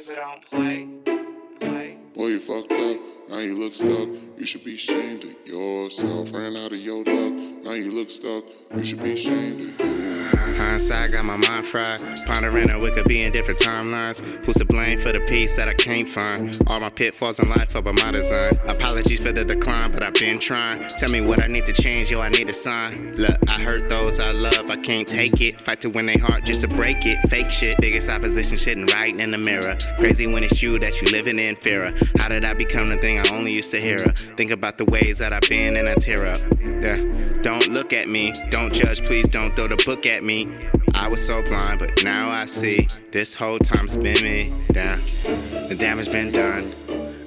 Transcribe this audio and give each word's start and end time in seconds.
guys 0.00 0.16
don't 0.16 0.50
play. 0.50 0.88
play. 1.58 1.96
Boy, 2.14 2.26
you 2.28 2.40
fucked 2.40 2.72
up, 2.72 2.98
now 3.40 3.46
you 3.46 3.56
look 3.56 3.74
stuck. 3.74 4.08
You 4.38 4.44
should 4.44 4.64
be 4.64 4.74
ashamed 4.74 5.24
of 5.24 5.48
yourself. 5.48 6.32
Ran 6.32 6.56
out 6.56 6.72
of 6.72 6.78
your 6.78 7.04
luck, 7.04 7.32
now 7.64 7.72
you 7.72 7.90
look 7.90 8.10
stuck. 8.10 8.44
You 8.76 8.84
should 8.84 9.02
be 9.02 9.12
ashamed 9.12 9.60
of 9.60 9.80
you. 9.80 10.10
Hindsight 10.60 11.12
got 11.12 11.24
my 11.24 11.36
mind 11.36 11.66
fried. 11.66 12.00
Pondering 12.26 12.68
how 12.68 12.78
we 12.78 12.90
could 12.90 13.08
be 13.08 13.22
in 13.22 13.32
different 13.32 13.58
timelines. 13.58 14.20
Who's 14.44 14.56
to 14.56 14.66
blame 14.66 14.98
for 15.00 15.10
the 15.10 15.20
peace 15.20 15.56
that 15.56 15.68
I 15.68 15.74
can't 15.74 16.06
find? 16.06 16.60
All 16.66 16.80
my 16.80 16.90
pitfalls 16.90 17.38
in 17.38 17.48
life 17.48 17.74
are 17.74 17.80
by 17.80 17.92
my 17.92 18.10
design. 18.10 18.60
Apologies 18.66 19.20
for 19.20 19.32
the 19.32 19.42
decline, 19.42 19.90
but 19.90 20.02
I've 20.02 20.14
been 20.14 20.38
trying. 20.38 20.86
Tell 20.98 21.10
me 21.10 21.22
what 21.22 21.42
I 21.42 21.46
need 21.46 21.64
to 21.66 21.72
change, 21.72 22.10
yo, 22.10 22.20
I 22.20 22.28
need 22.28 22.48
a 22.50 22.54
sign. 22.54 23.14
Look, 23.14 23.38
I 23.48 23.58
hurt 23.58 23.88
those 23.88 24.20
I 24.20 24.32
love, 24.32 24.68
I 24.68 24.76
can't 24.76 25.08
take 25.08 25.40
it. 25.40 25.58
Fight 25.58 25.80
to 25.80 25.88
win 25.88 26.04
their 26.06 26.18
heart 26.18 26.44
just 26.44 26.60
to 26.60 26.68
break 26.68 27.06
it. 27.06 27.18
Fake 27.30 27.50
shit, 27.50 27.78
biggest 27.80 28.10
opposition 28.10 28.58
sitting 28.58 28.86
right 28.86 29.18
in 29.18 29.30
the 29.30 29.38
mirror. 29.38 29.78
Crazy 29.96 30.26
when 30.26 30.44
it's 30.44 30.62
you 30.62 30.78
that 30.78 31.00
you 31.00 31.08
living 31.10 31.38
in 31.38 31.56
fear. 31.56 31.90
How 32.18 32.28
did 32.28 32.44
I 32.44 32.52
become 32.52 32.90
the 32.90 32.96
thing 32.96 33.18
I 33.18 33.29
only 33.32 33.52
used 33.52 33.70
to 33.72 33.80
hear 33.80 34.02
her. 34.02 34.12
Think 34.12 34.50
about 34.50 34.78
the 34.78 34.84
ways 34.84 35.18
that 35.18 35.32
I've 35.32 35.48
been 35.48 35.76
and 35.76 35.88
I 35.88 35.94
tear 35.94 36.26
up. 36.26 36.40
Yeah, 36.60 36.96
don't 37.42 37.68
look 37.68 37.92
at 37.92 38.08
me, 38.08 38.32
don't 38.50 38.72
judge, 38.72 39.04
please 39.04 39.28
don't 39.28 39.54
throw 39.54 39.68
the 39.68 39.82
book 39.84 40.06
at 40.06 40.22
me. 40.22 40.48
I 40.94 41.08
was 41.08 41.24
so 41.24 41.42
blind, 41.42 41.78
but 41.78 42.04
now 42.04 42.30
I 42.30 42.46
see. 42.46 42.88
This 43.12 43.34
whole 43.34 43.58
time's 43.58 43.96
been 43.96 44.22
me. 44.22 44.54
Damn, 44.72 45.02
the 45.68 45.76
damage 45.78 46.10
been 46.10 46.32
done. 46.32 46.74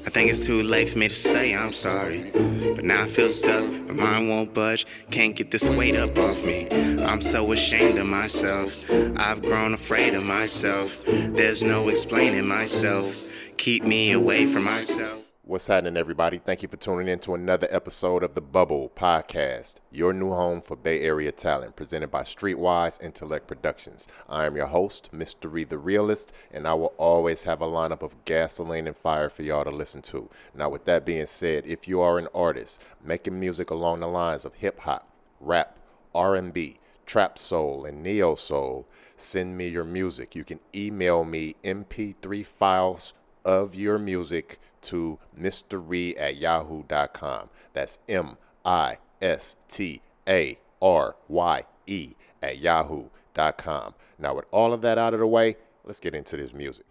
I 0.05 0.09
think 0.09 0.29
it's 0.29 0.45
too 0.45 0.61
late 0.61 0.89
for 0.89 0.99
me 0.99 1.07
to 1.07 1.15
say 1.15 1.55
I'm 1.55 1.73
sorry. 1.73 2.29
But 2.33 2.83
now 2.83 3.03
I 3.03 3.07
feel 3.07 3.31
stuck, 3.31 3.63
my 3.87 3.93
mind 3.93 4.29
won't 4.29 4.53
budge. 4.53 4.85
Can't 5.11 5.35
get 5.35 5.51
this 5.51 5.67
weight 5.77 5.95
up 5.95 6.17
off 6.17 6.43
me. 6.43 6.69
I'm 7.03 7.21
so 7.21 7.51
ashamed 7.51 7.97
of 7.97 8.07
myself. 8.07 8.83
I've 9.17 9.41
grown 9.41 9.73
afraid 9.73 10.13
of 10.13 10.23
myself. 10.23 11.03
There's 11.05 11.63
no 11.63 11.89
explaining 11.89 12.47
myself. 12.47 13.27
Keep 13.57 13.85
me 13.85 14.11
away 14.11 14.45
from 14.45 14.63
myself. 14.63 15.22
What's 15.45 15.67
happening, 15.67 15.97
everybody? 15.97 16.37
Thank 16.37 16.61
you 16.61 16.69
for 16.69 16.77
tuning 16.77 17.09
in 17.09 17.19
to 17.19 17.33
another 17.33 17.67
episode 17.69 18.23
of 18.23 18.33
the 18.33 18.39
Bubble 18.39 18.89
Podcast, 18.95 19.81
your 19.91 20.13
new 20.13 20.29
home 20.29 20.61
for 20.61 20.77
Bay 20.77 21.01
Area 21.01 21.33
talent, 21.33 21.75
presented 21.75 22.09
by 22.09 22.23
Streetwise 22.23 23.03
Intellect 23.03 23.45
Productions. 23.45 24.07
I 24.29 24.45
am 24.45 24.55
your 24.55 24.67
host, 24.67 25.11
Mystery 25.11 25.65
the 25.65 25.77
Realist, 25.77 26.31
and 26.49 26.65
I 26.65 26.75
will 26.75 26.93
always 26.97 27.43
have 27.43 27.61
a 27.61 27.67
lineup 27.67 28.01
of 28.01 28.23
gasoline 28.23 28.87
and 28.87 28.95
fire 28.95 29.29
for 29.29 29.43
y'all 29.43 29.65
to 29.65 29.69
listen 29.69 30.01
to. 30.03 30.29
Now, 30.55 30.69
with 30.69 30.85
that 30.85 31.05
being 31.05 31.25
said, 31.25 31.65
if 31.65 31.89
you 31.89 31.99
are 31.99 32.17
an 32.17 32.29
artist 32.33 32.81
making 33.03 33.37
music 33.37 33.69
along 33.69 33.99
the 33.99 34.07
lines 34.07 34.45
of 34.45 34.53
hip 34.53 34.79
hop, 34.79 35.09
rap, 35.41 35.77
R&B, 36.15 36.79
trap 37.05 37.37
soul, 37.37 37.83
and 37.83 38.01
neo 38.01 38.35
soul, 38.35 38.87
send 39.17 39.57
me 39.57 39.67
your 39.67 39.83
music. 39.83 40.37
You 40.37 40.45
can 40.45 40.61
email 40.73 41.25
me 41.25 41.57
MP3 41.65 42.45
files 42.45 43.13
of 43.43 43.75
your 43.75 43.97
music 43.99 44.57
to 44.83 45.19
mystery 45.35 46.17
at 46.17 46.37
yahoo.com. 46.37 47.49
That's 47.73 47.99
M 48.07 48.37
I 48.65 48.97
S 49.21 49.55
T 49.69 50.01
A 50.27 50.57
R 50.81 51.15
Y 51.27 51.65
E 51.87 52.13
at 52.41 52.59
yahoo.com. 52.59 53.93
Now, 54.19 54.35
with 54.35 54.45
all 54.51 54.73
of 54.73 54.81
that 54.81 54.97
out 54.97 55.13
of 55.13 55.19
the 55.19 55.27
way, 55.27 55.55
let's 55.83 55.99
get 55.99 56.13
into 56.13 56.37
this 56.37 56.53
music. 56.53 56.85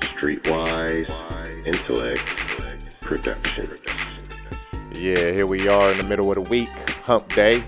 Streetwise 0.00 1.10
Intellect 1.66 2.26
Productions. 3.00 4.20
Yeah, 4.94 5.32
here 5.32 5.46
we 5.46 5.68
are 5.68 5.90
in 5.90 5.98
the 5.98 6.04
middle 6.04 6.28
of 6.28 6.34
the 6.34 6.42
week, 6.42 6.70
hump 7.04 7.32
day. 7.34 7.64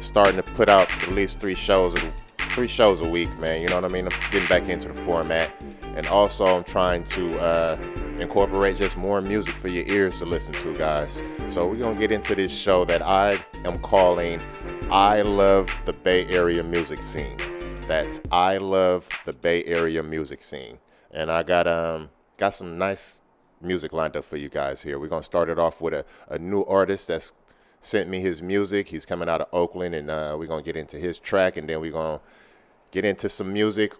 Starting 0.00 0.36
to 0.36 0.42
put 0.42 0.68
out 0.68 0.90
at 1.02 1.12
least 1.12 1.40
three 1.40 1.54
shows, 1.54 1.94
a, 1.94 2.12
three 2.50 2.68
shows 2.68 3.00
a 3.00 3.08
week, 3.08 3.36
man. 3.38 3.62
You 3.62 3.68
know 3.68 3.76
what 3.76 3.84
I 3.84 3.88
mean? 3.88 4.06
I'm 4.06 4.30
getting 4.30 4.48
back 4.48 4.68
into 4.68 4.88
the 4.88 4.94
format, 4.94 5.50
and 5.96 6.06
also 6.06 6.44
I'm 6.44 6.64
trying 6.64 7.04
to 7.04 7.38
uh, 7.40 7.76
incorporate 8.20 8.76
just 8.76 8.96
more 8.96 9.20
music 9.20 9.54
for 9.54 9.68
your 9.68 9.84
ears 9.86 10.18
to 10.18 10.24
listen 10.24 10.52
to, 10.54 10.74
guys. 10.74 11.22
So 11.46 11.66
we're 11.66 11.76
gonna 11.76 11.98
get 11.98 12.12
into 12.12 12.34
this 12.34 12.56
show 12.56 12.84
that 12.84 13.02
I 13.02 13.44
am 13.64 13.78
calling 13.78 14.40
"I 14.90 15.22
Love 15.22 15.70
the 15.84 15.92
Bay 15.92 16.26
Area 16.26 16.62
Music 16.62 17.02
Scene." 17.02 17.36
That's 17.86 18.20
"I 18.30 18.58
Love 18.58 19.08
the 19.24 19.32
Bay 19.32 19.64
Area 19.64 20.02
Music 20.02 20.42
Scene," 20.42 20.78
and 21.10 21.30
I 21.30 21.42
got 21.42 21.66
um 21.66 22.10
got 22.36 22.54
some 22.54 22.78
nice 22.78 23.20
music 23.60 23.92
lined 23.92 24.16
up 24.16 24.24
for 24.24 24.36
you 24.36 24.48
guys 24.48 24.82
here. 24.82 24.98
We're 24.98 25.08
gonna 25.08 25.22
start 25.22 25.48
it 25.48 25.58
off 25.58 25.80
with 25.80 25.94
a, 25.94 26.04
a 26.28 26.38
new 26.38 26.62
artist 26.64 27.08
that's 27.08 27.32
sent 27.80 28.08
me 28.08 28.20
his 28.20 28.42
music. 28.42 28.88
He's 28.88 29.06
coming 29.06 29.28
out 29.28 29.40
of 29.40 29.48
Oakland, 29.52 29.94
and 29.94 30.10
uh, 30.10 30.36
we're 30.38 30.46
gonna 30.46 30.62
get 30.62 30.76
into 30.76 30.96
his 30.96 31.18
track, 31.18 31.56
and 31.56 31.68
then 31.68 31.80
we're 31.80 31.92
gonna 31.92 32.20
get 32.90 33.04
into 33.04 33.28
some 33.28 33.52
music. 33.52 33.94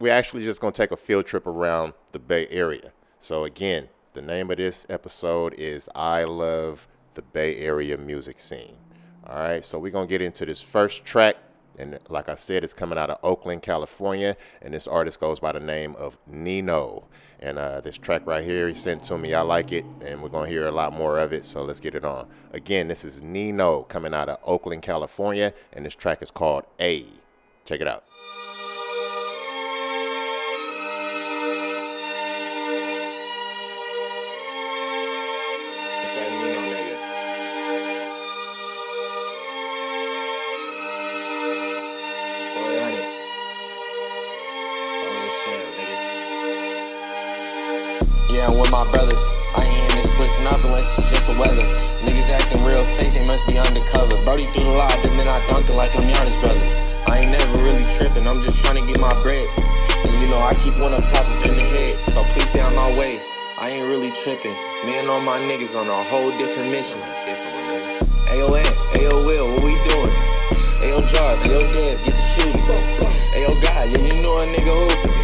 We're 0.00 0.12
actually 0.12 0.42
just 0.42 0.60
gonna 0.60 0.72
take 0.72 0.90
a 0.90 0.96
field 0.96 1.26
trip 1.26 1.46
around 1.46 1.94
the 2.12 2.18
Bay 2.18 2.46
Area. 2.48 2.92
So 3.24 3.44
again, 3.44 3.88
the 4.12 4.20
name 4.20 4.50
of 4.50 4.58
this 4.58 4.84
episode 4.90 5.54
is 5.54 5.88
"I 5.94 6.24
Love 6.24 6.86
the 7.14 7.22
Bay 7.22 7.56
Area 7.56 7.96
Music 7.96 8.38
Scene." 8.38 8.76
All 9.26 9.36
right, 9.36 9.64
so 9.64 9.78
we're 9.78 9.92
gonna 9.92 10.06
get 10.06 10.20
into 10.20 10.44
this 10.44 10.60
first 10.60 11.06
track. 11.06 11.36
And 11.78 11.98
like 12.10 12.28
I 12.28 12.34
said, 12.34 12.64
it's 12.64 12.74
coming 12.74 12.98
out 12.98 13.08
of 13.08 13.16
Oakland, 13.22 13.62
California, 13.62 14.36
and 14.60 14.74
this 14.74 14.86
artist 14.86 15.20
goes 15.20 15.40
by 15.40 15.52
the 15.52 15.60
name 15.60 15.96
of 15.96 16.18
Nino. 16.26 17.04
And 17.40 17.58
uh, 17.58 17.80
this 17.80 17.96
track 17.96 18.26
right 18.26 18.44
here, 18.44 18.68
he 18.68 18.74
sent 18.74 19.04
to 19.04 19.16
me. 19.16 19.32
I 19.32 19.40
like 19.40 19.72
it, 19.72 19.86
and 20.04 20.22
we're 20.22 20.28
gonna 20.28 20.50
hear 20.50 20.66
a 20.66 20.70
lot 20.70 20.92
more 20.92 21.18
of 21.18 21.32
it. 21.32 21.46
So 21.46 21.62
let's 21.62 21.80
get 21.80 21.94
it 21.94 22.04
on. 22.04 22.28
Again, 22.52 22.88
this 22.88 23.06
is 23.06 23.22
Nino 23.22 23.84
coming 23.84 24.12
out 24.12 24.28
of 24.28 24.36
Oakland, 24.44 24.82
California, 24.82 25.54
and 25.72 25.86
this 25.86 25.94
track 25.94 26.20
is 26.20 26.30
called 26.30 26.64
A. 26.78 27.06
Check 27.64 27.80
it 27.80 27.88
out. 27.88 28.04
I'm 48.54 48.60
with 48.60 48.70
my 48.70 48.86
brothers. 48.92 49.18
I 49.58 49.66
ain't 49.66 49.90
in 49.90 49.98
this 49.98 50.06
switching 50.14 50.46
up 50.46 50.62
unless 50.62 50.86
it's 50.96 51.10
just 51.10 51.26
the 51.26 51.34
weather. 51.34 51.66
Niggas 52.06 52.30
acting 52.30 52.62
real 52.62 52.84
fake, 52.86 53.10
they 53.18 53.26
must 53.26 53.42
be 53.48 53.58
undercover. 53.58 54.14
Brody 54.22 54.46
through 54.54 54.70
the 54.70 54.78
lob, 54.78 54.94
and 55.02 55.18
then 55.18 55.26
I 55.26 55.42
dunked 55.50 55.70
it 55.70 55.74
like 55.74 55.90
I'm 55.98 56.06
Giannis 56.06 56.38
brother. 56.38 56.62
I 57.10 57.26
ain't 57.26 57.34
never 57.34 57.58
really 57.58 57.82
tripping, 57.98 58.28
I'm 58.28 58.40
just 58.42 58.62
trying 58.62 58.78
to 58.78 58.86
get 58.86 59.00
my 59.00 59.10
bread. 59.26 59.44
And 60.06 60.22
you 60.22 60.30
know, 60.30 60.38
I 60.38 60.54
keep 60.62 60.78
one 60.78 60.94
up 60.94 61.02
top 61.02 61.26
up 61.34 61.44
in 61.44 61.56
the 61.58 61.66
head, 61.66 61.98
so 62.14 62.22
please 62.22 62.48
stay 62.50 62.60
on 62.60 62.76
my 62.76 62.86
way. 62.96 63.18
I 63.58 63.70
ain't 63.70 63.88
really 63.88 64.12
tripping. 64.22 64.54
Me 64.86 65.02
and 65.02 65.10
all 65.10 65.20
my 65.20 65.40
niggas 65.50 65.74
on 65.74 65.90
a 65.90 66.04
whole 66.04 66.30
different 66.38 66.70
mission. 66.70 67.00
Ayo, 68.30 68.54
Ant, 68.54 68.70
Ayo, 68.94 69.26
Will, 69.26 69.50
what 69.50 69.64
we 69.66 69.74
doing? 69.90 70.14
Ayo, 70.78 71.02
Jar, 71.10 71.34
Ayo, 71.42 71.58
Dev, 71.74 71.98
get 72.06 72.14
the 72.14 72.22
shooting. 72.22 72.62
Ayo, 73.34 73.50
God, 73.58 73.90
yeah, 73.90 73.98
you 73.98 74.22
know 74.22 74.38
a 74.38 74.46
nigga 74.46 74.70
hooping. 74.70 75.23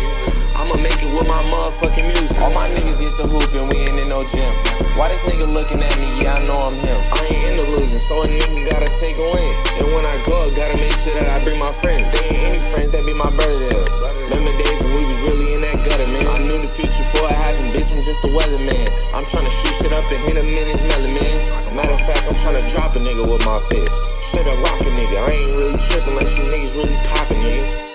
I'ma 0.71 0.87
make 0.87 1.03
it 1.03 1.11
with 1.11 1.27
my 1.27 1.43
motherfucking 1.51 2.07
music. 2.07 2.39
All 2.39 2.55
my 2.55 2.71
niggas 2.71 3.03
get 3.03 3.19
to 3.19 3.27
hooping, 3.27 3.67
we 3.75 3.91
ain't 3.91 3.99
in 3.99 4.07
no 4.07 4.23
gym. 4.23 4.55
Why 4.95 5.11
this 5.11 5.19
nigga 5.27 5.43
looking 5.51 5.83
at 5.83 5.99
me? 5.99 6.07
Yeah, 6.23 6.39
I 6.39 6.47
know 6.47 6.71
I'm 6.71 6.79
him. 6.79 6.95
I 7.11 7.27
ain't 7.27 7.59
into 7.59 7.67
losing, 7.67 7.99
so 7.99 8.23
a 8.23 8.27
nigga 8.31 8.71
gotta 8.71 8.87
take 9.03 9.19
a 9.19 9.27
win. 9.35 9.51
And 9.83 9.91
when 9.91 10.05
I 10.07 10.15
go, 10.23 10.47
up, 10.47 10.55
gotta 10.55 10.79
make 10.79 10.95
sure 11.03 11.19
that 11.19 11.27
I 11.27 11.43
bring 11.43 11.59
my 11.59 11.75
friends. 11.75 12.07
They 12.15 12.23
ain't 12.39 12.55
any 12.55 12.63
friends 12.71 12.95
that 12.95 13.03
be 13.03 13.11
my 13.11 13.27
brother. 13.35 13.83
Remember 14.31 14.55
days 14.63 14.79
when 14.87 14.95
we 14.95 15.03
was 15.11 15.21
really 15.27 15.59
in 15.59 15.61
that 15.67 15.83
gutter, 15.83 16.07
man. 16.07 16.31
I 16.31 16.39
knew 16.39 16.63
the 16.63 16.71
future 16.71 17.03
before 17.03 17.35
it 17.35 17.35
happened, 17.35 17.75
bitch, 17.75 17.91
I'm 17.91 18.07
just 18.07 18.23
a 18.23 18.31
weatherman. 18.31 18.87
I'm 19.11 19.27
tryna 19.27 19.51
shoot 19.51 19.75
shit 19.75 19.91
up 19.91 20.07
and 20.07 20.23
hit 20.23 20.39
in 20.39 20.71
his 20.71 20.83
melon, 20.87 21.19
man. 21.19 21.75
Matter 21.75 21.99
of 21.99 22.03
fact, 22.07 22.31
I'm 22.31 22.39
tryna 22.39 22.63
drop 22.71 22.95
a 22.95 23.03
nigga 23.03 23.27
with 23.27 23.43
my 23.43 23.59
fist. 23.75 23.91
Straight 24.31 24.47
up 24.47 24.55
rock 24.63 24.79
a 24.87 24.91
nigga. 24.95 25.19
I 25.19 25.35
ain't 25.35 25.51
really 25.59 25.75
tripping 25.91 26.15
unless 26.15 26.31
you 26.39 26.47
niggas 26.47 26.79
really 26.79 26.95
poppin', 27.11 27.43
nigga. 27.43 27.90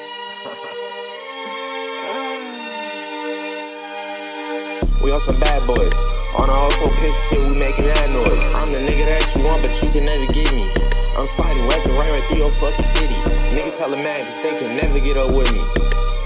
We 5.06 5.12
on 5.12 5.20
some 5.20 5.38
bad 5.40 5.62
boys. 5.70 5.94
On 6.34 6.50
our 6.50 6.66
awful 6.66 6.90
pitch 6.98 7.14
shit, 7.30 7.38
we 7.38 7.54
making 7.54 7.86
that 7.86 8.10
noise. 8.10 8.42
I'm 8.58 8.74
the 8.74 8.82
nigga 8.82 9.06
that 9.06 9.22
you 9.38 9.46
want, 9.46 9.62
but 9.62 9.70
you 9.78 9.86
can 9.94 10.10
never 10.10 10.26
get 10.34 10.50
me. 10.50 10.66
I'm 11.14 11.30
sliding 11.30 11.62
left 11.70 11.86
and 11.86 11.94
right 11.94 12.10
right 12.10 12.26
through 12.26 12.42
your 12.42 12.50
fucking 12.58 12.90
city. 12.98 13.14
Niggas 13.54 13.78
hella 13.78 14.02
mad 14.02 14.26
cause 14.26 14.42
they 14.42 14.58
can 14.58 14.74
never 14.74 14.98
get 14.98 15.14
up 15.14 15.30
with 15.30 15.46
me. 15.54 15.62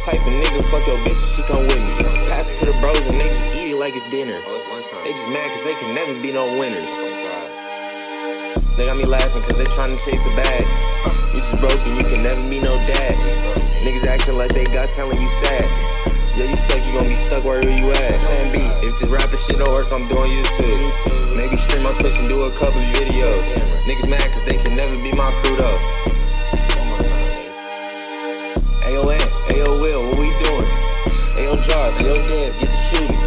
Type 0.07 0.23
of 0.23 0.31
nigga, 0.31 0.63
fuck 0.71 0.79
your 0.87 0.95
bitch, 1.03 1.19
she 1.19 1.43
come 1.43 1.67
with 1.67 1.83
me. 1.83 1.91
Pass 2.31 2.55
it 2.55 2.63
to 2.63 2.71
the 2.71 2.75
bros 2.79 2.95
and 3.11 3.19
they 3.19 3.27
just 3.27 3.51
eat 3.51 3.75
it 3.75 3.75
like 3.75 3.99
it's 3.99 4.07
dinner. 4.07 4.39
They 5.03 5.11
just 5.11 5.27
mad 5.27 5.51
cause 5.51 5.63
they 5.67 5.75
can 5.75 5.91
never 5.91 6.15
be 6.23 6.31
no 6.31 6.47
winners. 6.55 6.87
They 8.79 8.87
got 8.87 8.95
me 8.95 9.03
laughing 9.03 9.43
cause 9.43 9.59
they 9.59 9.67
tryna 9.75 9.99
chase 9.99 10.23
a 10.23 10.31
bag. 10.39 10.63
You 11.35 11.43
just 11.43 11.59
broke 11.59 11.83
and 11.83 11.99
you 11.99 12.07
can 12.07 12.23
never 12.23 12.47
be 12.47 12.63
no 12.63 12.79
dad. 12.87 13.19
Niggas 13.83 14.07
acting 14.07 14.39
like 14.39 14.55
they 14.55 14.63
got 14.71 14.87
telling 14.95 15.19
you 15.19 15.27
sad. 15.43 15.67
Yeah, 16.39 16.51
you 16.51 16.55
suck, 16.55 16.87
you 16.87 16.93
gon' 16.93 17.09
be 17.09 17.17
stuck 17.17 17.43
wherever 17.43 17.67
you 17.69 17.91
at. 17.91 18.15
Plan 18.21 18.53
B, 18.55 18.63
if 18.79 18.97
this 18.97 19.09
rapping 19.09 19.37
shit 19.43 19.59
don't 19.59 19.67
work, 19.75 19.91
I'm 19.91 20.07
doing 20.07 20.31
YouTube. 20.31 21.35
Maybe 21.35 21.57
stream 21.57 21.85
on 21.85 21.95
Twitch 21.95 22.17
and 22.17 22.29
do 22.29 22.43
a 22.43 22.51
couple 22.51 22.79
videos. 22.79 23.43
Niggas 23.83 24.07
mad 24.07 24.23
cause 24.31 24.45
they 24.45 24.55
can 24.55 24.73
never 24.73 24.95
be 25.03 25.11
my 25.11 25.29
crew 25.43 25.57
though. 25.57 25.75
Ayo, 28.87 29.03
Ant, 29.11 29.31
Ayo, 29.51 29.83
Will, 29.83 29.99
what 29.99 30.17
we 30.17 30.29
doing? 30.39 30.71
Ayo, 31.35 31.59
Jar, 31.61 31.91
Ayo, 31.99 32.15
Dev, 32.31 32.57
get 32.57 32.71
the 32.71 32.77
shooting. 32.87 33.19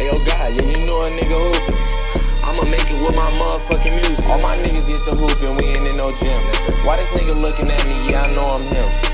Ayo, 0.00 0.16
God, 0.24 0.48
yeah, 0.56 0.72
you 0.72 0.86
know 0.86 1.04
a 1.04 1.10
nigga 1.10 1.36
whooping. 1.36 2.48
I'ma 2.48 2.64
make 2.64 2.90
it 2.90 2.96
with 2.96 3.14
my 3.14 3.28
motherfucking 3.28 3.92
music. 3.92 4.26
All 4.26 4.40
my 4.40 4.56
niggas 4.56 4.88
get 4.88 5.04
to 5.04 5.10
hoopin', 5.10 5.60
we 5.60 5.68
ain't 5.76 5.86
in 5.86 5.98
no 5.98 6.14
gym. 6.14 6.40
Why 6.84 6.96
this 6.96 7.10
nigga 7.10 7.38
looking 7.38 7.70
at 7.70 7.86
me? 7.86 8.10
Yeah, 8.10 8.22
I 8.22 8.34
know 8.34 8.56
I'm 8.56 8.62
him. 8.72 9.07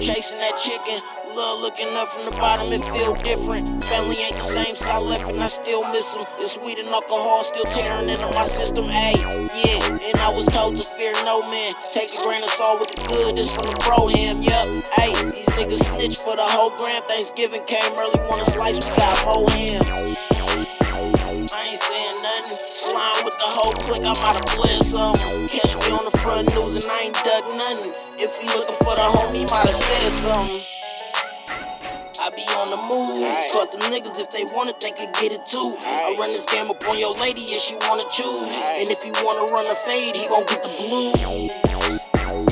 Chasing 0.00 0.38
that 0.38 0.56
chicken. 0.56 1.02
Love 1.36 1.60
looking 1.60 1.86
up 1.94 2.08
from 2.08 2.24
the 2.24 2.32
bottom, 2.32 2.72
it 2.72 2.82
feel 2.96 3.14
different. 3.14 3.84
Family 3.84 4.16
ain't 4.16 4.34
the 4.34 4.40
same, 4.40 4.74
so 4.74 4.90
I 4.90 4.98
left 4.98 5.30
and 5.30 5.38
I 5.38 5.46
still 5.46 5.84
miss 5.92 6.14
them. 6.14 6.24
It's 6.38 6.58
weed 6.58 6.78
and 6.78 6.88
alcohol 6.88 7.44
still 7.44 7.64
tearing 7.64 8.08
into 8.08 8.26
my 8.34 8.42
system. 8.42 8.86
Ayy, 8.86 9.20
yeah, 9.20 10.08
and 10.08 10.16
I 10.18 10.30
was 10.32 10.46
told 10.46 10.76
to 10.76 10.82
fear 10.82 11.12
no 11.24 11.40
man. 11.42 11.74
Take 11.92 12.18
a 12.18 12.22
grain 12.24 12.42
of 12.42 12.50
salt 12.50 12.80
with 12.80 12.90
the 12.90 13.06
good, 13.06 13.36
this 13.36 13.52
from 13.52 13.66
the 13.66 13.76
pro 13.78 14.08
him, 14.08 14.42
yup. 14.42 14.66
Ayy, 14.98 15.34
these 15.34 15.46
niggas 15.54 15.84
snitch 15.84 16.18
for 16.18 16.34
the 16.34 16.42
whole 16.42 16.70
gram. 16.70 17.02
Thanksgiving 17.06 17.62
came 17.64 17.92
early, 18.00 18.18
want 18.26 18.42
a 18.42 18.50
slice, 18.50 18.80
we 18.80 18.90
got 18.96 19.24
more 19.24 19.48
ham. 19.50 20.39
Nothing. 22.40 22.56
Slime 22.56 23.24
with 23.24 23.36
the 23.36 23.48
whole 23.48 23.72
clique, 23.84 24.04
I'm 24.04 24.16
out 24.16 24.40
of 24.40 24.82
something. 24.84 25.48
Catch 25.48 25.76
me 25.76 25.92
on 25.92 26.04
the 26.04 26.16
front 26.18 26.48
news 26.54 26.76
and 26.76 26.84
I 26.88 27.12
ain't 27.12 27.16
dug 27.20 27.44
nothing. 27.56 27.92
If 28.16 28.32
looking 28.56 28.76
for 28.80 28.94
the 28.96 29.06
homie, 29.12 29.44
might 29.50 29.68
have 29.68 29.76
said 29.76 30.12
something. 30.24 30.60
I 32.20 32.28
be 32.30 32.44
on 32.56 32.68
the 32.72 32.80
move. 32.88 33.20
Fuck 33.52 33.72
them 33.72 33.80
niggas 33.92 34.20
if 34.20 34.30
they 34.30 34.44
want 34.56 34.70
it, 34.70 34.80
they 34.80 34.92
could 34.92 35.12
get 35.20 35.32
it 35.32 35.44
too. 35.44 35.76
I 35.84 36.16
run 36.18 36.30
this 36.30 36.46
game 36.46 36.70
up 36.70 36.80
on 36.88 36.98
your 36.98 37.14
lady 37.16 37.40
if 37.52 37.60
she 37.60 37.76
wanna 37.88 38.04
choose. 38.10 38.56
And 38.56 38.88
if 38.88 39.04
you 39.04 39.12
wanna 39.24 39.50
run 39.52 39.66
a 39.66 39.74
fade, 39.74 40.16
he 40.16 40.28
gon' 40.28 40.44
get 40.46 40.62
the 40.64 40.72
blue. 40.80 41.12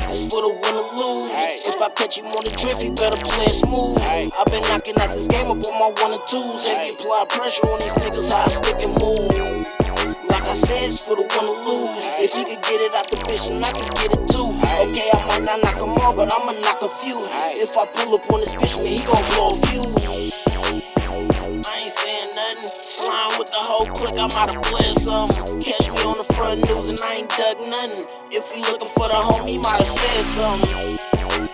It's 0.09 0.25
for 0.29 0.41
the 0.41 0.49
win 0.49 0.75
or 0.77 0.89
lose. 0.97 1.33
If 1.65 1.81
I 1.81 1.89
catch 1.95 2.17
him 2.17 2.25
on 2.25 2.43
the 2.43 2.51
drift, 2.51 2.81
he 2.81 2.89
better 2.89 3.17
play 3.17 3.45
it 3.45 3.57
smooth. 3.57 3.97
i 4.01 4.43
been 4.49 4.61
knocking 4.69 4.97
out 5.01 5.13
this 5.13 5.27
game 5.27 5.49
up 5.49 5.61
on 5.61 5.73
my 5.81 5.89
one 6.01 6.13
and 6.13 6.25
twos. 6.27 6.65
Heavy 6.65 6.93
apply 6.93 7.25
pressure 7.29 7.65
on 7.65 7.79
these 7.79 7.93
niggas, 7.93 8.29
how 8.29 8.45
I 8.45 8.49
stick 8.49 8.81
and 8.81 8.93
move. 9.01 9.78
I 10.49 10.53
said, 10.53 10.89
it's 10.89 10.99
for 10.99 11.15
the 11.15 11.21
one 11.21 11.45
to 11.45 11.53
lose. 11.61 12.01
If 12.17 12.33
he 12.33 12.41
could 12.41 12.57
get 12.65 12.81
it 12.81 12.89
out 12.97 13.05
the 13.05 13.17
bitch, 13.29 13.53
and 13.53 13.61
I 13.61 13.69
can 13.69 13.85
get 14.01 14.17
it 14.17 14.25
too. 14.33 14.49
Okay, 14.81 15.05
I 15.13 15.21
might 15.29 15.45
not 15.45 15.61
knock 15.61 15.77
him 15.77 15.93
all, 16.01 16.09
but 16.09 16.25
I'ma 16.25 16.57
knock 16.65 16.81
a 16.81 16.89
few. 16.89 17.21
If 17.53 17.77
I 17.77 17.85
pull 17.85 18.17
up 18.17 18.25
on 18.33 18.41
this 18.41 18.57
bitch, 18.57 18.73
man, 18.81 18.89
he 18.89 19.05
gon' 19.05 19.21
blow 19.29 19.53
a 19.53 19.61
fuse. 19.69 20.33
I 21.61 21.85
ain't 21.85 21.93
saying 21.93 22.33
nothing. 22.33 22.65
Slime 22.65 23.37
with 23.37 23.53
the 23.53 23.61
whole 23.61 23.85
clique, 23.93 24.17
I'm 24.17 24.33
out 24.33 24.49
of 24.49 24.63
play 24.73 24.89
something. 24.97 25.61
Catch 25.61 25.85
me 25.93 26.01
on 26.01 26.17
the 26.17 26.25
front 26.33 26.65
news 26.65 26.89
and 26.89 26.97
I 26.97 27.21
ain't 27.21 27.29
dug 27.29 27.61
nothing. 27.69 28.09
If 28.33 28.49
he 28.49 28.65
looking 28.65 28.89
for 28.97 29.05
the 29.05 29.21
homie, 29.21 29.61
might 29.61 29.77
have 29.77 29.85
said 29.85 30.25
something. 30.33 31.48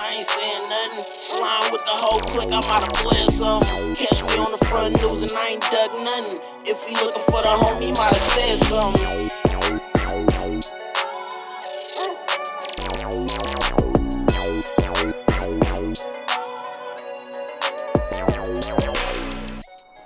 I 0.00 0.16
ain't 0.16 0.26
saying 0.26 0.68
nothing. 0.68 1.04
Slime 1.04 1.70
with 1.70 1.84
the 1.84 1.92
whole 1.94 2.18
I'm 2.52 2.64
out 2.64 2.82
of 2.90 3.30
something. 3.32 3.94
Catch 3.94 4.24
me 4.24 4.38
on 4.38 4.50
the 4.50 4.58
front 4.66 5.00
news 5.00 5.22
and 5.22 5.32
I 5.32 5.48
ain't 5.50 5.62
dug 5.62 5.92
nothing. 6.02 6.40
If 6.64 6.82
he 6.86 6.94
looking 6.96 7.22
for 7.22 7.42
the 7.42 7.48
homie, 7.48 7.94
might 7.96 8.12
have 8.12 8.20
said 8.20 8.58
something. 8.66 9.30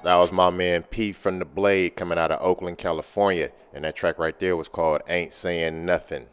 That 0.04 0.16
was 0.16 0.32
my 0.32 0.50
man 0.50 0.82
P 0.84 1.12
from 1.12 1.38
the 1.38 1.44
Blade 1.44 1.96
coming 1.96 2.18
out 2.18 2.30
of 2.30 2.40
Oakland, 2.42 2.78
California. 2.78 3.52
And 3.72 3.84
that 3.84 3.96
track 3.96 4.18
right 4.18 4.38
there 4.38 4.56
was 4.56 4.68
called 4.68 5.02
Ain't 5.08 5.32
Saying 5.32 5.84
Nothing. 5.86 6.26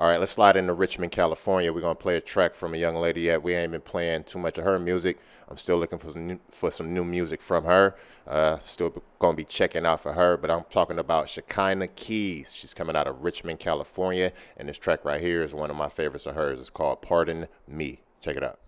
All 0.00 0.08
right, 0.08 0.18
let's 0.18 0.32
slide 0.32 0.56
into 0.56 0.72
Richmond, 0.72 1.12
California. 1.12 1.70
We're 1.70 1.82
to 1.94 1.94
play 1.94 2.16
a 2.16 2.22
track 2.22 2.54
from 2.54 2.72
a 2.72 2.78
young 2.78 2.96
lady 2.96 3.26
that 3.26 3.42
we 3.42 3.52
ain't 3.52 3.72
been 3.72 3.82
playing 3.82 4.24
too 4.24 4.38
much 4.38 4.56
of 4.56 4.64
her 4.64 4.78
music. 4.78 5.18
I'm 5.46 5.58
still 5.58 5.76
looking 5.76 5.98
for 5.98 6.10
some 6.10 6.26
new, 6.26 6.40
for 6.48 6.70
some 6.70 6.94
new 6.94 7.04
music 7.04 7.42
from 7.42 7.64
her. 7.64 7.94
Uh, 8.26 8.56
still 8.64 8.90
to 9.34 9.36
be 9.36 9.44
checking 9.44 9.84
out 9.84 10.00
for 10.00 10.14
her, 10.14 10.38
but 10.38 10.50
I'm 10.50 10.64
talking 10.70 10.98
about 10.98 11.28
Shekinah 11.28 11.88
Keys. 11.88 12.50
She's 12.50 12.72
coming 12.72 12.96
out 12.96 13.08
of 13.08 13.22
Richmond, 13.22 13.58
California. 13.58 14.32
And 14.56 14.70
this 14.70 14.78
track 14.78 15.04
right 15.04 15.20
here 15.20 15.42
is 15.42 15.52
one 15.52 15.68
of 15.68 15.76
my 15.76 15.90
favorites 15.90 16.24
of 16.24 16.34
hers. 16.34 16.60
It's 16.60 16.70
called 16.70 17.02
Pardon 17.02 17.46
Me. 17.68 18.00
Check 18.22 18.36
it 18.36 18.42
out. 18.42 18.58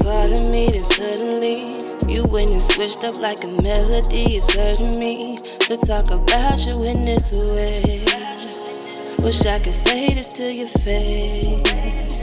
Part 0.00 0.32
of 0.32 0.48
me, 0.50 0.68
then 0.70 0.84
suddenly 0.84 1.78
you 2.12 2.24
went 2.24 2.50
and 2.50 2.62
switched 2.62 3.04
up 3.04 3.18
like 3.18 3.44
a 3.44 3.48
melody. 3.48 4.36
It's 4.36 4.52
hurting 4.52 4.98
me 4.98 5.38
to 5.38 5.76
talk 5.76 6.10
about 6.10 6.66
you 6.66 6.82
in 6.82 7.04
this 7.04 7.32
way. 7.32 8.04
Wish 9.18 9.44
I 9.46 9.58
could 9.58 9.74
say 9.74 10.14
this 10.14 10.32
to 10.34 10.52
your 10.52 10.68
face. 10.68 12.20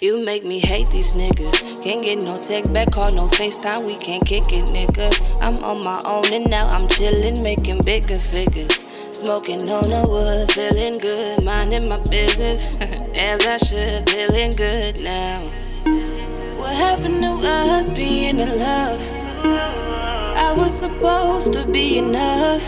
You 0.00 0.24
make 0.24 0.44
me 0.44 0.60
hate 0.60 0.88
these 0.90 1.12
niggas. 1.12 1.84
Can't 1.84 2.02
get 2.02 2.22
no 2.22 2.36
text 2.36 2.72
back, 2.72 2.92
call 2.92 3.10
no 3.14 3.26
FaceTime. 3.26 3.84
We 3.84 3.96
can't 3.96 4.24
kick 4.24 4.50
it, 4.52 4.66
nigga. 4.66 5.12
I'm 5.42 5.62
on 5.62 5.84
my 5.84 6.00
own 6.06 6.32
and 6.32 6.48
now 6.48 6.66
I'm 6.68 6.88
chillin', 6.88 7.42
making 7.42 7.82
bigger 7.82 8.18
figures. 8.18 8.84
Smoking 9.12 9.68
on 9.68 9.90
the 9.90 10.08
wood, 10.08 10.52
feeling 10.52 10.98
good, 10.98 11.44
minding 11.44 11.88
my 11.88 11.98
business 12.08 12.76
as 13.14 13.44
I 13.44 13.56
should, 13.58 14.08
feeling 14.08 14.52
good 14.52 15.00
now. 15.00 15.69
What 16.60 16.76
happened 16.76 17.22
to 17.22 17.30
us 17.48 17.86
being 17.86 18.38
in 18.38 18.58
love? 18.58 19.00
I 20.36 20.52
was 20.54 20.78
supposed 20.78 21.54
to 21.54 21.64
be 21.66 21.96
enough. 21.96 22.62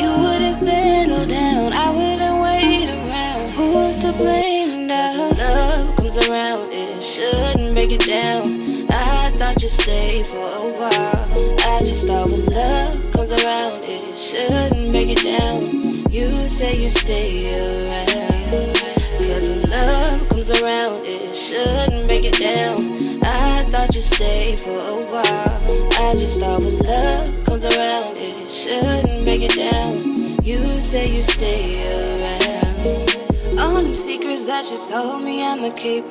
You 0.00 0.10
wouldn't 0.22 0.54
settle 0.62 1.26
down, 1.26 1.72
I 1.72 1.90
wouldn't 1.90 2.40
wait 2.40 2.88
around. 2.88 3.50
Who's 3.54 3.96
to 3.96 4.12
blame 4.12 4.86
now? 4.86 5.30
Love 5.30 5.96
comes 5.96 6.16
around, 6.16 6.70
it 6.72 7.02
shouldn't 7.02 7.74
break 7.74 7.90
it 7.90 8.06
down. 8.06 8.86
I 8.92 9.32
thought 9.32 9.60
you'd 9.60 9.72
stay 9.72 10.22
for 10.22 10.46
a 10.46 10.72
while. 10.78 11.58
I 11.66 11.80
just 11.80 12.06
thought 12.06 12.30
when 12.30 12.46
love 12.46 13.12
comes 13.12 13.32
around, 13.32 13.84
it 13.86 14.14
shouldn't 14.14 14.92
break 14.92 15.08
it 15.18 15.24
down. 15.24 16.06
You 16.12 16.48
say 16.48 16.80
you 16.80 16.88
stay 16.88 17.58
around. 17.58 18.76
Cause 19.18 19.48
when 19.48 19.62
love 19.68 20.28
comes 20.28 20.50
around, 20.52 21.04
it 21.04 21.34
shouldn't 21.34 22.01
break 22.22 22.34
it 22.34 22.40
down. 22.40 23.24
I 23.24 23.64
thought 23.64 23.94
you'd 23.94 24.02
stay 24.02 24.54
for 24.56 24.70
a 24.70 25.06
while. 25.06 25.92
I 25.92 26.14
just 26.14 26.38
thought 26.38 26.60
when 26.60 26.78
love 26.78 27.44
comes 27.44 27.64
around, 27.64 28.16
it 28.16 28.46
shouldn't 28.46 29.24
break 29.24 29.42
it 29.42 29.56
down. 29.56 30.42
You 30.44 30.80
say 30.80 31.14
you 31.14 31.22
stay 31.22 31.82
around. 31.90 33.58
All 33.58 33.82
them 33.82 33.94
secrets 33.94 34.44
that 34.44 34.70
you 34.70 34.78
told 34.88 35.22
me, 35.24 35.44
I'ma 35.44 35.70
keep. 35.70 36.04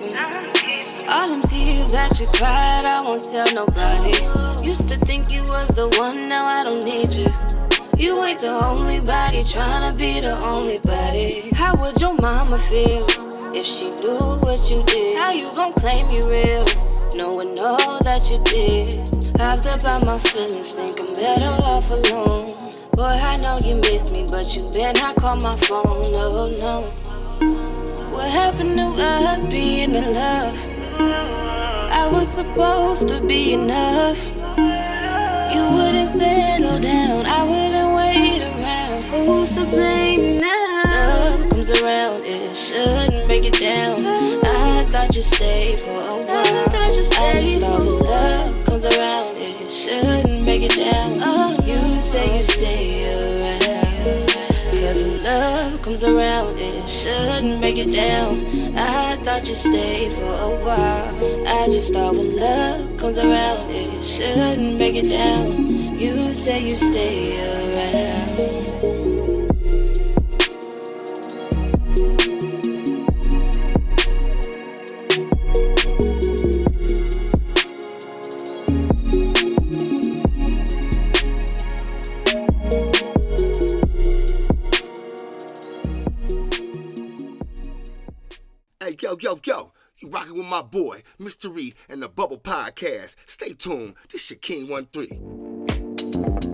All 1.08 1.28
them 1.30 1.42
tears 1.44 1.92
that 1.92 2.20
you 2.20 2.28
cried, 2.28 2.86
I 2.86 3.02
won't 3.02 3.24
tell 3.24 3.52
nobody. 3.54 4.66
Used 4.66 4.90
to 4.90 4.98
think 4.98 5.32
you 5.32 5.44
was 5.46 5.70
the 5.70 5.88
one, 5.98 6.28
now 6.28 6.46
I 6.46 6.64
don't 6.64 6.84
need 6.84 7.14
you. 7.14 7.28
You 7.98 8.22
ain't 8.24 8.40
the 8.40 8.50
only 8.50 9.00
body, 9.00 9.44
tryna 9.44 9.96
be 9.98 10.20
the 10.20 10.38
only 10.40 10.80
body. 10.80 11.52
How 11.54 11.76
would 11.82 12.02
your 12.02 12.16
mama 12.16 12.58
feel 12.58 13.31
if 13.54 13.66
she 13.66 13.90
knew 13.90 14.38
what 14.40 14.70
you 14.70 14.84
did? 14.84 15.18
How 15.18 15.32
you 15.32 15.52
gon' 15.54 15.74
claim 15.74 16.10
you 16.10 16.22
real, 16.28 16.66
knowing 17.16 17.60
all 17.60 18.02
that 18.04 18.30
you 18.32 18.40
did? 18.46 19.00
I've 19.40 19.66
about 19.66 20.06
my 20.06 20.20
feelings, 20.20 20.74
think 20.74 21.00
I'm 21.00 21.14
better 21.14 21.64
off 21.64 21.90
alone. 21.90 22.50
Boy, 22.94 23.04
I 23.04 23.38
know 23.38 23.60
you 23.60 23.76
miss 23.76 24.12
me, 24.12 24.28
but 24.30 24.56
you 24.56 24.70
better 24.72 25.00
not 25.00 25.16
call 25.16 25.36
my 25.38 25.58
phone, 25.58 26.12
no, 26.12 26.48
no. 26.48 26.82
What 28.12 28.30
happened 28.30 28.78
to 28.78 28.88
us 29.02 29.42
being 29.44 29.96
in 29.96 30.14
love? 30.14 30.58
I 31.92 32.08
was 32.08 32.30
supposed 32.30 33.08
to 33.10 33.20
be 33.22 33.54
enough. 33.54 34.26
You 35.54 35.64
wouldn't 35.76 36.10
settle 36.18 36.80
down, 36.80 37.26
I 37.26 37.44
wouldn't 37.44 37.96
wait 37.96 38.42
around. 38.42 39.04
Who's 39.26 39.52
to 39.52 39.66
blame 39.66 40.40
now? 40.40 40.61
Comes 41.62 41.80
around, 41.80 42.26
it 42.26 42.58
shouldn't 42.58 43.28
break 43.28 43.46
it 43.46 43.60
down. 43.60 44.04
I 44.04 44.84
thought 44.86 45.16
you'd 45.16 45.22
stay 45.22 45.76
for 45.76 45.92
a 45.92 46.18
while. 46.26 46.76
I 46.76 46.90
just 46.92 47.14
thought 47.14 47.36
when 47.36 48.00
love 48.00 48.66
comes 48.66 48.84
around, 48.84 49.38
it 49.38 49.68
shouldn't 49.68 50.44
break 50.44 50.64
it 50.64 50.76
down. 50.76 51.14
You 51.64 52.02
say 52.02 52.38
you 52.38 52.42
stay 52.42 53.14
around. 53.14 54.28
Cause 54.74 55.04
when 55.04 55.24
love 55.24 55.82
comes 55.84 56.04
around, 56.04 56.58
it 56.58 56.90
shouldn't 56.90 57.60
break 57.60 57.78
it 57.78 57.92
down. 57.92 58.44
I 58.76 59.18
thought 59.18 59.48
you'd 59.48 59.54
stay 59.54 60.10
for 60.10 60.34
a 60.34 60.50
while. 60.66 61.48
I 61.48 61.68
just 61.68 61.94
thought 61.94 62.16
when 62.16 62.38
love 62.38 62.98
comes 62.98 63.20
around, 63.20 63.70
it 63.70 64.04
shouldn't 64.04 64.78
break 64.80 64.96
it 64.96 65.10
down. 65.10 66.00
You 66.00 66.34
say 66.34 66.68
you 66.68 66.74
stay 66.74 67.38
around. 67.38 69.01
Yo, 89.02 89.18
yo, 89.20 89.40
yo. 89.44 89.74
You 89.98 90.10
rocking 90.10 90.38
with 90.38 90.48
my 90.48 90.62
boy, 90.62 91.04
Mr. 91.20 91.54
Reed, 91.54 91.76
and 91.90 92.02
the 92.02 92.10
Bubble 92.10 92.40
Podcast. 92.40 93.16
Stay 93.26 93.50
tuned. 93.54 93.96
This 94.12 94.30
your 94.30 94.40
King 94.40 94.68
1 94.68 94.88
3. 94.92 96.51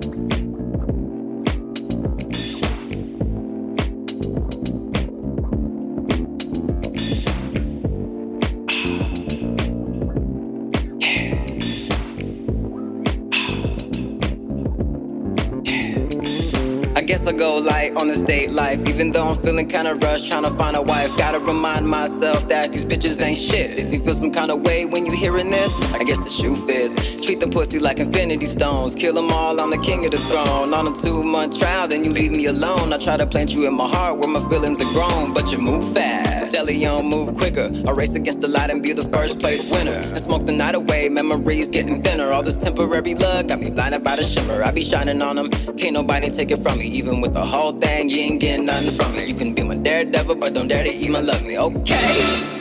Go 17.47 17.57
light 17.59 17.95
on 17.95 18.09
the 18.09 18.15
state 18.15 18.51
life, 18.51 18.79
even 18.89 19.09
though 19.13 19.29
I'm 19.29 19.37
feeling 19.41 19.69
kinda 19.69 19.95
rushed, 19.95 20.29
trying 20.29 20.43
to 20.43 20.53
find 20.61 20.75
a 20.75 20.81
wife. 20.81 21.17
Gotta 21.17 21.39
remind 21.39 21.87
myself 21.87 22.39
that 22.49 22.73
these 22.73 22.83
bitches 22.83 23.21
ain't 23.27 23.41
shit. 23.49 23.79
If 23.79 23.87
you 23.93 23.99
feel 24.03 24.13
some 24.13 24.33
kind 24.39 24.51
of 24.51 24.57
way 24.67 24.79
when 24.83 25.05
you 25.05 25.13
hearing 25.13 25.49
this, 25.49 25.71
I 25.93 26.03
guess 26.03 26.19
the 26.19 26.29
shoe 26.29 26.55
fits. 26.67 26.95
Treat 27.25 27.39
the 27.39 27.47
pussy 27.47 27.79
like 27.79 27.99
infinity 27.99 28.47
stones, 28.47 28.95
kill 28.95 29.13
them 29.13 29.31
all, 29.31 29.61
I'm 29.61 29.69
the 29.69 29.83
king 29.89 30.03
of 30.05 30.11
the 30.11 30.21
throne. 30.29 30.73
On 30.73 30.83
a 30.91 30.93
two 31.03 31.23
month 31.23 31.57
trial, 31.57 31.87
then 31.87 32.03
you 32.03 32.11
leave 32.11 32.31
me 32.31 32.45
alone. 32.47 32.91
I 32.91 32.97
try 32.97 33.15
to 33.15 33.25
plant 33.25 33.53
you 33.53 33.65
in 33.67 33.75
my 33.81 33.87
heart 33.87 34.17
where 34.19 34.31
my 34.37 34.43
feelings 34.49 34.79
are 34.85 34.93
grown, 34.97 35.33
but 35.33 35.51
you 35.51 35.57
move 35.69 35.93
fast. 35.93 36.46
De 36.57 36.63
Leon 36.63 37.05
move 37.05 37.35
quicker. 37.35 37.69
I 37.87 37.91
race 37.91 38.15
against 38.15 38.41
the 38.41 38.47
light 38.47 38.71
and 38.71 38.81
be 38.81 38.91
the 38.91 39.07
first 39.09 39.37
place 39.37 39.69
winner. 39.69 39.91
And 39.91 40.17
smoke 40.17 40.47
the 40.47 40.51
night 40.51 40.73
away, 40.73 41.07
memories 41.07 41.69
getting 41.69 42.01
thinner. 42.01 42.31
All 42.31 42.41
this 42.41 42.57
temporary 42.57 43.13
luck 43.13 43.49
got 43.49 43.59
me 43.59 43.69
blinded 43.69 44.03
by 44.03 44.15
the 44.15 44.23
shimmer. 44.23 44.63
I 44.63 44.71
be 44.71 44.81
shining 44.81 45.21
on 45.21 45.35
them, 45.35 45.51
can't 45.77 45.93
nobody 45.93 46.31
take 46.31 46.49
it 46.49 46.63
from 46.63 46.79
me. 46.79 46.87
Even 46.87 47.21
with 47.21 47.33
the 47.33 47.45
whole 47.45 47.73
thing, 47.73 48.09
you 48.09 48.21
ain't 48.21 48.41
getting 48.41 48.65
nothing 48.65 48.89
from 48.89 49.15
me. 49.15 49.25
You 49.27 49.35
can 49.35 49.53
be 49.53 49.61
my 49.61 49.75
daredevil, 49.75 50.37
but 50.37 50.55
don't 50.55 50.67
dare 50.67 50.83
to 50.83 50.91
even 50.91 51.27
love 51.27 51.43
me, 51.43 51.59
okay? 51.59 52.56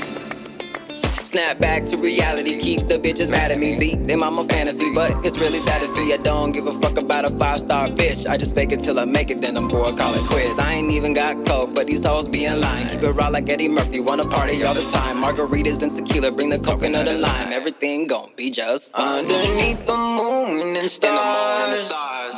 Snap 1.27 1.59
back 1.59 1.85
to 1.87 1.97
reality, 1.97 2.57
keep 2.57 2.87
the 2.87 3.01
bitches 3.01 3.29
mad 3.29 3.51
at 3.51 3.59
me. 3.59 3.77
Beat 3.77 4.07
them, 4.07 4.23
I'm 4.23 4.39
a 4.39 4.45
fantasy, 4.45 4.93
but 4.95 5.11
it's 5.27 5.37
really 5.41 5.59
sad 5.59 5.81
to 5.81 5.89
see. 5.89 6.13
I 6.13 6.19
don't 6.19 6.53
give 6.53 6.69
a 6.69 6.81
fuck 6.81 6.99
about 6.99 7.25
a 7.25 7.31
five 7.31 7.59
star 7.59 7.89
bitch. 7.89 8.29
I 8.29 8.37
just 8.37 8.55
fake 8.55 8.71
it 8.71 8.79
till 8.79 9.01
I 9.01 9.07
make 9.07 9.31
it, 9.31 9.41
then 9.41 9.57
I'm 9.57 9.67
bored, 9.67 9.99
call 9.99 10.15
it 10.15 10.21
quits. 10.31 10.57
I 10.57 10.75
ain't 10.75 10.93
even 10.93 11.15
got 11.15 11.45
coke, 11.45 11.75
but 11.75 11.89
these 11.89 12.05
hoes 12.05 12.29
be 12.29 12.45
in 12.45 12.61
line. 12.61 12.89
Keep 12.91 13.03
it 13.03 13.11
raw 13.11 13.27
like 13.27 13.49
Eddie 13.49 13.67
Murphy, 13.67 13.99
wanna 13.99 14.25
party 14.29 14.63
all 14.63 14.73
the 14.73 14.89
time. 14.93 15.17
Margaritas 15.17 15.83
and 15.83 15.91
tequila, 15.91 16.31
bring 16.31 16.51
the 16.51 16.61
coconut 16.61 17.09
and 17.09 17.21
lime. 17.21 17.53
Everything 17.53 18.07
gon' 18.07 18.31
be 18.37 18.49
just 18.49 18.93
fine. 18.93 19.25
Underneath 19.25 19.85
the 19.85 19.97
moon 19.97 20.77
and 20.77 20.89
stars, 20.89 21.91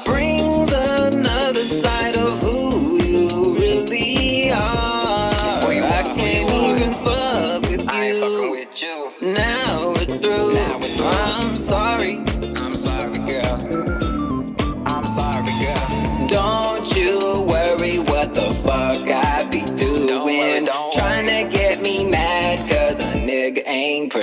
brings 0.07 0.38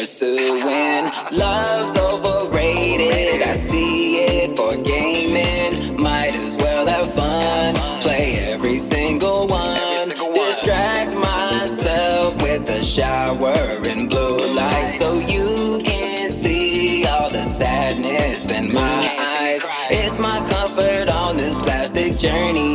pursuing. 0.05 1.09
Love's 1.31 1.97
overrated, 1.97 3.41
I 3.41 3.53
see 3.53 4.17
it 4.17 4.55
for 4.55 4.77
gaming. 4.77 5.99
Might 5.99 6.35
as 6.35 6.55
well 6.57 6.85
have 6.85 7.11
fun. 7.15 7.73
Play 8.01 8.35
every 8.53 8.77
single 8.77 9.47
one. 9.47 10.09
Distract 10.35 11.11
myself 11.15 12.39
with 12.39 12.69
a 12.69 12.83
shower 12.83 13.57
and 13.87 14.07
blue 14.07 14.37
light 14.53 14.93
so 14.95 15.17
you 15.21 15.81
can 15.83 16.31
see 16.31 17.07
all 17.07 17.31
the 17.31 17.43
sadness 17.43 18.51
in 18.51 18.71
my 18.71 18.99
eyes. 19.39 19.63
It's 19.89 20.19
my 20.19 20.39
comfort 20.47 21.09
on 21.09 21.35
this 21.35 21.57
plastic 21.57 22.15
journey. 22.15 22.74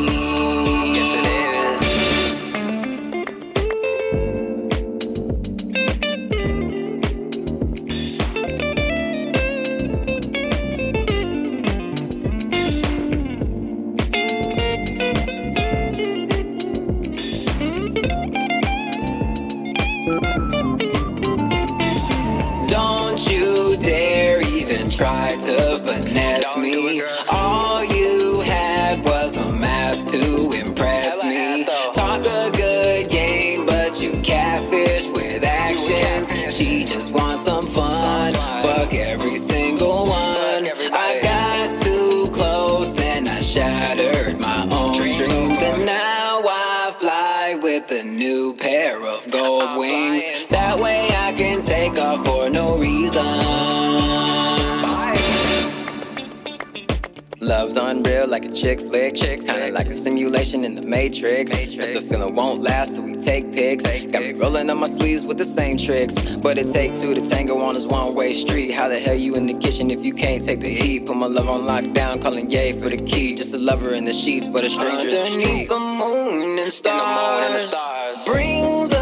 Like 58.29 58.45
a 58.45 58.53
chick 58.53 58.81
flick. 58.81 59.17
Chick 59.17 59.47
Kinda 59.47 59.73
like 59.73 59.89
a 59.89 59.95
simulation 59.95 60.65
in 60.65 60.75
the 60.75 60.83
Matrix. 60.83 61.53
Guess 61.53 61.91
the 61.91 62.01
feeling 62.01 62.35
won't 62.35 62.63
last, 62.63 62.97
so 62.97 63.03
we 63.03 63.17
take 63.17 63.53
pics. 63.53 63.85
Got 63.85 64.23
me 64.23 64.33
rolling 64.35 64.71
on 64.71 64.79
my 64.79 64.87
sleeves 64.87 65.25
with 65.25 65.39
the 65.39 65.45
same 65.45 65.77
tricks. 65.77 66.15
But 66.37 66.59
it 66.59 66.73
take 66.73 66.97
two 66.97 67.15
to 67.15 67.21
tango 67.21 67.59
on 67.59 67.75
this 67.75 67.87
one 67.87 68.15
way 68.15 68.33
street. 68.35 68.73
How 68.73 68.89
the 68.89 68.99
hell 68.99 69.15
you 69.15 69.35
in 69.37 69.47
the 69.47 69.55
kitchen 69.55 69.91
if 69.91 70.05
you 70.05 70.13
can't 70.13 70.45
take 70.45 70.61
the 70.61 70.73
heat? 70.73 71.07
Put 71.07 71.17
my 71.17 71.27
love 71.27 71.49
on 71.49 71.61
lockdown, 71.63 72.21
calling 72.23 72.51
yay 72.51 72.73
for 72.73 72.89
the 72.89 72.99
key. 72.99 73.35
Just 73.35 73.55
a 73.55 73.59
lover 73.59 73.95
in 73.95 74.05
the 74.05 74.13
sheets, 74.13 74.47
but 74.47 74.65
a 74.65 74.69
stranger 74.69 75.09
in 75.09 75.11
the 75.11 75.21
Underneath 75.21 75.69
the 75.69 75.79
moon 75.79 76.59
and 76.59 76.73
stars, 76.73 78.25
brings 78.27 78.93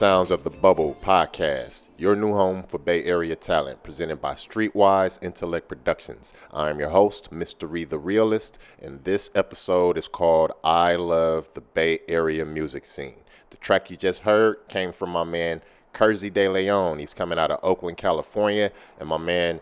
sounds 0.00 0.30
of 0.30 0.44
the 0.44 0.50
Bubble 0.50 0.96
Podcast, 1.02 1.90
your 1.98 2.16
new 2.16 2.32
home 2.32 2.62
for 2.62 2.78
Bay 2.78 3.04
Area 3.04 3.36
talent, 3.36 3.82
presented 3.82 4.18
by 4.18 4.32
Streetwise 4.32 5.22
Intellect 5.22 5.68
Productions. 5.68 6.32
I 6.54 6.70
am 6.70 6.80
your 6.80 6.88
host. 6.88 7.28
Ree 7.30 7.84
the 7.84 7.98
Realist, 7.98 8.58
and 8.80 9.04
this 9.04 9.30
episode 9.34 9.98
is 9.98 10.08
called 10.08 10.52
I 10.64 10.96
Love 10.96 11.52
the 11.52 11.60
Bay 11.60 11.98
Area 12.08 12.46
Music 12.46 12.86
Scene. 12.86 13.16
The 13.50 13.58
track 13.58 13.90
you 13.90 13.98
just 13.98 14.22
heard 14.22 14.66
came 14.68 14.90
from 14.90 15.10
my 15.10 15.24
man 15.24 15.60
Kersey 15.92 16.30
De 16.30 16.48
Leon. 16.48 16.98
He's 16.98 17.12
coming 17.12 17.38
out 17.38 17.50
of 17.50 17.60
Oakland, 17.62 17.98
California, 17.98 18.72
and 18.98 19.06
my 19.06 19.18
man 19.18 19.60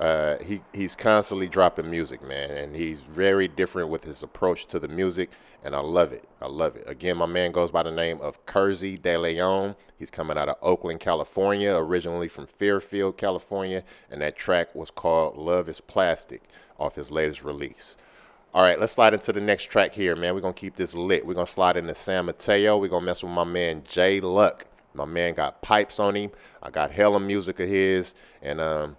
Uh, 0.00 0.38
he 0.42 0.60
he's 0.72 0.96
constantly 0.96 1.48
dropping 1.48 1.88
music, 1.88 2.20
man, 2.22 2.50
and 2.50 2.74
he's 2.74 3.00
very 3.00 3.46
different 3.46 3.88
with 3.88 4.02
his 4.02 4.22
approach 4.24 4.66
to 4.66 4.80
the 4.80 4.88
music, 4.88 5.30
and 5.62 5.74
I 5.74 5.78
love 5.80 6.12
it. 6.12 6.28
I 6.42 6.46
love 6.46 6.74
it. 6.74 6.84
Again, 6.88 7.16
my 7.16 7.26
man 7.26 7.52
goes 7.52 7.70
by 7.70 7.84
the 7.84 7.92
name 7.92 8.20
of 8.20 8.44
Kersey 8.44 8.96
De 8.96 9.16
Leon. 9.16 9.76
He's 9.96 10.10
coming 10.10 10.36
out 10.36 10.48
of 10.48 10.56
Oakland, 10.62 10.98
California, 10.98 11.74
originally 11.76 12.28
from 12.28 12.46
Fairfield, 12.46 13.16
California, 13.16 13.84
and 14.10 14.20
that 14.20 14.36
track 14.36 14.74
was 14.74 14.90
called 14.90 15.36
"Love 15.36 15.68
Is 15.68 15.80
Plastic" 15.80 16.42
off 16.78 16.96
his 16.96 17.12
latest 17.12 17.44
release. 17.44 17.96
All 18.52 18.62
right, 18.62 18.78
let's 18.78 18.92
slide 18.92 19.14
into 19.14 19.32
the 19.32 19.40
next 19.40 19.64
track 19.64 19.94
here, 19.94 20.16
man. 20.16 20.34
We're 20.34 20.40
gonna 20.40 20.54
keep 20.54 20.74
this 20.74 20.94
lit. 20.94 21.24
We're 21.24 21.34
gonna 21.34 21.46
slide 21.46 21.76
into 21.76 21.94
San 21.94 22.26
Mateo. 22.26 22.78
We're 22.78 22.88
gonna 22.88 23.06
mess 23.06 23.22
with 23.22 23.32
my 23.32 23.44
man 23.44 23.84
Jay 23.84 24.20
Luck. 24.20 24.66
My 24.92 25.04
man 25.04 25.34
got 25.34 25.62
pipes 25.62 25.98
on 25.98 26.14
him. 26.14 26.30
I 26.62 26.70
got 26.70 26.90
hella 26.90 27.20
music 27.20 27.58
of 27.60 27.68
his, 27.68 28.14
and 28.42 28.60
um, 28.60 28.96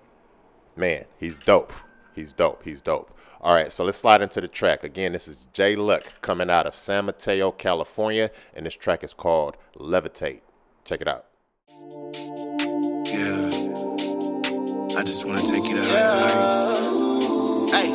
man, 0.75 1.05
he's 1.19 1.37
dope. 1.37 1.73
He's 2.15 2.33
dope. 2.33 2.63
He's 2.63 2.81
dope. 2.81 3.11
All 3.41 3.53
right, 3.53 3.71
so 3.71 3.83
let's 3.83 3.97
slide 3.97 4.21
into 4.21 4.41
the 4.41 4.47
track. 4.47 4.83
Again, 4.83 5.11
this 5.11 5.27
is 5.27 5.45
Jay 5.53 5.75
Luck 5.75 6.03
coming 6.21 6.49
out 6.49 6.65
of 6.65 6.73
San 6.73 7.05
Mateo, 7.05 7.51
California, 7.51 8.31
and 8.55 8.65
this 8.65 8.75
track 8.75 9.03
is 9.03 9.13
called 9.13 9.57
Levitate. 9.77 10.41
Check 10.83 11.01
it 11.01 11.07
out. 11.07 11.25
Yeah, 13.05 13.49
I 14.97 15.03
just 15.03 15.25
want 15.25 15.45
to 15.45 15.53
take 15.53 15.63
you 15.63 15.75
to 15.75 15.83
heights. 15.83 16.79
Hey, 17.71 17.91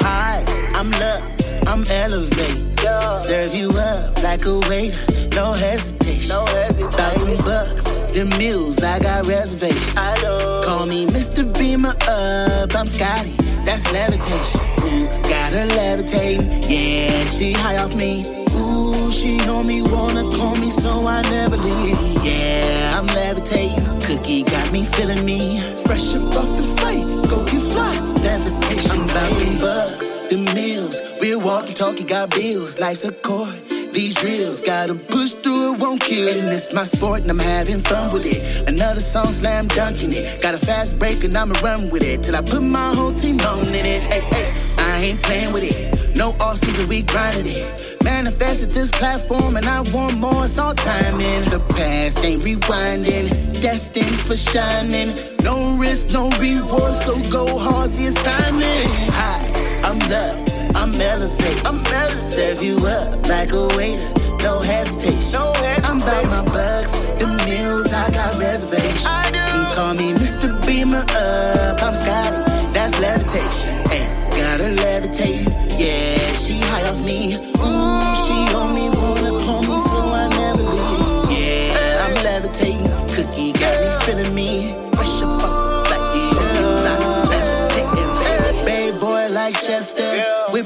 hi, 0.00 0.44
I'm 0.74 0.90
Luck. 0.90 1.22
I'm 1.66 1.84
Elevate. 1.88 2.69
Serve 2.80 3.54
you 3.54 3.70
up 3.70 4.22
like 4.22 4.46
a 4.46 4.58
waiter. 4.68 4.96
No 5.36 5.52
hesitation. 5.52 6.28
No 6.28 6.46
hesitation. 6.46 6.92
Thousand 6.92 7.38
bucks, 7.44 7.84
the 8.12 8.24
mules, 8.38 8.82
I 8.82 8.98
got 8.98 9.26
reservations. 9.26 9.94
I 9.96 10.20
know. 10.22 10.62
Call 10.64 10.86
me 10.86 11.06
Mr. 11.06 11.44
Beamer 11.58 11.94
up. 12.08 12.74
I'm 12.74 12.86
Scotty. 12.86 13.32
That's 13.64 13.84
levitation. 13.92 14.60
Ooh, 14.84 15.06
got 15.28 15.52
her 15.52 15.66
levitating. 15.66 16.48
Yeah, 16.68 17.24
she 17.26 17.52
high 17.52 17.76
off 17.76 17.94
me. 17.94 18.24
Ooh, 18.54 19.12
she 19.12 19.40
on 19.48 19.66
me, 19.66 19.82
wanna 19.82 20.22
call 20.36 20.56
me, 20.56 20.70
so 20.70 21.06
I 21.06 21.22
never 21.30 21.56
leave. 21.56 21.98
Yeah, 22.24 22.98
I'm 22.98 23.06
levitating. 23.06 23.84
Cookie 24.00 24.42
got 24.42 24.72
me 24.72 24.84
feeling 24.86 25.24
me. 25.24 25.60
Fresh 25.84 26.16
up 26.16 26.34
off 26.34 26.56
the 26.56 26.62
fight, 26.80 27.04
go 27.28 27.44
get 27.44 27.62
fly. 27.72 27.94
Levitation. 28.24 29.00
I'm 29.00 29.60
bucks, 29.60 30.19
the 30.30 30.38
meals. 30.54 31.00
We're 31.20 31.38
walking, 31.38 31.74
talking, 31.74 32.06
got 32.06 32.30
bills. 32.30 32.78
Life's 32.78 33.04
a 33.04 33.12
chord. 33.12 33.54
These 33.92 34.14
drills 34.14 34.60
gotta 34.60 34.94
push 34.94 35.32
through 35.32 35.74
it, 35.74 35.80
won't 35.80 36.00
kill. 36.00 36.28
And 36.28 36.48
it's 36.48 36.72
my 36.72 36.84
sport, 36.84 37.22
and 37.22 37.30
I'm 37.30 37.38
having 37.38 37.80
fun 37.80 38.12
with 38.12 38.24
it. 38.24 38.68
Another 38.68 39.00
song, 39.00 39.32
slam 39.32 39.66
dunking 39.66 40.12
it. 40.12 40.40
Got 40.40 40.54
a 40.54 40.58
fast 40.58 40.98
break, 40.98 41.24
and 41.24 41.36
I'ma 41.36 41.58
run 41.60 41.90
with 41.90 42.04
it 42.04 42.22
till 42.22 42.36
I 42.36 42.42
put 42.42 42.62
my 42.62 42.94
whole 42.94 43.12
team 43.12 43.40
on 43.40 43.66
in 43.68 43.84
it. 43.84 44.02
Hey, 44.02 44.20
hey, 44.20 44.52
I 44.78 45.02
ain't 45.02 45.22
playing 45.22 45.52
with 45.52 45.64
it. 45.64 46.16
No 46.16 46.30
off 46.40 46.58
season, 46.58 46.88
we 46.88 47.02
grinding 47.02 47.46
it. 47.48 48.02
Manifested 48.04 48.70
this 48.70 48.90
platform, 48.90 49.56
and 49.56 49.66
I 49.66 49.80
want 49.92 50.18
more. 50.18 50.44
It's 50.44 50.58
all 50.58 50.74
time 50.74 51.20
in 51.20 51.50
the 51.50 51.58
past, 51.74 52.24
ain't 52.24 52.42
rewinding. 52.42 53.28
Destined 53.60 54.18
for 54.20 54.36
shining. 54.36 55.12
No 55.42 55.76
risk, 55.76 56.10
no 56.10 56.30
reward, 56.38 56.94
so 56.94 57.20
go 57.30 57.58
hard, 57.58 57.90
the 57.90 58.06
assignment. 58.06 58.86
Hi, 59.14 59.49
I'm 59.90 59.98
the 59.98 60.70
I'm 60.76 60.94
elevate. 61.00 61.66
I'm 61.66 61.84
elevate. 61.84 62.24
Serve 62.24 62.62
you 62.62 62.76
up 62.86 63.26
like 63.26 63.50
a 63.50 63.66
waiter. 63.76 64.00
No 64.38 64.60
hesitation. 64.60 65.32
No 65.32 65.52
hesitation. 65.52 65.84
I'm 65.84 66.00
about 66.00 66.26
my 66.26 66.44
bucks, 66.44 66.92
the 67.18 67.26
meals, 67.44 67.92
I 67.92 68.08
got 68.12 68.38
reservations. 68.38 69.04
I 69.04 69.32
do. 69.32 69.74
Call 69.74 69.94
me 69.94 70.12
Mr. 70.12 70.54
Beamer 70.64 71.04
up. 71.10 71.82
I'm 71.82 71.94
Scotty. 71.94 72.38
That's 72.72 72.96
levitation. 73.00 73.74
Hey, 73.90 74.06
got 74.30 74.60
her 74.60 74.70
levitating. 74.70 75.52
Yeah, 75.76 76.32
she 76.34 76.60
high 76.60 76.88
off 76.88 77.04
me. 77.04 77.49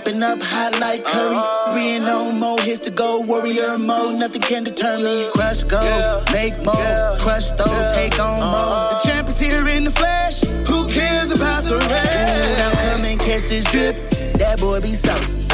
Whipping 0.04 0.22
up 0.22 0.42
hot 0.42 0.78
like 0.80 1.02
curry. 1.02 1.40
Three 1.72 1.96
and 1.96 2.04
no 2.04 2.30
more 2.30 2.60
hits 2.60 2.80
to 2.80 2.90
go. 2.90 3.20
Warrior 3.20 3.78
mode, 3.78 4.18
nothing 4.18 4.42
can 4.42 4.62
deter 4.62 4.98
me. 4.98 5.30
Crush 5.32 5.62
goals, 5.62 6.30
make 6.30 6.54
more. 6.62 7.16
Crush 7.20 7.50
those, 7.52 7.94
take 7.94 8.20
on 8.20 8.40
more. 8.40 8.92
The 8.92 9.00
champ 9.02 9.28
is 9.28 9.38
here 9.38 9.66
in 9.66 9.84
the 9.84 9.90
flesh. 9.90 10.42
Who 10.68 10.86
cares 10.88 11.30
about 11.30 11.64
the 11.64 11.78
rest? 11.78 12.58
Now 12.58 12.72
come 12.72 13.04
and 13.06 13.18
catch 13.18 13.48
this 13.48 13.64
drip. 13.64 13.96
That 14.34 14.60
boy 14.60 14.82
be 14.82 14.94
sauce. 14.94 15.48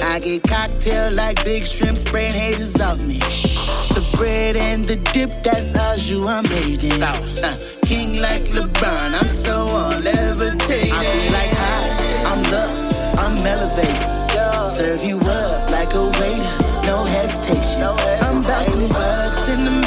I 0.00 0.20
get 0.20 0.44
cocktail 0.44 1.12
like 1.12 1.44
big 1.44 1.66
shrimp, 1.66 1.98
spraying 1.98 2.34
haters 2.34 2.78
off 2.80 3.04
me. 3.04 3.18
The 3.18 4.06
bread 4.16 4.56
and 4.56 4.84
the 4.84 4.96
dip, 5.14 5.42
that's 5.42 5.72
how 5.72 5.94
you 5.94 6.28
I'm 6.28 6.44
made 6.44 6.84
in. 6.84 7.02
Uh, 7.02 7.56
king 7.82 8.20
like 8.20 8.42
LeBron, 8.52 9.20
I'm 9.20 9.26
so 9.26 9.66
on 9.66 10.04
levitating. 10.04 10.92
I 10.92 11.04
feel 11.04 11.32
like 11.32 11.50
high, 11.50 12.32
I'm 12.32 12.42
love. 12.52 12.85
I'm 13.26 13.44
elevated. 13.44 14.70
Serve 14.70 15.02
you 15.02 15.18
up 15.18 15.68
like 15.68 15.94
a 15.94 16.04
waiter, 16.20 16.86
no 16.86 17.02
hesitation. 17.02 17.82
I'm 17.82 18.40
back 18.44 18.68
in 18.68 18.88
bucks 18.88 19.48
in 19.48 19.64
the 19.64 19.85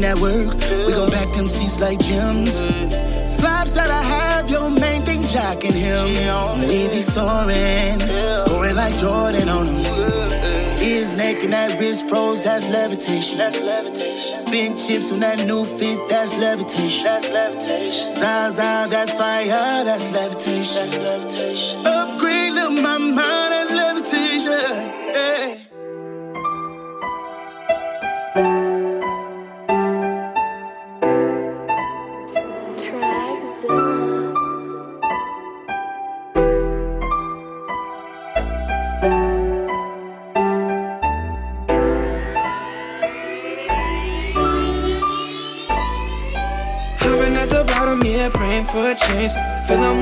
in 0.00 0.16
that 0.16 0.18
work, 0.18 0.54
we 0.86 0.92
gon' 0.94 1.10
back 1.10 1.30
them 1.34 1.46
seats 1.46 1.78
like 1.78 1.98
gems. 1.98 2.54
Slaps 3.28 3.72
that 3.72 3.90
I 3.90 4.02
have, 4.02 4.50
your 4.50 4.70
main 4.70 5.02
thing 5.02 5.26
jacking 5.28 5.74
him. 5.74 6.06
We 6.68 6.88
be 6.88 7.02
soaring, 7.02 8.00
scoring 8.36 8.76
like 8.76 8.96
Jordan 8.96 9.48
on 9.48 9.66
him. 9.66 10.30
Neck 11.16 11.42
and 11.44 11.52
that 11.52 11.78
wrist 11.78 12.08
froze, 12.08 12.42
that's 12.42 12.66
levitation. 12.70 13.36
That's 13.36 13.60
levitation. 13.60 14.36
Spin 14.36 14.78
chips 14.78 15.12
on 15.12 15.20
that 15.20 15.38
new 15.46 15.66
fit, 15.66 15.98
that's 16.08 16.34
levitation. 16.38 17.04
That's 17.04 17.28
levitation. 17.28 18.14
Zaza, 18.14 18.86
that 18.88 19.10
fire, 19.18 19.84
that's 19.84 20.10
levitation. 20.12 20.76
That's 20.76 20.96
levitation. 20.96 21.86
Upgrade, 21.86 22.54
little 22.54 22.70
my 22.70 22.96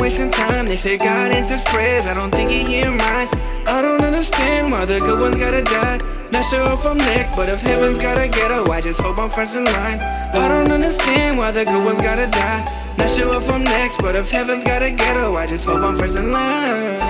wasting 0.08 0.30
time, 0.30 0.64
they 0.64 0.76
say 0.76 0.96
God 0.96 1.30
answers 1.32 1.62
prayers. 1.64 2.06
I 2.06 2.14
don't 2.14 2.30
think 2.30 2.50
he 2.50 2.64
hear 2.64 2.90
mine. 2.90 3.28
I 3.66 3.82
don't 3.82 4.00
understand 4.00 4.72
why 4.72 4.86
the 4.86 5.00
good 5.00 5.20
ones 5.20 5.36
gotta 5.36 5.60
die. 5.62 5.98
Not 6.32 6.46
sure 6.46 6.72
if 6.72 6.86
I'm 6.86 6.96
next, 6.96 7.36
but 7.36 7.50
if 7.50 7.60
heaven's 7.60 7.98
gotta 7.98 8.26
ghetto, 8.26 8.70
I 8.70 8.80
just 8.80 8.98
hope 9.00 9.18
I'm 9.18 9.28
first 9.28 9.54
in 9.54 9.64
line. 9.64 10.00
I 10.00 10.48
don't 10.48 10.72
understand 10.72 11.36
why 11.36 11.50
the 11.50 11.64
good 11.66 11.84
ones 11.84 12.00
gotta 12.00 12.26
die. 12.26 12.64
Not 12.96 13.10
sure 13.10 13.36
if 13.36 13.50
I'm 13.50 13.64
next, 13.64 13.98
but 13.98 14.16
if 14.16 14.30
heaven's 14.30 14.64
gotta 14.64 14.90
ghetto, 14.90 15.36
I 15.36 15.46
just 15.46 15.64
hope 15.64 15.82
I'm 15.82 15.98
first 15.98 16.16
in 16.16 16.30
line. 16.32 17.07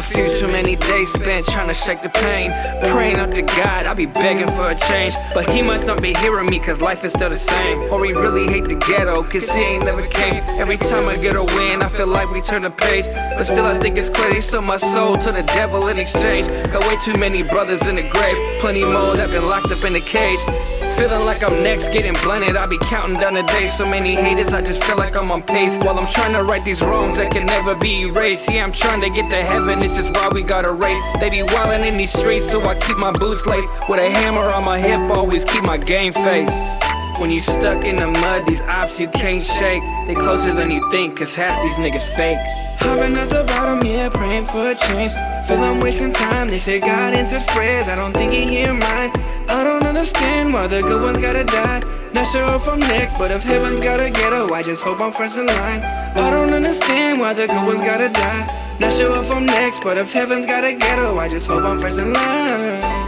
A 0.00 0.02
few 0.02 0.38
too 0.38 0.48
many 0.48 0.76
days 0.76 1.12
spent 1.12 1.44
trying 1.44 1.68
to 1.68 1.74
shake 1.74 2.00
the 2.00 2.08
pain. 2.08 2.50
Praying 2.90 3.18
up 3.18 3.32
to 3.32 3.42
God, 3.42 3.84
I 3.84 3.92
be 3.92 4.06
begging 4.06 4.50
for 4.56 4.70
a 4.70 4.74
change. 4.88 5.14
But 5.34 5.50
he 5.50 5.60
must 5.60 5.86
not 5.86 6.00
be 6.00 6.14
hearing 6.14 6.46
me, 6.46 6.58
cause 6.58 6.80
life 6.80 7.04
is 7.04 7.12
still 7.12 7.28
the 7.28 7.36
same. 7.36 7.78
Or 7.92 8.02
he 8.06 8.14
really 8.14 8.46
hate 8.46 8.64
the 8.64 8.76
ghetto, 8.76 9.22
cause 9.22 9.50
he 9.50 9.60
ain't 9.60 9.84
never 9.84 10.06
came. 10.06 10.42
Every 10.58 10.78
time 10.78 11.06
I 11.06 11.18
get 11.18 11.36
a 11.36 11.44
win, 11.44 11.82
I 11.82 11.90
feel 11.90 12.06
like 12.06 12.30
we 12.30 12.40
turn 12.40 12.62
the 12.62 12.70
page. 12.70 13.04
But 13.36 13.44
still, 13.44 13.66
I 13.66 13.78
think 13.78 13.98
it's 13.98 14.08
clear 14.08 14.32
they 14.32 14.40
sold 14.40 14.64
my 14.64 14.78
soul 14.78 15.18
to 15.18 15.32
the 15.32 15.42
devil 15.42 15.86
in 15.88 15.98
exchange. 15.98 16.46
Got 16.72 16.88
way 16.88 16.96
too 17.04 17.18
many 17.20 17.42
brothers 17.42 17.86
in 17.86 17.96
the 17.96 18.08
grave, 18.08 18.60
plenty 18.60 18.86
more 18.86 19.16
that 19.16 19.30
been 19.30 19.50
locked 19.50 19.70
up 19.70 19.84
in 19.84 19.92
the 19.92 20.00
cage. 20.00 20.40
Feeling 21.00 21.24
like 21.24 21.42
I'm 21.42 21.62
next, 21.62 21.94
getting 21.94 22.12
blunted. 22.22 22.56
I 22.56 22.66
be 22.66 22.76
counting 22.76 23.18
down 23.18 23.32
the 23.32 23.42
days. 23.44 23.74
So 23.74 23.86
many 23.86 24.14
haters, 24.14 24.52
I 24.52 24.60
just 24.60 24.84
feel 24.84 24.98
like 24.98 25.16
I'm 25.16 25.30
on 25.30 25.42
pace. 25.42 25.74
While 25.78 25.98
I'm 25.98 26.12
trying 26.12 26.34
to 26.34 26.42
right 26.42 26.62
these 26.62 26.82
wrongs 26.82 27.16
that 27.16 27.32
can 27.32 27.46
never 27.46 27.74
be 27.74 28.02
erased. 28.02 28.50
Yeah, 28.50 28.64
I'm 28.64 28.70
trying 28.70 29.00
to 29.00 29.08
get 29.08 29.30
to 29.30 29.42
heaven, 29.42 29.80
this 29.80 29.96
is 29.96 30.04
why 30.10 30.28
we 30.28 30.42
gotta 30.42 30.72
race. 30.72 31.02
They 31.18 31.30
be 31.30 31.38
wildin' 31.38 31.86
in 31.86 31.96
these 31.96 32.12
streets, 32.12 32.50
so 32.50 32.60
I 32.68 32.78
keep 32.80 32.98
my 32.98 33.12
boots 33.12 33.46
laced. 33.46 33.66
With 33.88 33.98
a 33.98 34.10
hammer 34.10 34.42
on 34.50 34.62
my 34.64 34.78
hip, 34.78 35.00
always 35.10 35.42
keep 35.46 35.62
my 35.62 35.78
game 35.78 36.12
face. 36.12 36.52
When 37.18 37.30
you 37.30 37.40
stuck 37.40 37.86
in 37.86 37.96
the 37.96 38.06
mud, 38.06 38.44
these 38.46 38.60
ops 38.60 39.00
you 39.00 39.08
can't 39.08 39.42
shake. 39.42 39.82
They 40.06 40.14
closer 40.14 40.52
than 40.52 40.70
you 40.70 40.86
think, 40.90 41.16
cause 41.16 41.34
half 41.34 41.62
these 41.62 41.78
niggas 41.82 42.14
fake. 42.14 42.36
I've 42.82 43.16
at 43.16 43.30
the 43.30 43.44
bottom, 43.44 43.86
yeah, 43.86 44.10
praying 44.10 44.44
for 44.44 44.72
a 44.72 44.74
change. 44.74 45.12
Feel 45.48 45.64
I'm 45.64 45.80
wasting 45.80 46.12
time, 46.12 46.50
they 46.50 46.58
say 46.58 46.78
God 46.78 47.14
prayers. 47.46 47.88
I 47.88 47.96
don't 47.96 48.12
think 48.12 48.32
he 48.32 48.46
hear 48.46 48.74
mine. 48.74 49.29
I 49.50 49.64
don't 49.64 49.82
understand 49.82 50.54
why 50.54 50.68
the 50.68 50.80
good 50.80 51.02
ones 51.02 51.18
gotta 51.18 51.42
die. 51.42 51.82
Not 52.14 52.28
sure 52.28 52.54
if 52.54 52.68
I'm 52.68 52.78
next, 52.78 53.18
but 53.18 53.32
if 53.32 53.42
heaven's 53.42 53.80
gotta 53.80 54.08
ghetto, 54.08 54.54
I 54.54 54.62
just 54.62 54.80
hope 54.80 55.00
I'm 55.00 55.10
first 55.10 55.36
in 55.36 55.46
line. 55.46 55.82
I 55.82 56.30
don't 56.30 56.52
understand 56.52 57.18
why 57.18 57.34
the 57.34 57.48
good 57.48 57.66
ones 57.66 57.80
gotta 57.80 58.10
die. 58.10 58.46
Not 58.78 58.92
sure 58.92 59.12
if 59.18 59.28
I'm 59.28 59.46
next, 59.46 59.82
but 59.82 59.98
if 59.98 60.12
heaven's 60.12 60.46
gotta 60.46 60.74
ghetto, 60.74 61.18
I 61.18 61.28
just 61.28 61.46
hope 61.46 61.64
I'm 61.64 61.80
first 61.80 61.98
in 61.98 62.12
line. 62.12 62.99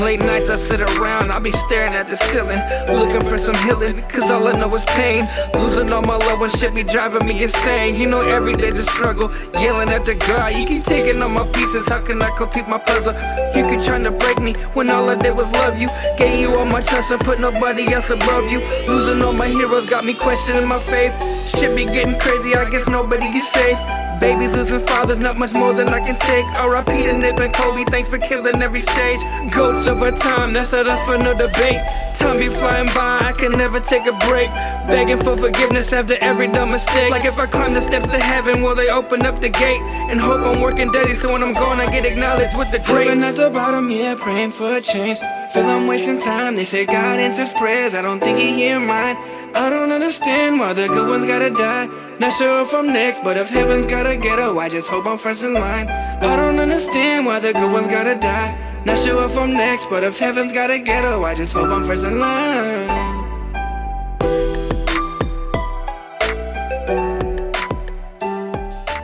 Late 0.00 0.20
nights 0.20 0.50
I 0.50 0.56
sit 0.56 0.82
around, 0.82 1.32
I 1.32 1.38
be 1.38 1.50
staring 1.52 1.94
at 1.94 2.10
the 2.10 2.16
ceiling, 2.16 2.60
looking 2.94 3.26
for 3.26 3.38
some 3.38 3.54
healing, 3.64 4.02
cause 4.02 4.30
all 4.30 4.46
I 4.46 4.52
know 4.52 4.68
is 4.74 4.84
pain. 4.84 5.26
Losing 5.54 5.90
all 5.90 6.02
my 6.02 6.16
love 6.16 6.38
ones 6.38 6.52
shit 6.52 6.74
be 6.74 6.84
driving 6.84 7.26
me 7.26 7.42
insane. 7.42 7.96
You 7.96 8.06
know, 8.06 8.20
every 8.20 8.52
day's 8.52 8.78
a 8.78 8.82
struggle, 8.82 9.32
yelling 9.54 9.88
at 9.88 10.04
the 10.04 10.14
God. 10.14 10.54
You 10.54 10.66
keep 10.66 10.84
taking 10.84 11.22
all 11.22 11.30
my 11.30 11.50
pieces, 11.50 11.88
how 11.88 12.02
can 12.02 12.20
I 12.20 12.30
complete 12.36 12.68
my 12.68 12.76
puzzle? 12.76 13.14
You 13.56 13.66
keep 13.70 13.86
trying 13.86 14.04
to 14.04 14.10
break 14.10 14.38
me 14.38 14.52
when 14.74 14.90
all 14.90 15.08
I 15.08 15.14
did 15.14 15.34
was 15.34 15.50
love 15.52 15.78
you. 15.78 15.88
Gave 16.18 16.38
you 16.40 16.54
all 16.54 16.66
my 16.66 16.82
trust 16.82 17.10
and 17.10 17.20
put 17.20 17.40
nobody 17.40 17.94
else 17.94 18.10
above 18.10 18.50
you. 18.50 18.60
Losing 18.86 19.22
all 19.22 19.32
my 19.32 19.48
heroes 19.48 19.86
got 19.86 20.04
me 20.04 20.12
questioning 20.12 20.68
my 20.68 20.78
faith. 20.78 21.14
Shit 21.56 21.74
be 21.74 21.86
getting 21.86 22.18
crazy, 22.20 22.54
I 22.54 22.68
guess 22.68 22.86
nobody 22.86 23.26
is 23.26 23.48
safe. 23.48 23.78
Babies 24.20 24.54
losing 24.54 24.80
fathers, 24.80 25.18
not 25.18 25.36
much 25.36 25.52
more 25.52 25.74
than 25.74 25.88
I 25.88 26.00
can 26.00 26.18
take. 26.20 26.44
R.I.P. 26.56 26.90
to 27.04 27.12
Nip 27.12 27.38
and 27.38 27.52
Kobe, 27.52 27.84
thanks 27.84 28.08
for 28.08 28.18
killing 28.18 28.62
every 28.62 28.80
stage. 28.80 29.20
Goats 29.52 29.86
over 29.86 30.10
time, 30.10 30.52
that's 30.52 30.72
not 30.72 30.88
up 30.88 30.98
for 31.06 31.18
no 31.18 31.36
debate. 31.36 31.80
Time 32.16 32.38
be 32.38 32.48
flying 32.48 32.86
by, 32.94 33.18
I 33.20 33.32
can 33.32 33.52
never 33.52 33.78
take 33.78 34.06
a 34.06 34.12
break. 34.26 34.48
Begging 34.88 35.22
for 35.22 35.36
forgiveness 35.36 35.92
after 35.92 36.16
every 36.22 36.46
dumb 36.46 36.70
mistake. 36.70 37.10
Like 37.10 37.24
if 37.24 37.38
I 37.38 37.46
climb 37.46 37.74
the 37.74 37.80
steps 37.80 38.10
to 38.10 38.18
heaven, 38.18 38.62
will 38.62 38.74
they 38.74 38.88
open 38.88 39.26
up 39.26 39.40
the 39.40 39.50
gate? 39.50 39.82
And 40.10 40.18
hope 40.18 40.40
I'm 40.40 40.62
working 40.62 40.90
daily, 40.92 41.14
so 41.14 41.32
when 41.32 41.42
I'm 41.42 41.52
gone, 41.52 41.80
I 41.80 41.90
get 41.90 42.06
acknowledged 42.06 42.56
with 42.56 42.70
the 42.70 42.78
greats. 42.78 43.10
Living 43.10 43.22
at 43.22 43.36
the 43.36 43.50
bottom, 43.50 43.90
yeah, 43.90 44.14
praying 44.14 44.52
for 44.52 44.76
a 44.76 44.80
change. 44.80 45.18
Feel 45.52 45.66
I'm 45.66 45.86
wasting 45.86 46.20
time, 46.20 46.56
they 46.56 46.64
say 46.64 46.86
God 46.86 47.18
answers 47.18 47.52
prayers. 47.52 47.94
I 47.94 48.02
don't 48.02 48.20
think 48.20 48.38
he 48.38 48.54
hear 48.54 48.80
mine. 48.80 49.16
I 49.56 49.70
don't 49.70 49.90
understand 49.90 50.60
why 50.60 50.74
the 50.74 50.86
good 50.86 51.08
ones 51.08 51.24
gotta 51.24 51.48
die. 51.48 51.86
Not 52.18 52.34
sure 52.34 52.60
if 52.60 52.74
I'm 52.74 52.92
next, 52.92 53.24
but 53.24 53.38
if 53.38 53.48
heaven's 53.48 53.86
gotta 53.86 54.14
ghetto, 54.14 54.58
I 54.58 54.68
just 54.68 54.86
hope 54.86 55.06
I'm 55.06 55.16
first 55.16 55.42
in 55.44 55.54
line. 55.54 55.88
I 55.88 56.36
don't 56.36 56.58
understand 56.58 57.24
why 57.24 57.40
the 57.40 57.54
good 57.54 57.72
ones 57.72 57.88
gotta 57.88 58.16
die. 58.16 58.54
Not 58.84 58.98
sure 58.98 59.24
if 59.24 59.34
I'm 59.34 59.54
next, 59.54 59.88
but 59.88 60.04
if 60.04 60.18
heaven's 60.18 60.52
gotta 60.52 60.78
ghetto, 60.78 61.24
I 61.24 61.34
just 61.34 61.54
hope 61.54 61.70
I'm 61.70 61.86
first 61.86 62.04
in 62.04 62.18
line. 62.18 63.16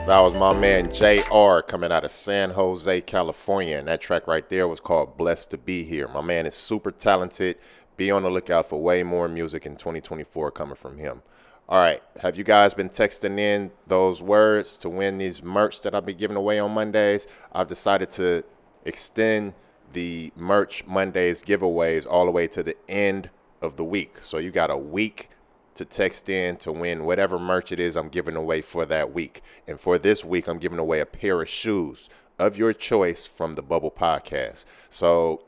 That 0.05 0.19
was 0.19 0.35
my 0.35 0.53
man 0.53 0.93
JR 0.93 1.61
coming 1.67 1.91
out 1.91 2.03
of 2.03 2.11
San 2.11 2.51
Jose, 2.51 3.01
California. 3.01 3.79
And 3.79 3.87
that 3.87 4.01
track 4.01 4.27
right 4.27 4.47
there 4.47 4.67
was 4.67 4.79
called 4.79 5.17
Blessed 5.17 5.49
to 5.49 5.57
Be 5.57 5.83
Here. 5.83 6.07
My 6.07 6.21
man 6.21 6.45
is 6.45 6.53
super 6.53 6.91
talented. 6.91 7.57
Be 7.97 8.11
on 8.11 8.23
the 8.23 8.29
lookout 8.29 8.67
for 8.67 8.81
way 8.81 9.03
more 9.03 9.27
music 9.27 9.65
in 9.65 9.75
2024 9.75 10.51
coming 10.51 10.75
from 10.75 10.97
him. 10.97 11.21
All 11.69 11.79
right. 11.79 12.01
Have 12.21 12.35
you 12.35 12.43
guys 12.43 12.73
been 12.73 12.89
texting 12.89 13.39
in 13.39 13.71
those 13.87 14.21
words 14.21 14.77
to 14.77 14.89
win 14.89 15.17
these 15.17 15.41
merch 15.41 15.81
that 15.81 15.95
I'll 15.95 16.01
be 16.01 16.13
giving 16.13 16.37
away 16.37 16.59
on 16.59 16.71
Mondays? 16.73 17.27
I've 17.53 17.67
decided 17.67 18.11
to 18.11 18.43
extend 18.85 19.53
the 19.93 20.31
merch 20.35 20.85
Mondays 20.85 21.41
giveaways 21.41 22.05
all 22.09 22.25
the 22.25 22.31
way 22.31 22.47
to 22.47 22.63
the 22.63 22.75
end 22.89 23.29
of 23.61 23.77
the 23.77 23.83
week. 23.83 24.17
So 24.21 24.39
you 24.39 24.51
got 24.51 24.71
a 24.71 24.77
week 24.77 25.29
to 25.75 25.85
text 25.85 26.29
in 26.29 26.57
to 26.57 26.71
win 26.71 27.05
whatever 27.05 27.39
merch 27.39 27.71
it 27.71 27.79
is 27.79 27.95
I'm 27.95 28.09
giving 28.09 28.35
away 28.35 28.61
for 28.61 28.85
that 28.85 29.13
week. 29.13 29.41
And 29.67 29.79
for 29.79 29.97
this 29.97 30.23
week, 30.23 30.47
I'm 30.47 30.59
giving 30.59 30.79
away 30.79 30.99
a 30.99 31.05
pair 31.05 31.41
of 31.41 31.49
shoes 31.49 32.09
of 32.37 32.57
your 32.57 32.73
choice 32.73 33.25
from 33.25 33.55
the 33.55 33.61
Bubble 33.61 33.91
Podcast. 33.91 34.65
So 34.89 35.43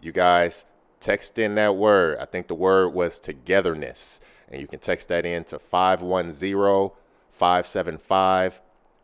you 0.00 0.12
guys 0.12 0.64
text 1.00 1.38
in 1.38 1.54
that 1.56 1.76
word. 1.76 2.18
I 2.18 2.26
think 2.26 2.48
the 2.48 2.54
word 2.54 2.90
was 2.90 3.18
togetherness. 3.18 4.20
And 4.48 4.60
you 4.60 4.66
can 4.66 4.78
text 4.78 5.08
that 5.08 5.26
in 5.26 5.44
to 5.44 5.58
510 5.58 6.90
575 7.30 8.60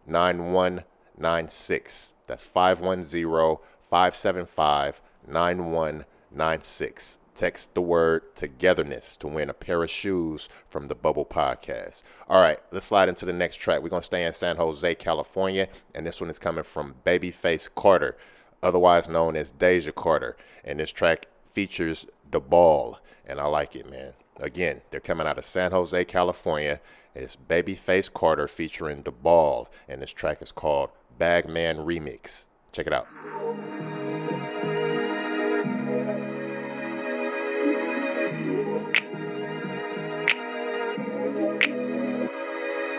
9196. 0.06 2.14
That's 2.26 2.42
510 2.42 3.56
575 3.90 5.00
9196 5.26 7.18
text 7.36 7.74
the 7.74 7.82
word 7.82 8.34
togetherness 8.34 9.16
to 9.16 9.28
win 9.28 9.50
a 9.50 9.54
pair 9.54 9.82
of 9.82 9.90
shoes 9.90 10.48
from 10.68 10.88
the 10.88 10.94
Bubble 10.94 11.26
Podcast. 11.26 12.02
All 12.28 12.40
right, 12.40 12.58
let's 12.72 12.86
slide 12.86 13.08
into 13.08 13.26
the 13.26 13.32
next 13.32 13.56
track. 13.56 13.82
We're 13.82 13.90
going 13.90 14.00
to 14.00 14.06
stay 14.06 14.24
in 14.24 14.32
San 14.32 14.56
Jose, 14.56 14.94
California, 14.96 15.68
and 15.94 16.06
this 16.06 16.20
one 16.20 16.30
is 16.30 16.38
coming 16.38 16.64
from 16.64 16.96
Babyface 17.04 17.68
Carter, 17.74 18.16
otherwise 18.62 19.08
known 19.08 19.36
as 19.36 19.52
Deja 19.52 19.92
Carter. 19.92 20.36
And 20.64 20.80
this 20.80 20.90
track 20.90 21.26
features 21.56 22.04
The 22.30 22.38
Ball, 22.38 22.98
and 23.24 23.40
I 23.40 23.46
like 23.46 23.74
it, 23.74 23.90
man. 23.90 24.12
Again, 24.38 24.82
they're 24.90 25.00
coming 25.00 25.26
out 25.26 25.38
of 25.38 25.46
San 25.46 25.70
Jose, 25.70 26.04
California. 26.04 26.82
It's 27.14 27.34
Babyface 27.34 28.12
Carter 28.12 28.46
featuring 28.46 29.04
The 29.04 29.10
Ball, 29.10 29.66
and 29.88 30.02
this 30.02 30.12
track 30.12 30.42
is 30.42 30.52
called 30.52 30.90
Bagman 31.18 31.78
Remix. 31.78 32.44
Check 32.72 32.88
it 32.88 32.92
out. 32.92 33.06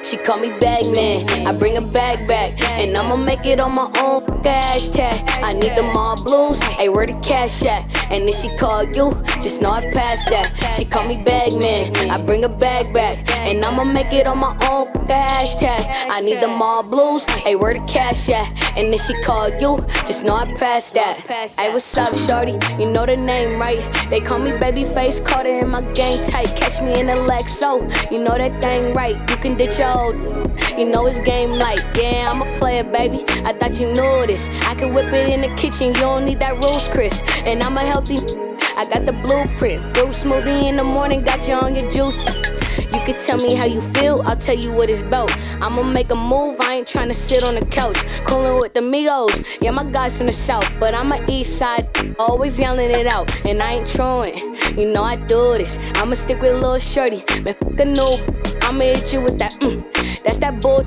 She 0.08 0.16
call 0.16 0.40
me 0.40 0.58
Bagman, 0.58 1.46
I 1.46 1.52
bring 1.52 1.76
a 1.76 1.82
bag 1.82 2.30
back, 2.30 2.58
and 2.62 2.96
I'ma 2.96 3.18
make 3.18 3.46
it 3.46 3.60
on 3.60 3.74
my 3.76 3.92
own. 4.00 4.24
Hashtag, 4.48 5.28
I 5.44 5.52
need 5.52 5.76
them 5.76 5.98
all 5.98 6.16
blues. 6.24 6.62
Hey, 6.62 6.88
where 6.88 7.06
the 7.06 7.20
cash 7.20 7.64
at? 7.66 7.84
And 8.10 8.30
if 8.30 8.36
she 8.36 8.56
call 8.56 8.86
you, 8.86 9.12
just 9.42 9.62
know 9.62 9.72
I 9.72 9.92
passed 9.92 10.30
that. 10.30 10.56
She 10.78 10.86
call 10.86 11.06
me 11.08 11.22
Bagman, 11.24 12.10
I 12.10 12.24
bring 12.24 12.46
a 12.46 12.50
bag 12.50 12.94
back, 12.94 13.18
and 13.40 13.66
I'ma 13.66 13.84
make 13.84 14.14
it 14.14 14.28
on 14.28 14.38
my 14.38 14.56
own. 14.70 14.88
Hashtag, 15.08 15.86
I 16.10 16.22
need 16.22 16.42
them 16.42 16.62
all 16.62 16.84
blues. 16.84 17.26
Hey, 17.26 17.56
where 17.56 17.74
the 17.74 17.86
cash 17.86 18.30
at? 18.30 18.48
And 18.78 18.94
if 18.94 19.02
she 19.02 19.14
call 19.22 19.50
you, 19.50 19.86
just 20.06 20.24
know 20.24 20.36
I 20.36 20.46
passed 20.56 20.94
that. 20.94 21.18
Hey, 21.58 21.72
what's 21.74 21.98
up, 21.98 22.16
shorty? 22.16 22.58
You 22.82 22.90
know 22.92 23.06
the 23.06 23.18
name, 23.18 23.60
right? 23.60 23.80
They 24.10 24.20
call 24.20 24.40
me 24.40 24.52
Babyface, 24.52 25.24
Carter 25.26 25.60
in 25.60 25.70
my 25.70 25.82
gang 25.94 26.24
tight. 26.30 26.56
Catch 26.56 26.82
me 26.82 27.00
in 27.00 27.08
the 27.08 27.14
Lexo, 27.14 27.80
you 28.12 28.24
know 28.24 28.38
that 28.38 28.62
thing 28.62 28.94
right. 28.94 29.16
You 29.30 29.36
can 29.38 29.56
ditch 29.56 29.80
your 29.80 29.88
You 29.98 30.86
know 30.86 31.08
it's 31.08 31.18
game 31.20 31.50
like, 31.58 31.80
yeah, 31.98 32.32
I'm 32.32 32.44
a 32.44 32.60
player, 32.60 32.84
baby. 32.84 33.24
I 33.44 33.52
thought 33.54 33.80
you 33.80 33.88
knew 33.88 34.28
this. 34.28 34.48
I 34.68 34.76
can 34.76 34.94
whip 34.94 35.12
it 35.12 35.28
in 35.28 35.42
the 35.42 35.56
kitchen, 35.56 35.88
you 35.88 35.94
don't 35.94 36.24
need 36.24 36.40
that 36.40 36.54
rose 36.64 36.88
Chris. 36.90 37.20
And 37.46 37.64
I'm 37.64 37.78
a 37.78 37.82
healthy, 37.82 38.18
I 38.78 38.88
got 38.88 39.08
the 39.08 39.14
blueprint. 39.24 39.82
Fruit 39.82 40.14
smoothie 40.14 40.66
in 40.70 40.76
the 40.76 40.84
morning, 40.84 41.24
got 41.24 41.48
you 41.48 41.56
on 41.56 41.74
your 41.74 41.90
juice. 41.90 42.16
You 42.94 43.02
can 43.06 43.16
tell 43.26 43.38
me 43.38 43.56
how 43.56 43.66
you 43.66 43.82
feel, 43.82 44.22
I'll 44.22 44.38
tell 44.38 44.56
you 44.56 44.72
what 44.72 44.92
it's 44.92 45.08
about. 45.08 45.36
I'ma 45.62 45.82
make 45.82 46.12
a 46.12 46.16
move, 46.16 46.62
I 46.62 46.76
ain't 46.76 46.88
tryna 46.88 47.16
sit 47.16 47.44
on 47.44 47.56
the 47.56 47.66
couch. 47.66 47.98
Coolin' 48.26 48.62
with 48.62 48.76
the 48.76 48.82
Migos, 48.82 49.46
yeah, 49.62 49.72
my 49.72 49.84
guys 49.84 50.16
from 50.16 50.28
the 50.28 50.32
south, 50.32 50.72
but 50.80 50.94
I'm 50.94 51.12
a 51.12 51.20
east 51.28 51.58
side, 51.58 51.90
always 52.20 52.60
yelling 52.60 52.92
it 52.92 53.08
out, 53.08 53.30
and 53.48 53.64
I 53.64 53.74
ain't 53.74 53.88
truant. 53.88 54.38
You 54.78 54.94
know 54.94 55.02
I 55.02 55.16
do 55.16 55.58
this, 55.58 55.80
I'ma 55.96 56.14
stick 56.14 56.40
with 56.40 56.62
Lil 56.62 56.78
Shorty, 56.78 57.24
man, 57.42 57.56
fuck 57.56 57.80
a 57.80 57.84
noob. 57.84 58.57
I'ma 58.68 58.84
hit 58.84 59.14
you 59.14 59.22
with 59.22 59.40
that, 59.40 59.54
mm. 59.62 59.80
That's 60.24 60.40
that 60.40 60.60
bull. 60.60 60.84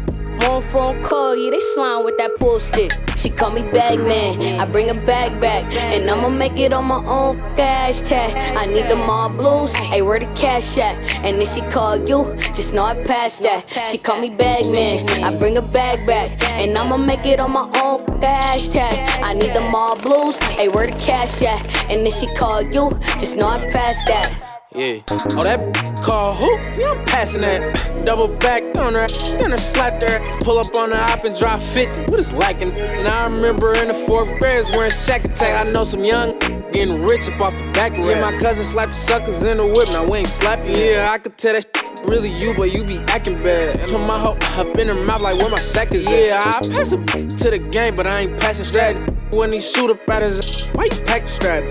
One 0.47 0.61
phone 0.61 1.03
call, 1.03 1.35
yeah, 1.35 1.51
they 1.51 1.61
slime 1.75 2.05
with 2.05 2.19
that 2.19 2.37
pull 2.37 2.59
stick. 2.59 2.93
She 3.17 3.31
call 3.31 3.53
me 3.53 3.63
Bagman, 3.63 4.61
I 4.61 4.67
bring 4.67 4.91
a 4.91 4.95
bag 4.95 5.41
back, 5.41 5.65
and 5.75 6.09
I'ma 6.11 6.29
make 6.29 6.59
it 6.59 6.75
on 6.75 6.85
my 6.85 7.03
own 7.07 7.39
hashtag. 7.57 8.35
I 8.55 8.67
need 8.67 8.85
them 8.85 9.09
all 9.09 9.31
blues, 9.31 9.73
hey, 9.73 10.03
where 10.03 10.19
the 10.19 10.27
cash 10.35 10.77
at? 10.77 10.99
And 11.25 11.41
if 11.41 11.55
she 11.55 11.63
call 11.63 11.97
you, 11.97 12.37
just 12.55 12.75
know 12.75 12.85
I 12.85 13.03
passed 13.03 13.43
that. 13.45 13.65
She 13.91 13.97
call 13.97 14.21
me 14.21 14.29
Bagman, 14.29 15.09
I 15.25 15.35
bring 15.39 15.57
a 15.57 15.63
bag 15.63 16.07
back, 16.07 16.31
and 16.61 16.77
I'ma 16.77 16.99
make 16.99 17.25
it 17.25 17.41
on 17.41 17.53
my 17.53 17.65
own 17.83 18.05
hashtag. 18.21 19.23
I 19.23 19.33
need 19.33 19.55
them 19.55 19.75
all 19.75 19.97
blues, 19.97 20.37
hey, 20.39 20.69
where 20.69 20.87
the 20.87 20.99
cash 20.99 21.41
at? 21.41 21.65
And 21.91 22.07
if 22.07 22.13
she 22.13 22.27
call 22.35 22.61
you, 22.61 22.91
just 23.19 23.39
know 23.39 23.49
I 23.49 23.59
passed 23.73 24.07
that. 24.07 24.47
Yeah. 24.75 25.01
Oh, 25.11 25.43
that 25.43 25.59
call 26.01 26.35
who? 26.35 26.51
Yeah, 26.81 26.93
I'm 26.93 27.05
passing 27.05 27.43
that. 27.43 28.05
Double 28.05 28.33
back 28.37 28.63
on 28.77 28.95
her, 28.95 29.09
then 29.39 29.51
her 29.51 29.59
slap 29.59 30.01
there. 30.01 30.21
Pull 30.41 30.59
up 30.59 30.75
on 30.75 30.91
the 30.91 30.99
op 30.99 31.25
and 31.25 31.37
drop 31.39 31.61
50. 31.61 32.11
What 32.11 32.19
is 32.19 32.33
lacking? 32.33 32.73
And 32.73 33.07
I 33.07 33.25
remember 33.25 33.75
in 33.75 33.89
the 33.89 33.95
fourth 33.95 34.29
grade 34.39 34.65
wearing 34.75 34.93
Shaq 34.93 35.25
Attack. 35.25 35.67
I 35.67 35.71
know 35.71 35.85
some 35.85 36.05
young 36.05 36.39
getting 36.73 37.03
rich 37.03 37.29
up 37.29 37.41
off 37.41 37.59
the 37.59 37.71
back. 37.73 37.97
Yeah, 37.97 38.21
my 38.21 38.37
cousin 38.39 38.65
slapped 38.65 38.93
the 38.93 38.99
suckers 38.99 39.43
in 39.43 39.59
the 39.59 39.67
whip. 39.67 39.89
Now 39.91 40.05
we 40.05 40.19
ain't 40.19 40.29
slapping. 40.29 40.75
Yeah, 40.75 41.11
I 41.11 41.19
could 41.19 41.37
tell 41.37 41.53
that 41.53 41.67
really 42.07 42.31
you, 42.31 42.55
but 42.55 42.73
you 42.73 42.85
be 42.85 42.99
acting 43.09 43.43
bad. 43.43 43.89
Put 43.89 44.01
my 44.01 44.19
hoe 44.19 44.39
up 44.57 44.79
in 44.79 44.89
her 44.89 45.05
mouth 45.05 45.21
like 45.21 45.37
where 45.37 45.51
my 45.51 45.61
sack 45.61 45.93
is. 45.93 46.05
Yeah, 46.07 46.41
I 46.45 46.61
pass 46.69 46.93
it 46.93 47.07
to 47.07 47.51
the 47.51 47.69
game, 47.71 47.95
but 47.95 48.07
I 48.07 48.21
ain't 48.21 48.41
passing 48.41 48.65
strategy. 48.65 49.13
When 49.31 49.53
he 49.53 49.61
shoot 49.61 49.91
up 49.91 50.09
at 50.09 50.23
his, 50.23 50.67
why 50.69 50.85
you 50.85 51.03
pack 51.03 51.27
strap? 51.27 51.63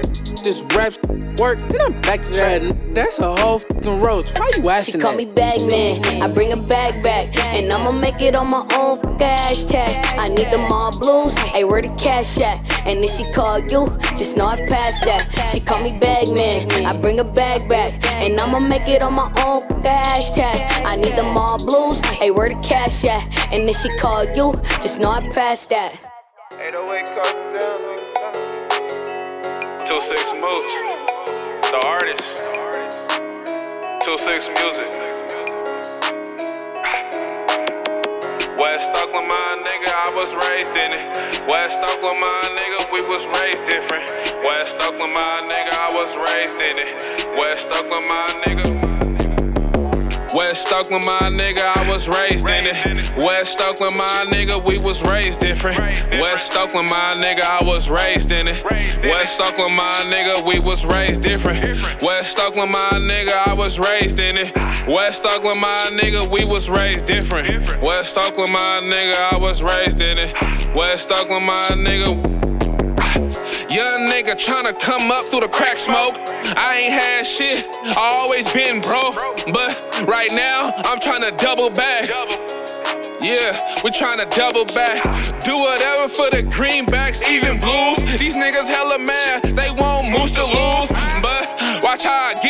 This 0.43 0.61
rap 0.75 0.93
work, 1.37 1.59
then 1.59 1.81
I'm 1.81 2.01
back 2.01 2.21
to 2.21 2.31
strat. 2.31 2.93
That's 2.93 3.19
a 3.19 3.35
whole 3.35 3.59
fucking 3.59 3.99
roach. 4.19 4.39
Why 4.39 4.51
you 4.57 4.69
asking 4.69 4.93
She 4.93 4.99
call 4.99 5.11
that? 5.11 5.17
me 5.17 5.25
Bagman. 5.25 6.21
I 6.21 6.27
bring 6.27 6.51
a 6.51 6.57
bag 6.57 7.01
back, 7.03 7.35
and 7.37 7.71
I'ma 7.71 7.91
make 7.91 8.21
it 8.21 8.35
on 8.35 8.47
my 8.47 8.65
own 8.75 9.01
fuck 9.01 9.19
hashtag. 9.19 10.17
I 10.17 10.27
need 10.29 10.47
them 10.51 10.71
all 10.71 10.97
blues. 10.97 11.37
Hey, 11.37 11.63
where 11.63 11.81
the 11.81 11.93
cash 11.95 12.37
at? 12.39 12.57
And 12.85 13.03
if 13.03 13.11
she 13.11 13.29
call 13.31 13.59
you, 13.59 13.97
just 14.17 14.37
know 14.37 14.45
I 14.45 14.55
passed 14.67 15.03
that. 15.05 15.49
She 15.51 15.59
call 15.59 15.81
me 15.83 15.97
Bagman. 15.97 16.85
I 16.85 16.95
bring 16.99 17.19
a 17.19 17.23
bag 17.23 17.67
back, 17.69 17.93
and 18.11 18.39
I'ma 18.39 18.59
make 18.59 18.87
it 18.87 19.01
on 19.01 19.13
my 19.13 19.31
own 19.45 19.67
fuck 19.67 19.83
hashtag. 19.83 20.85
I 20.85 20.95
need 20.95 21.15
them 21.15 21.37
all 21.37 21.57
blues. 21.57 21.99
Hey, 22.05 22.31
where 22.31 22.49
the 22.49 22.59
cash 22.61 23.03
at? 23.05 23.23
And 23.51 23.69
if 23.69 23.77
she 23.77 23.89
call 23.97 24.25
you, 24.25 24.53
just 24.81 24.99
know 24.99 25.09
I 25.11 25.21
passed 25.29 25.69
that. 25.69 25.93
808 26.51 27.05
Cartel. 27.15 28.09
Uh, 28.15 29.85
two 29.85 29.99
Six 29.99 30.25
Mooch, 30.33 31.71
the 31.71 31.81
artist. 31.85 32.48
Two 34.01 34.17
Six 34.17 34.47
Music. 34.47 34.89
West 38.57 38.95
Oakland, 38.95 39.27
my 39.27 39.61
nigga, 39.63 39.91
I 39.91 40.11
was 40.15 40.33
raised 40.49 40.75
in 40.77 40.93
it. 40.93 41.47
West 41.47 41.83
Oakland, 41.83 42.19
my 42.19 42.55
nigga, 42.55 42.91
we 42.93 43.01
was 43.09 43.27
raised 43.41 43.69
different. 43.69 44.07
West 44.45 44.79
Oakland, 44.81 45.13
my 45.13 45.47
nigga, 45.47 45.73
I 45.73 45.89
was 45.91 46.17
raised 46.17 46.61
in 46.61 46.77
it. 46.79 47.37
West 47.37 47.71
Oakland, 47.73 48.07
my 48.07 48.41
nigga. 48.45 49.08
West 50.35 50.71
Oakland, 50.71 51.05
my 51.05 51.29
nigga, 51.29 51.63
I 51.75 51.89
was 51.89 52.07
raised 52.07 52.45
in 52.47 52.65
it. 52.67 53.25
West 53.25 53.59
Oakland, 53.61 53.97
my 53.97 54.25
nigga, 54.29 54.63
we 54.63 54.77
was 54.77 55.01
raised 55.03 55.39
different. 55.39 55.77
West 55.77 56.55
Oakland, 56.55 56.89
my 56.89 57.15
nigga, 57.17 57.41
I 57.41 57.59
was 57.65 57.89
raised 57.89 58.31
in 58.31 58.47
it. 58.47 58.63
West 59.09 59.41
Oakland, 59.41 59.75
my 59.75 60.03
nigga, 60.05 60.45
we 60.45 60.59
was 60.59 60.85
raised 60.85 61.21
different. 61.21 61.63
West 62.03 62.39
Oakland, 62.39 62.71
my 62.71 62.91
nigga, 62.93 63.33
I 63.47 63.55
was 63.55 63.79
raised 63.79 64.19
in 64.19 64.37
it. 64.37 64.55
West 64.87 65.25
Oakland, 65.25 65.61
my 65.61 65.89
nigga, 65.93 66.29
we 66.29 66.45
was 66.45 66.69
raised 66.69 67.05
different. 67.07 67.49
West 67.81 68.17
Oakland, 68.17 68.53
my 68.53 68.79
nigga, 68.83 69.15
I 69.33 69.37
was 69.39 69.63
raised 69.63 69.99
in 70.01 70.19
it. 70.19 70.33
West 70.75 71.11
Oakland, 71.11 71.45
my 71.47 71.69
nigga. 71.71 72.38
Young 73.71 74.09
nigga 74.09 74.33
tryna 74.33 74.73
come 74.79 75.11
up 75.11 75.21
through 75.25 75.41
the 75.41 75.47
crack 75.47 75.73
smoke. 75.73 76.17
I 76.57 76.81
ain't 76.81 76.91
had 76.91 77.21
shit, 77.21 77.67
I 77.85 78.09
always 78.17 78.51
been 78.51 78.81
broke. 78.81 79.13
But 79.45 80.09
right 80.09 80.31
now, 80.33 80.73
I'm 80.89 80.97
tryna 80.97 81.37
double 81.37 81.69
back. 81.77 82.09
Yeah, 83.21 83.53
we 83.83 83.91
tryna 83.91 84.25
double 84.33 84.65
back. 84.73 85.05
Do 85.45 85.53
whatever 85.53 86.09
for 86.09 86.33
the 86.33 86.41
greenbacks, 86.49 87.21
even 87.29 87.59
blues. 87.61 88.01
These 88.17 88.37
niggas 88.41 88.65
hella 88.65 88.97
mad, 88.97 89.43
they 89.53 89.69
want 89.69 90.09
Moose 90.09 90.31
to 90.33 90.45
lose. 90.49 90.89
But 91.21 91.83
watch 91.83 92.03
how 92.09 92.31
I 92.31 92.33
get 92.41 92.48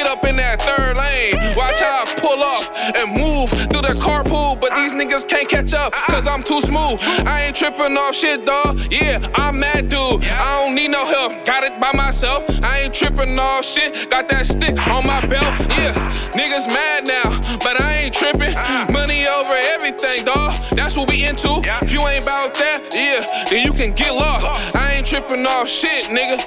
and 3.00 3.12
move 3.18 3.50
through 3.50 3.82
the 3.82 3.96
carpool. 4.00 4.60
But 4.60 4.76
these 4.76 4.94
niggas 4.94 5.28
can't 5.28 5.48
catch 5.48 5.74
up, 5.74 5.94
cause 5.94 6.28
I'm 6.28 6.44
too 6.44 6.62
smooth. 6.62 7.00
I 7.26 7.46
ain't 7.46 7.56
tripping 7.56 7.98
off 7.98 8.16
shit, 8.16 8.46
dawg. 8.46 8.80
Yeah, 8.92 9.26
I'm 9.36 9.60
that 9.62 9.90
dude. 9.90 10.24
I 10.26 10.64
don't 10.64 10.76
need 10.76 10.90
no 10.90 11.06
help, 11.06 11.46
got 11.46 11.64
it 11.64 11.80
by 11.80 11.92
myself. 11.94 12.44
I 12.62 12.82
ain't 12.82 12.94
tripping 12.94 13.38
off 13.40 13.66
shit, 13.66 14.10
got 14.10 14.28
that 14.30 14.46
stick 14.46 14.76
on 14.88 15.06
my 15.08 15.26
belt. 15.26 15.54
Yeah, 15.70 15.94
niggas 16.32 16.68
mad 16.68 17.08
now, 17.08 17.58
but 17.60 17.82
I 17.82 18.04
ain't 18.04 18.14
tripping. 18.14 18.54
Money 18.94 19.28
over 19.28 19.56
everything, 19.74 20.26
dawg. 20.26 20.54
That's 20.72 20.96
what 20.98 21.10
we 21.10 21.26
into. 21.26 21.62
If 21.82 21.92
you 21.92 22.02
ain't 22.08 22.24
about 22.24 22.54
that, 22.56 22.92
yeah, 22.94 23.46
then 23.50 23.66
you 23.66 23.72
can 23.72 23.94
get 23.94 24.14
lost. 24.14 24.76
I 24.76 24.94
ain't 24.96 25.08
tripping 25.08 25.46
off 25.46 25.68
shit, 25.68 26.06
nigga. 26.10 26.40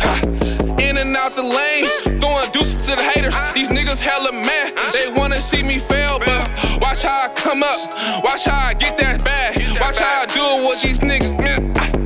Ha. 0.00 0.69
Out 1.00 1.32
the 1.32 1.42
lane, 1.42 1.86
throwing 2.20 2.50
deuces 2.52 2.84
to 2.84 2.94
the 2.94 3.02
haters. 3.02 3.34
These 3.54 3.70
niggas 3.70 3.98
hella 3.98 4.32
mad, 4.32 4.74
they 4.92 5.10
wanna 5.10 5.40
see 5.40 5.62
me 5.62 5.78
fail, 5.78 6.18
but 6.18 6.52
watch 6.82 7.02
how 7.02 7.24
I 7.24 7.34
come 7.36 7.62
up, 7.62 8.22
watch 8.22 8.44
how 8.44 8.68
I 8.68 8.74
get 8.74 8.98
that 8.98 9.24
bag, 9.24 9.80
watch 9.80 9.96
how 9.96 10.22
I 10.22 10.26
do 10.26 10.44
it 10.44 10.68
with 10.68 10.82
these 10.82 11.00
niggas. 11.00 11.99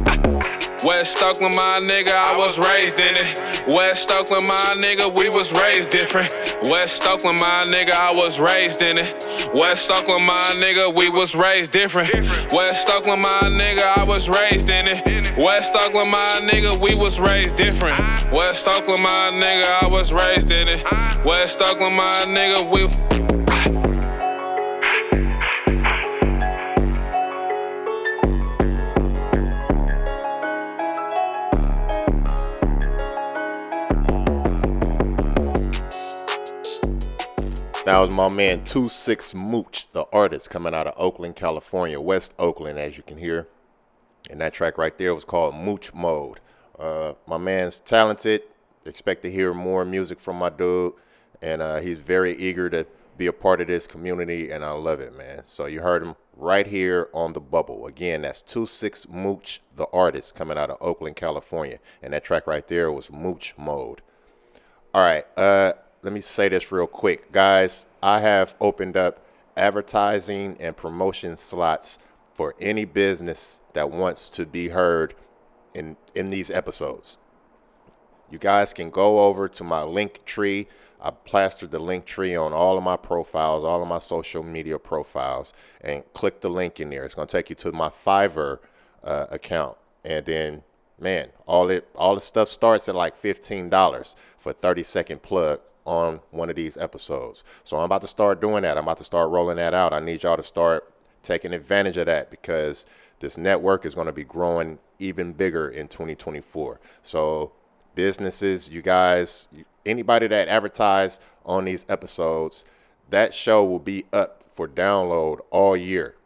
West 0.84 1.22
Oakland, 1.22 1.56
my 1.56 1.80
nigga, 1.82 2.12
I 2.12 2.36
was 2.36 2.58
raised 2.58 3.00
in 3.00 3.14
it. 3.16 3.74
West 3.74 4.10
Oakland, 4.10 4.46
my 4.46 4.76
nigga, 4.78 5.08
we 5.08 5.30
was 5.30 5.50
raised 5.52 5.90
different. 5.90 6.30
West 6.64 7.06
Oakland, 7.06 7.40
my 7.40 7.64
nigga, 7.66 7.92
I 7.92 8.10
was 8.12 8.38
raised 8.38 8.82
in 8.82 8.98
it. 8.98 9.24
West 9.56 9.90
Oakland, 9.90 10.26
my 10.26 10.52
nigga, 10.56 10.94
we 10.94 11.08
was 11.08 11.34
raised 11.34 11.72
different. 11.72 12.12
West 12.52 12.90
Oakland, 12.90 13.22
my 13.22 13.40
nigga, 13.44 13.96
I 13.96 14.04
was 14.06 14.28
raised 14.28 14.68
in 14.68 14.86
it. 14.86 15.38
West 15.38 15.74
Oakland, 15.74 16.10
my 16.10 16.40
nigga, 16.42 16.78
we 16.78 16.94
was 16.94 17.18
raised 17.18 17.56
different. 17.56 17.98
West 18.32 18.68
Oakland, 18.68 19.04
my 19.04 19.30
nigga, 19.32 19.64
I 19.64 19.88
was 19.90 20.12
raised 20.12 20.50
in 20.50 20.68
it. 20.68 20.84
West 21.24 21.62
Oakland, 21.62 21.96
my 21.96 22.24
nigga, 22.28 22.60
we. 22.70 23.33
That 37.84 37.98
was 37.98 38.10
my 38.10 38.32
man 38.32 38.64
Two 38.64 38.88
Six 38.88 39.34
Mooch, 39.34 39.92
the 39.92 40.06
artist 40.10 40.48
coming 40.48 40.72
out 40.72 40.86
of 40.86 40.94
Oakland, 40.96 41.36
California, 41.36 42.00
West 42.00 42.32
Oakland, 42.38 42.78
as 42.78 42.96
you 42.96 43.02
can 43.02 43.18
hear. 43.18 43.46
And 44.30 44.40
that 44.40 44.54
track 44.54 44.78
right 44.78 44.96
there 44.96 45.14
was 45.14 45.26
called 45.26 45.54
Mooch 45.54 45.92
Mode. 45.92 46.40
Uh, 46.78 47.12
my 47.26 47.36
man's 47.36 47.80
talented. 47.80 48.40
Expect 48.86 49.20
to 49.22 49.30
hear 49.30 49.52
more 49.52 49.84
music 49.84 50.18
from 50.18 50.36
my 50.36 50.48
dude, 50.48 50.94
and 51.42 51.60
uh, 51.60 51.80
he's 51.80 51.98
very 51.98 52.34
eager 52.38 52.70
to 52.70 52.86
be 53.18 53.26
a 53.26 53.32
part 53.34 53.60
of 53.60 53.66
this 53.66 53.86
community, 53.86 54.50
and 54.50 54.64
I 54.64 54.70
love 54.70 55.00
it, 55.00 55.14
man. 55.14 55.42
So 55.44 55.66
you 55.66 55.82
heard 55.82 56.06
him 56.06 56.16
right 56.36 56.66
here 56.66 57.10
on 57.12 57.34
the 57.34 57.40
bubble. 57.40 57.86
Again, 57.86 58.22
that's 58.22 58.40
Two 58.40 58.64
Six 58.64 59.06
Mooch, 59.10 59.60
the 59.76 59.86
artist 59.92 60.34
coming 60.34 60.56
out 60.56 60.70
of 60.70 60.78
Oakland, 60.80 61.16
California, 61.16 61.80
and 62.02 62.14
that 62.14 62.24
track 62.24 62.46
right 62.46 62.66
there 62.66 62.90
was 62.90 63.12
Mooch 63.12 63.52
Mode. 63.58 64.00
All 64.94 65.02
right, 65.02 65.26
uh, 65.36 65.74
let 66.04 66.12
me 66.12 66.20
say 66.20 66.50
this 66.50 66.70
real 66.70 66.86
quick, 66.86 67.32
guys. 67.32 67.86
I 68.02 68.20
have 68.20 68.54
opened 68.60 68.94
up 68.94 69.24
advertising 69.56 70.56
and 70.60 70.76
promotion 70.76 71.34
slots 71.34 71.98
for 72.34 72.54
any 72.60 72.84
business 72.84 73.62
that 73.72 73.90
wants 73.90 74.28
to 74.30 74.44
be 74.44 74.68
heard 74.68 75.14
in 75.72 75.96
in 76.14 76.28
these 76.28 76.50
episodes. 76.50 77.16
You 78.30 78.38
guys 78.38 78.74
can 78.74 78.90
go 78.90 79.24
over 79.24 79.48
to 79.48 79.64
my 79.64 79.82
link 79.82 80.24
tree. 80.26 80.68
I 81.00 81.10
plastered 81.10 81.70
the 81.70 81.78
link 81.78 82.04
tree 82.04 82.36
on 82.36 82.52
all 82.52 82.76
of 82.76 82.84
my 82.84 82.96
profiles, 82.96 83.64
all 83.64 83.80
of 83.80 83.88
my 83.88 83.98
social 83.98 84.42
media 84.42 84.78
profiles, 84.78 85.54
and 85.80 86.02
click 86.12 86.42
the 86.42 86.50
link 86.50 86.80
in 86.80 86.90
there. 86.90 87.04
It's 87.04 87.14
going 87.14 87.28
to 87.28 87.32
take 87.32 87.48
you 87.48 87.56
to 87.56 87.72
my 87.72 87.88
Fiverr 87.88 88.58
uh, 89.02 89.26
account, 89.30 89.78
and 90.04 90.26
then 90.26 90.62
man, 91.00 91.30
all 91.46 91.70
it 91.70 91.88
all 91.94 92.14
the 92.14 92.20
stuff 92.20 92.50
starts 92.50 92.90
at 92.90 92.94
like 92.94 93.16
fifteen 93.16 93.70
dollars 93.70 94.16
for 94.36 94.52
thirty 94.52 94.82
second 94.82 95.22
plug 95.22 95.60
on 95.84 96.20
one 96.30 96.50
of 96.50 96.56
these 96.56 96.76
episodes. 96.76 97.44
So 97.62 97.76
I'm 97.76 97.84
about 97.84 98.02
to 98.02 98.08
start 98.08 98.40
doing 98.40 98.62
that. 98.62 98.76
I'm 98.76 98.84
about 98.84 98.98
to 98.98 99.04
start 99.04 99.30
rolling 99.30 99.56
that 99.56 99.74
out. 99.74 99.92
I 99.92 100.00
need 100.00 100.22
y'all 100.22 100.36
to 100.36 100.42
start 100.42 100.92
taking 101.22 101.52
advantage 101.52 101.96
of 101.96 102.06
that 102.06 102.30
because 102.30 102.86
this 103.20 103.36
network 103.38 103.84
is 103.84 103.94
going 103.94 104.06
to 104.06 104.12
be 104.12 104.24
growing 104.24 104.78
even 104.98 105.32
bigger 105.32 105.68
in 105.68 105.88
2024. 105.88 106.80
So 107.02 107.52
businesses, 107.94 108.68
you 108.68 108.82
guys, 108.82 109.48
anybody 109.84 110.26
that 110.28 110.48
advertise 110.48 111.20
on 111.44 111.64
these 111.64 111.84
episodes, 111.88 112.64
that 113.10 113.34
show 113.34 113.64
will 113.64 113.78
be 113.78 114.04
up 114.12 114.44
for 114.52 114.68
download 114.68 115.40
all 115.50 115.76
year. 115.76 116.16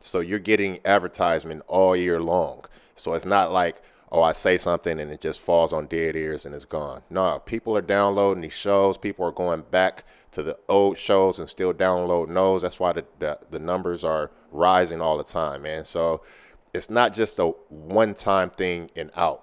So 0.00 0.20
you're 0.20 0.38
getting 0.38 0.80
advertisement 0.84 1.62
all 1.66 1.96
year 1.96 2.20
long. 2.20 2.64
So 2.96 3.14
it's 3.14 3.26
not 3.26 3.52
like, 3.52 3.82
oh, 4.12 4.22
I 4.22 4.32
say 4.32 4.58
something 4.58 5.00
and 5.00 5.10
it 5.10 5.20
just 5.20 5.40
falls 5.40 5.72
on 5.72 5.86
dead 5.86 6.16
ears 6.16 6.44
and 6.44 6.54
it's 6.54 6.64
gone. 6.64 7.02
No, 7.10 7.40
people 7.44 7.76
are 7.76 7.82
downloading 7.82 8.42
these 8.42 8.52
shows. 8.52 8.96
People 8.96 9.26
are 9.26 9.32
going 9.32 9.62
back 9.70 10.04
to 10.32 10.42
the 10.42 10.58
old 10.68 10.98
shows 10.98 11.38
and 11.38 11.48
still 11.48 11.72
downloading 11.72 12.34
those. 12.34 12.62
That's 12.62 12.78
why 12.78 12.92
the, 12.92 13.04
the, 13.18 13.38
the 13.50 13.58
numbers 13.58 14.04
are 14.04 14.30
rising 14.52 15.00
all 15.00 15.18
the 15.18 15.24
time, 15.24 15.62
man. 15.62 15.84
So 15.84 16.22
it's 16.72 16.90
not 16.90 17.14
just 17.14 17.38
a 17.38 17.46
one 17.68 18.14
time 18.14 18.50
thing 18.50 18.90
and 18.96 19.10
out. 19.16 19.42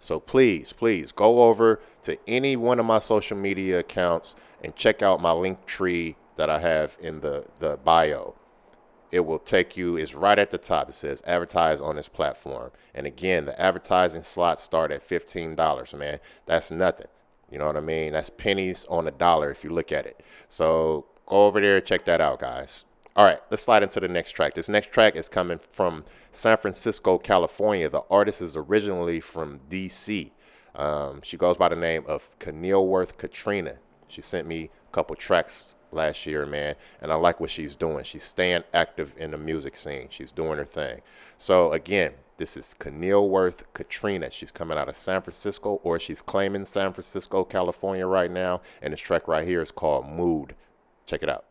So 0.00 0.20
please, 0.20 0.72
please 0.72 1.12
go 1.12 1.42
over 1.44 1.80
to 2.02 2.16
any 2.26 2.56
one 2.56 2.78
of 2.78 2.86
my 2.86 2.98
social 3.00 3.36
media 3.36 3.80
accounts 3.80 4.36
and 4.62 4.74
check 4.76 5.02
out 5.02 5.20
my 5.20 5.32
link 5.32 5.66
tree 5.66 6.16
that 6.36 6.48
I 6.48 6.60
have 6.60 6.96
in 7.00 7.20
the, 7.20 7.44
the 7.58 7.76
bio. 7.78 8.34
It 9.10 9.20
will 9.20 9.38
take 9.38 9.76
you, 9.76 9.96
it's 9.96 10.14
right 10.14 10.38
at 10.38 10.50
the 10.50 10.58
top. 10.58 10.88
It 10.88 10.92
says 10.92 11.22
advertise 11.26 11.80
on 11.80 11.96
this 11.96 12.08
platform. 12.08 12.70
And 12.94 13.06
again, 13.06 13.46
the 13.46 13.60
advertising 13.60 14.22
slots 14.22 14.62
start 14.62 14.90
at 14.92 15.06
$15, 15.06 15.98
man. 15.98 16.20
That's 16.46 16.70
nothing. 16.70 17.06
You 17.50 17.58
know 17.58 17.66
what 17.66 17.76
I 17.76 17.80
mean? 17.80 18.12
That's 18.12 18.30
pennies 18.30 18.84
on 18.90 19.08
a 19.08 19.10
dollar 19.10 19.50
if 19.50 19.64
you 19.64 19.70
look 19.70 19.92
at 19.92 20.06
it. 20.06 20.22
So 20.48 21.06
go 21.26 21.46
over 21.46 21.60
there, 21.60 21.80
check 21.80 22.04
that 22.04 22.20
out, 22.20 22.40
guys. 22.40 22.84
All 23.16 23.24
right, 23.24 23.40
let's 23.50 23.62
slide 23.62 23.82
into 23.82 23.98
the 23.98 24.08
next 24.08 24.32
track. 24.32 24.54
This 24.54 24.68
next 24.68 24.92
track 24.92 25.16
is 25.16 25.28
coming 25.28 25.58
from 25.58 26.04
San 26.32 26.56
Francisco, 26.58 27.18
California. 27.18 27.88
The 27.88 28.02
artist 28.10 28.42
is 28.42 28.54
originally 28.54 29.20
from 29.20 29.60
DC. 29.70 30.30
Um, 30.74 31.20
she 31.22 31.36
goes 31.36 31.56
by 31.56 31.68
the 31.68 31.76
name 31.76 32.04
of 32.06 32.30
Kenilworth 32.38 33.16
Katrina. 33.16 33.76
She 34.06 34.22
sent 34.22 34.46
me 34.46 34.70
a 34.88 34.92
couple 34.92 35.16
tracks 35.16 35.74
last 35.92 36.26
year, 36.26 36.46
man, 36.46 36.74
and 37.00 37.10
I 37.12 37.14
like 37.14 37.40
what 37.40 37.50
she's 37.50 37.74
doing. 37.74 38.04
She's 38.04 38.24
staying 38.24 38.64
active 38.74 39.14
in 39.16 39.30
the 39.30 39.38
music 39.38 39.76
scene. 39.76 40.08
She's 40.10 40.32
doing 40.32 40.58
her 40.58 40.64
thing. 40.64 41.00
So 41.36 41.72
again, 41.72 42.12
this 42.36 42.56
is 42.56 42.74
Kenilworth 42.78 43.72
Katrina. 43.74 44.30
She's 44.30 44.52
coming 44.52 44.78
out 44.78 44.88
of 44.88 44.96
San 44.96 45.22
Francisco, 45.22 45.80
or 45.82 45.98
she's 45.98 46.22
claiming 46.22 46.64
San 46.66 46.92
Francisco, 46.92 47.44
California 47.44 48.06
right 48.06 48.30
now. 48.30 48.60
And 48.80 48.92
this 48.92 49.00
track 49.00 49.26
right 49.26 49.46
here 49.46 49.60
is 49.60 49.72
called 49.72 50.08
Mood. 50.08 50.54
Check 51.06 51.22
it 51.22 51.28
out. 51.28 51.46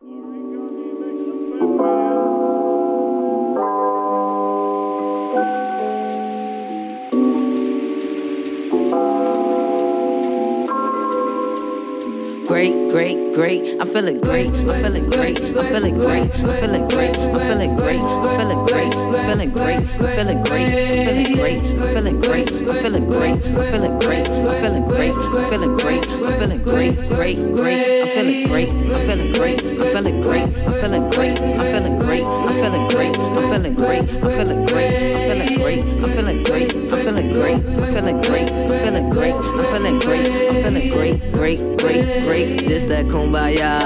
Great, 12.48 12.72
great, 12.90 13.34
great. 13.34 13.78
I'm 13.78 13.86
feeling 13.86 14.18
great. 14.22 14.48
I'm 14.48 14.82
feeling 14.82 15.10
great. 15.10 15.38
I'm 15.38 15.66
feeling 15.66 15.98
great. 15.98 16.34
I'm 16.34 16.60
feeling 16.60 16.88
great. 16.88 17.18
I'm 17.18 17.34
feeling 17.34 17.76
great. 17.76 18.02
I'm 18.02 18.38
feeling 18.38 18.64
great. 18.64 18.96
I'm 18.96 19.12
feeling 19.12 19.52
great. 19.52 19.78
I'm 20.00 20.16
feeling 20.16 20.42
great. 20.42 21.60
I'm 21.60 21.94
feeling 21.94 22.20
great. 22.22 22.52
I'm 22.52 22.82
feeling 22.82 23.10
great. 23.10 23.42
I'm 23.44 23.70
feeling 23.70 23.98
great. 23.98 24.30
I'm 24.30 24.62
feeling 24.62 24.88
great. 24.88 25.14
I'm 25.14 25.50
feeling 25.50 25.76
great. 25.76 26.08
I'm 26.08 26.38
feeling 26.40 26.62
great. 26.62 26.96
Great, 27.08 27.36
great. 27.52 27.88
I'm 27.88 27.97
feeling 28.18 28.48
great. 28.48 28.70
I'm 28.70 28.88
feeling 29.08 29.32
great. 29.32 29.64
I'm 29.64 29.78
feeling 29.78 30.20
great. 30.20 30.42
I'm 30.42 30.72
feeling 30.80 31.10
great. 31.10 31.40
I'm 31.40 31.72
feeling 31.72 31.98
great. 31.98 32.24
I'm 32.26 32.54
feeling 32.60 32.86
great. 32.88 33.18
I'm 33.18 33.44
feeling 33.44 33.76
great. 33.76 34.08
I'm 34.10 34.38
feeling 34.38 34.64
great. 34.64 35.82
I'm 35.84 36.10
feeling 36.10 36.42
great. 36.42 36.74
I'm 36.74 36.98
feeling 36.98 37.32
great. 37.32 37.62
I'm 37.62 37.70
feeling 37.70 37.70
great. 37.70 37.72
I'm 37.72 37.88
feeling 37.94 38.20
great. 38.20 38.52
I'm 38.52 38.66
feeling 38.82 39.10
great. 39.10 39.34
I'm 39.36 39.64
feeling 39.72 39.98
great. 40.00 40.30
I'm 40.30 40.62
feeling 40.62 40.88
great. 40.88 41.32
Great, 41.32 41.58
great, 41.78 42.24
great. 42.24 42.66
This 42.66 42.84
that 42.86 43.06
kumbaya. 43.06 43.78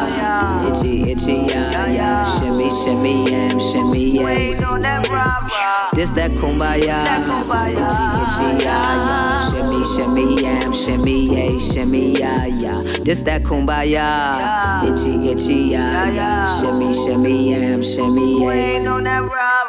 Itchy, 0.70 1.10
itchy, 1.10 1.52
yeah, 1.52 1.90
yeah. 1.90 2.38
Shimmy, 2.38 2.70
shimmy, 2.70 3.30
yam, 3.30 3.60
shimmy, 3.60 4.16
yeah. 4.16 5.90
This 5.92 6.12
that 6.12 6.30
kumbaya. 6.32 7.04
Itchy, 7.04 8.48
itchy, 8.48 8.64
yeah, 8.64 9.04
yeah 9.04 9.31
shimmy, 9.72 9.84
shimmy, 9.84 10.42
yam, 10.42 10.72
shimmy, 10.72 11.26
yay, 11.34 11.58
shimmy, 11.58 12.12
ya, 12.18 12.44
ya. 12.44 12.80
This 13.04 13.20
that 13.20 13.42
kumbaya, 13.42 14.84
itchy, 14.84 15.30
itchy, 15.30 15.72
ya, 15.72 16.08
ya. 16.08 16.60
Shimmy, 16.60 16.92
shimmy, 16.92 17.50
yam, 17.52 17.82
shimmy, 17.82 18.40
yay. 18.40 18.46
Waiting 18.46 18.88
on 18.88 19.04
that 19.04 19.22
rock. 19.22 19.61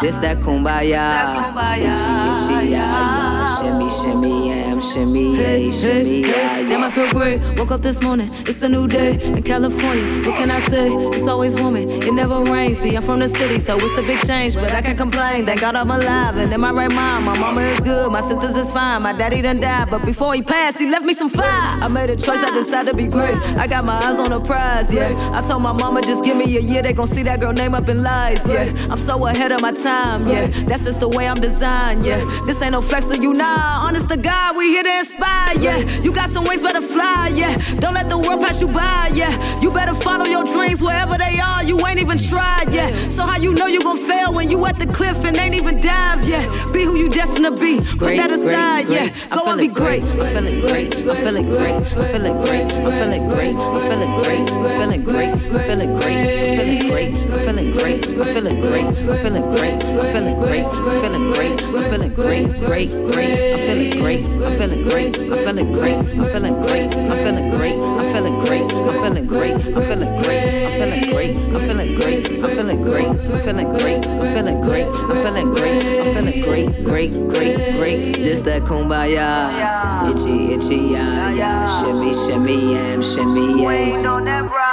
This 0.00 0.18
that 0.18 0.38
kumbaya. 0.38 1.48
Itchy, 1.78 1.90
itchy, 1.90 2.70
yeah, 2.70 2.78
yeah. 2.78 3.58
Shimmy, 3.58 3.90
shimmy, 3.90 4.48
yam, 4.48 4.80
shimmy, 4.80 5.36
yeah, 5.36 5.70
shimmy, 5.70 6.20
yeah, 6.20 6.58
yeah. 6.60 6.68
Damn, 6.68 6.84
I 6.84 6.90
feel 6.90 7.10
great. 7.10 7.40
Woke 7.58 7.72
up 7.72 7.82
this 7.82 8.00
morning, 8.00 8.30
it's 8.46 8.62
a 8.62 8.68
new 8.68 8.86
day 8.86 9.20
in 9.22 9.42
California. 9.42 10.26
What 10.28 10.36
can 10.36 10.50
I 10.50 10.60
say? 10.60 10.88
It's 10.92 11.26
always 11.26 11.56
warming, 11.56 11.90
it 11.90 12.12
never 12.12 12.42
rains. 12.42 12.78
See, 12.78 12.94
I'm 12.94 13.02
from 13.02 13.18
the 13.18 13.28
city, 13.28 13.58
so 13.58 13.76
it's 13.76 13.96
a 13.96 14.02
big 14.02 14.20
change, 14.26 14.54
but 14.54 14.70
I 14.70 14.80
can't 14.82 14.98
complain. 14.98 15.46
Thank 15.46 15.60
God 15.60 15.74
I'm 15.74 15.90
alive 15.90 16.36
and 16.36 16.52
in 16.52 16.60
my 16.60 16.70
right 16.70 16.92
mind. 16.92 17.24
My 17.24 17.36
mama 17.38 17.62
is 17.62 17.80
good, 17.80 18.12
my 18.12 18.20
sisters 18.20 18.54
is 18.56 18.70
fine. 18.70 19.02
My 19.02 19.12
daddy 19.12 19.42
done 19.42 19.58
died, 19.60 19.90
but 19.90 20.04
before 20.04 20.34
he 20.34 20.42
passed, 20.42 20.78
he 20.78 20.88
left 20.88 21.04
me 21.04 21.14
some 21.14 21.28
fire. 21.28 21.82
I 21.82 21.88
made 21.88 22.10
a 22.10 22.16
choice, 22.16 22.42
I 22.42 22.52
decided 22.52 22.92
to 22.92 22.96
be 22.96 23.08
great. 23.08 23.34
I 23.56 23.66
got 23.66 23.84
my 23.84 23.98
eyes 23.98 24.20
on 24.20 24.30
the 24.30 24.40
prize, 24.40 24.92
yeah. 24.92 25.32
I 25.34 25.42
told 25.42 25.62
my 25.62 25.72
mama 25.72 26.02
just 26.02 26.22
give 26.22 26.36
me 26.36 26.56
a 26.56 26.60
year, 26.60 26.82
they 26.82 26.92
gon' 26.92 27.08
see 27.08 27.24
that 27.24 27.40
girl 27.40 27.52
name 27.52 27.74
up 27.74 27.88
in 27.88 28.02
lies, 28.02 28.48
yeah. 28.48 28.72
I'm 28.90 28.98
so 28.98 29.26
ahead 29.26 29.47
of 29.52 29.62
my 29.62 29.72
time, 29.72 30.26
yeah. 30.26 30.46
That's 30.66 30.84
just 30.84 31.00
the 31.00 31.08
way 31.08 31.28
I'm 31.28 31.40
designed, 31.40 32.04
yeah. 32.04 32.24
This 32.44 32.60
ain't 32.62 32.72
no 32.72 32.82
flex 32.82 33.06
to 33.08 33.20
you, 33.20 33.32
nah. 33.32 33.86
Honest 33.86 34.08
to 34.10 34.16
God, 34.16 34.56
we 34.56 34.68
here 34.68 34.82
to 34.82 34.98
inspire, 34.98 35.58
yeah. 35.58 35.78
You 36.02 36.12
got 36.12 36.30
some 36.30 36.44
wings, 36.44 36.62
better 36.62 36.82
fly, 36.82 37.32
yeah. 37.34 37.56
Don't 37.80 37.94
let 37.94 38.08
the 38.08 38.18
world 38.18 38.40
pass 38.40 38.60
you 38.60 38.68
by, 38.68 39.10
yeah. 39.14 39.60
You 39.60 39.70
better 39.70 39.94
follow 39.94 40.24
your 40.24 40.44
dreams 40.44 40.82
wherever 40.82 41.16
they 41.18 41.38
are. 41.40 41.62
You 41.64 41.84
ain't 41.86 41.98
even 41.98 42.18
tried, 42.18 42.70
yeah. 42.70 42.90
So 43.08 43.22
how 43.22 43.38
you 43.38 43.54
know 43.54 43.66
you 43.66 43.82
gon' 43.82 43.96
fail 43.96 44.32
when 44.32 44.50
you 44.50 44.64
at 44.66 44.78
the 44.78 44.86
cliff 44.86 45.24
and 45.24 45.36
ain't 45.36 45.54
even 45.54 45.80
dive, 45.80 46.28
yeah. 46.28 46.44
Be 46.72 46.84
who 46.84 46.96
you 46.96 47.08
destined 47.08 47.46
to 47.46 47.52
be. 47.62 47.80
Put 47.96 48.16
that 48.16 48.30
aside, 48.30 48.88
yeah. 48.88 49.08
Go 49.30 49.48
and 49.50 49.58
be 49.58 49.68
great. 49.68 50.02
I'm 50.04 50.34
feeling 50.34 50.60
great. 50.60 50.96
I'm 50.96 51.16
feeling 51.16 51.48
great. 51.48 51.74
I'm 51.74 52.06
feeling 52.12 52.38
great. 52.44 52.74
I'm 52.74 52.90
feeling 52.90 53.28
great. 53.28 53.58
I'm 53.58 53.80
feeling 53.80 54.14
great. 54.14 54.48
I'm 54.48 54.70
feeling 54.78 55.04
great. 55.04 55.28
I'm 55.28 55.60
feeling 55.68 55.94
great. 55.94 56.28
I'm 56.28 56.58
feeling 56.58 56.88
great. 56.88 57.14
I'm 57.14 57.38
feeling 57.44 57.70
great. 57.72 58.08
I'm 58.08 58.24
feeling 58.24 58.60
great. 58.60 58.84
I'm 58.84 59.16
feeling 59.38 59.56
great. 59.56 59.84
I'm 59.84 60.12
feeling 60.12 60.38
great. 60.40 60.66
I'm 60.66 61.00
feeling 61.00 61.32
great. 61.32 61.62
I'm 61.62 61.90
feeling 61.90 62.14
great. 62.14 62.48
Great, 62.66 62.90
great. 62.90 63.52
I'm 63.52 63.58
feeling 63.58 63.90
great. 64.00 64.26
I'm 64.26 64.58
feeling 64.58 64.82
great. 64.82 65.18
I'm 65.18 65.34
feeling 65.34 65.72
great. 65.72 66.06
I'm 66.16 66.32
feeling 66.32 66.60
great. 66.60 66.92
I'm 66.92 68.12
feeling 68.12 68.38
great. 68.40 68.72
I'm 68.72 68.96
feeling 68.98 69.26
great. 69.26 69.52
I'm 69.76 69.82
feeling 69.86 70.12
great. 70.12 70.36
I'm 70.38 70.72
feeling 70.76 71.10
great. 71.14 71.36
I'm 71.36 71.60
feeling 71.66 71.94
great. 71.94 72.26
I'm 72.28 72.48
feeling 72.48 72.84
great. 72.84 73.06
I'm 73.18 73.44
feeling 73.44 73.72
great. 73.72 74.06
I'm 74.06 74.06
feeling 74.06 74.06
great. 74.06 74.06
I'm 74.06 74.34
feeling 74.34 74.60
great. 74.60 74.92
I'm 74.92 75.10
feeling 75.10 75.50
great. 75.54 75.84
I'm 75.84 76.14
feeling 76.14 76.42
great. 76.42 76.84
Great, 76.84 77.12
great, 77.12 77.78
great. 77.78 78.14
This 78.16 78.42
that 78.42 78.62
kumbaya. 78.62 80.10
Itchy, 80.10 80.54
itchy, 80.54 80.92
yeah, 80.92 81.32
yeah. 81.32 81.82
Shimmy, 81.82 82.12
shimmy, 82.12 82.72
yam, 82.72 83.02
shimmy, 83.02 83.62
yeah. 83.62 84.67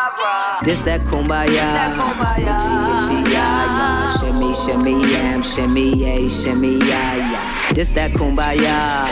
This 0.64 0.82
that 0.82 1.02
kumbaya. 1.02 1.92
Itchy, 2.38 2.48
itchy, 2.48 3.32
yeah, 3.32 3.66
yeah. 3.66 4.18
Shimmy, 4.18 4.54
shimmy, 4.54 5.12
yam, 5.12 5.44
shimmy, 5.44 5.94
yeah, 5.94 6.28
shimmy, 6.28 6.78
yeah, 6.80 7.16
yeah. 7.16 7.74
This 7.74 7.90
that 7.90 8.12
kumbaya. 8.12 9.06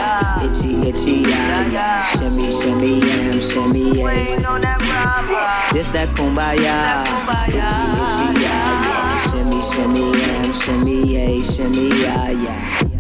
Itchy, 0.44 0.88
itchy, 0.88 1.30
yeah, 1.30 1.68
yeah. 1.70 2.04
Shimmy, 2.18 2.50
shimmy, 2.50 3.00
yam, 3.00 3.40
shimmy, 3.42 4.00
yeah. 4.00 5.72
This 5.74 5.90
that 5.92 6.10
kumbaya. 6.10 7.04
Itchy, 7.48 7.60
itchy, 7.60 8.42
yeah, 8.42 8.88
yeah. 8.88 9.32
Shimmy, 9.32 9.62
shimmy, 9.62 10.06
yam, 10.22 10.54
shimmy, 10.54 10.98
yeah, 11.14 11.42
shimmy, 11.42 12.02
yeah, 12.02 12.30
yeah. 12.32 12.93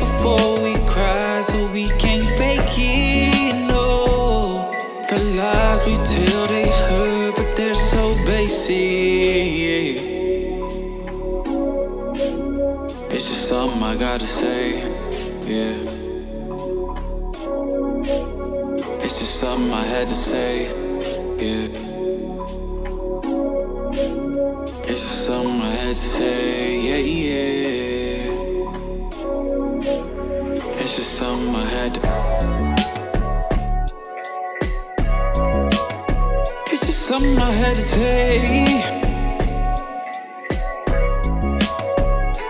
Before 0.00 0.60
we 0.62 0.74
cry, 0.86 1.42
so 1.42 1.70
we 1.72 1.88
can't 1.98 2.24
fake 2.24 2.60
it, 2.76 3.54
no. 3.68 4.70
The 5.08 5.16
lies 5.36 5.84
we 5.86 5.96
tell, 6.04 6.46
they 6.46 6.68
hurt, 6.68 7.36
but 7.36 7.56
they're 7.56 7.74
so 7.74 8.10
basic. 8.26 10.02
It's 13.10 13.28
just 13.28 13.48
something 13.48 13.82
I 13.82 13.96
gotta 13.96 14.26
say, 14.26 14.80
yeah. 15.46 15.76
It's 19.04 19.18
just 19.18 19.40
something 19.40 19.72
I 19.72 19.84
had 19.84 20.08
to 20.08 20.14
say, 20.14 20.68
yeah. 21.38 21.83
Something 37.20 37.38
I 37.38 37.54
had 37.54 37.76
to 37.76 37.82
say. 37.82 38.64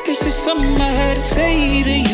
It's 0.08 0.24
just 0.24 0.42
something 0.42 0.80
I 0.80 0.88
had 1.02 1.16
to 1.16 1.20
say 1.20 1.82
to 1.82 1.96
you. 2.10 2.13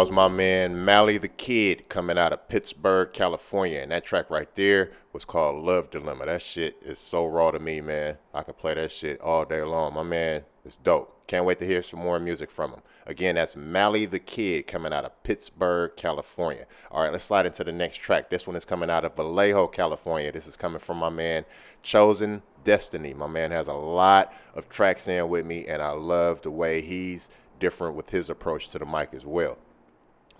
Was 0.00 0.10
my 0.10 0.28
man 0.28 0.82
Mally 0.82 1.18
the 1.18 1.28
Kid 1.28 1.90
coming 1.90 2.16
out 2.16 2.32
of 2.32 2.48
Pittsburgh, 2.48 3.12
California. 3.12 3.80
And 3.80 3.92
that 3.92 4.02
track 4.02 4.30
right 4.30 4.48
there 4.54 4.92
was 5.12 5.26
called 5.26 5.62
Love 5.62 5.90
Dilemma. 5.90 6.24
That 6.24 6.40
shit 6.40 6.78
is 6.80 6.98
so 6.98 7.26
raw 7.26 7.50
to 7.50 7.58
me, 7.58 7.82
man. 7.82 8.16
I 8.32 8.42
can 8.42 8.54
play 8.54 8.72
that 8.72 8.92
shit 8.92 9.20
all 9.20 9.44
day 9.44 9.60
long. 9.60 9.92
My 9.92 10.02
man 10.02 10.44
is 10.64 10.76
dope. 10.76 11.26
Can't 11.26 11.44
wait 11.44 11.58
to 11.58 11.66
hear 11.66 11.82
some 11.82 12.00
more 12.00 12.18
music 12.18 12.50
from 12.50 12.70
him. 12.70 12.80
Again, 13.04 13.34
that's 13.34 13.56
Mally 13.56 14.06
the 14.06 14.18
Kid 14.18 14.66
coming 14.66 14.94
out 14.94 15.04
of 15.04 15.22
Pittsburgh, 15.22 15.94
California. 15.98 16.66
All 16.90 17.02
right, 17.02 17.12
let's 17.12 17.24
slide 17.24 17.44
into 17.44 17.62
the 17.62 17.70
next 17.70 17.98
track. 17.98 18.30
This 18.30 18.46
one 18.46 18.56
is 18.56 18.64
coming 18.64 18.88
out 18.88 19.04
of 19.04 19.16
Vallejo, 19.16 19.66
California. 19.66 20.32
This 20.32 20.46
is 20.46 20.56
coming 20.56 20.80
from 20.80 20.96
my 20.96 21.10
man 21.10 21.44
Chosen 21.82 22.40
Destiny. 22.64 23.12
My 23.12 23.26
man 23.26 23.50
has 23.50 23.68
a 23.68 23.74
lot 23.74 24.32
of 24.54 24.70
tracks 24.70 25.08
in 25.08 25.28
with 25.28 25.44
me, 25.44 25.66
and 25.66 25.82
I 25.82 25.90
love 25.90 26.40
the 26.40 26.50
way 26.50 26.80
he's 26.80 27.28
different 27.58 27.96
with 27.96 28.08
his 28.08 28.30
approach 28.30 28.70
to 28.70 28.78
the 28.78 28.86
mic 28.86 29.12
as 29.12 29.26
well. 29.26 29.58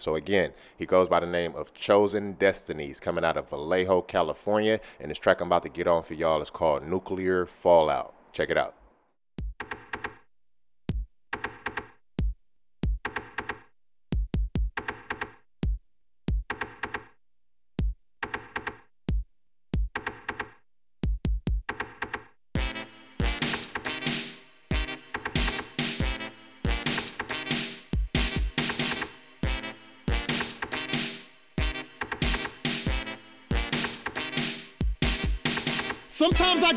So 0.01 0.14
again, 0.14 0.53
he 0.76 0.86
goes 0.86 1.09
by 1.09 1.20
the 1.20 1.26
name 1.26 1.55
of 1.55 1.74
Chosen 1.74 2.32
Destinies, 2.32 3.01
coming 3.01 3.24
out 3.24 3.36
of 3.36 3.51
Vallejo, 3.51 4.03
California, 4.03 4.80
and 4.98 5.11
this 5.11 5.18
track 5.18 5.40
I'm 5.40 5.48
about 5.48 5.62
to 5.64 5.68
get 5.68 5.86
on 5.86 6.03
for 6.03 6.14
y'all 6.14 6.42
is 6.42 6.51
called 6.51 6.86
Nuclear 6.86 7.46
Fallout. 7.46 8.14
Check 8.32 8.51
it 8.51 8.57
out. 8.57 8.74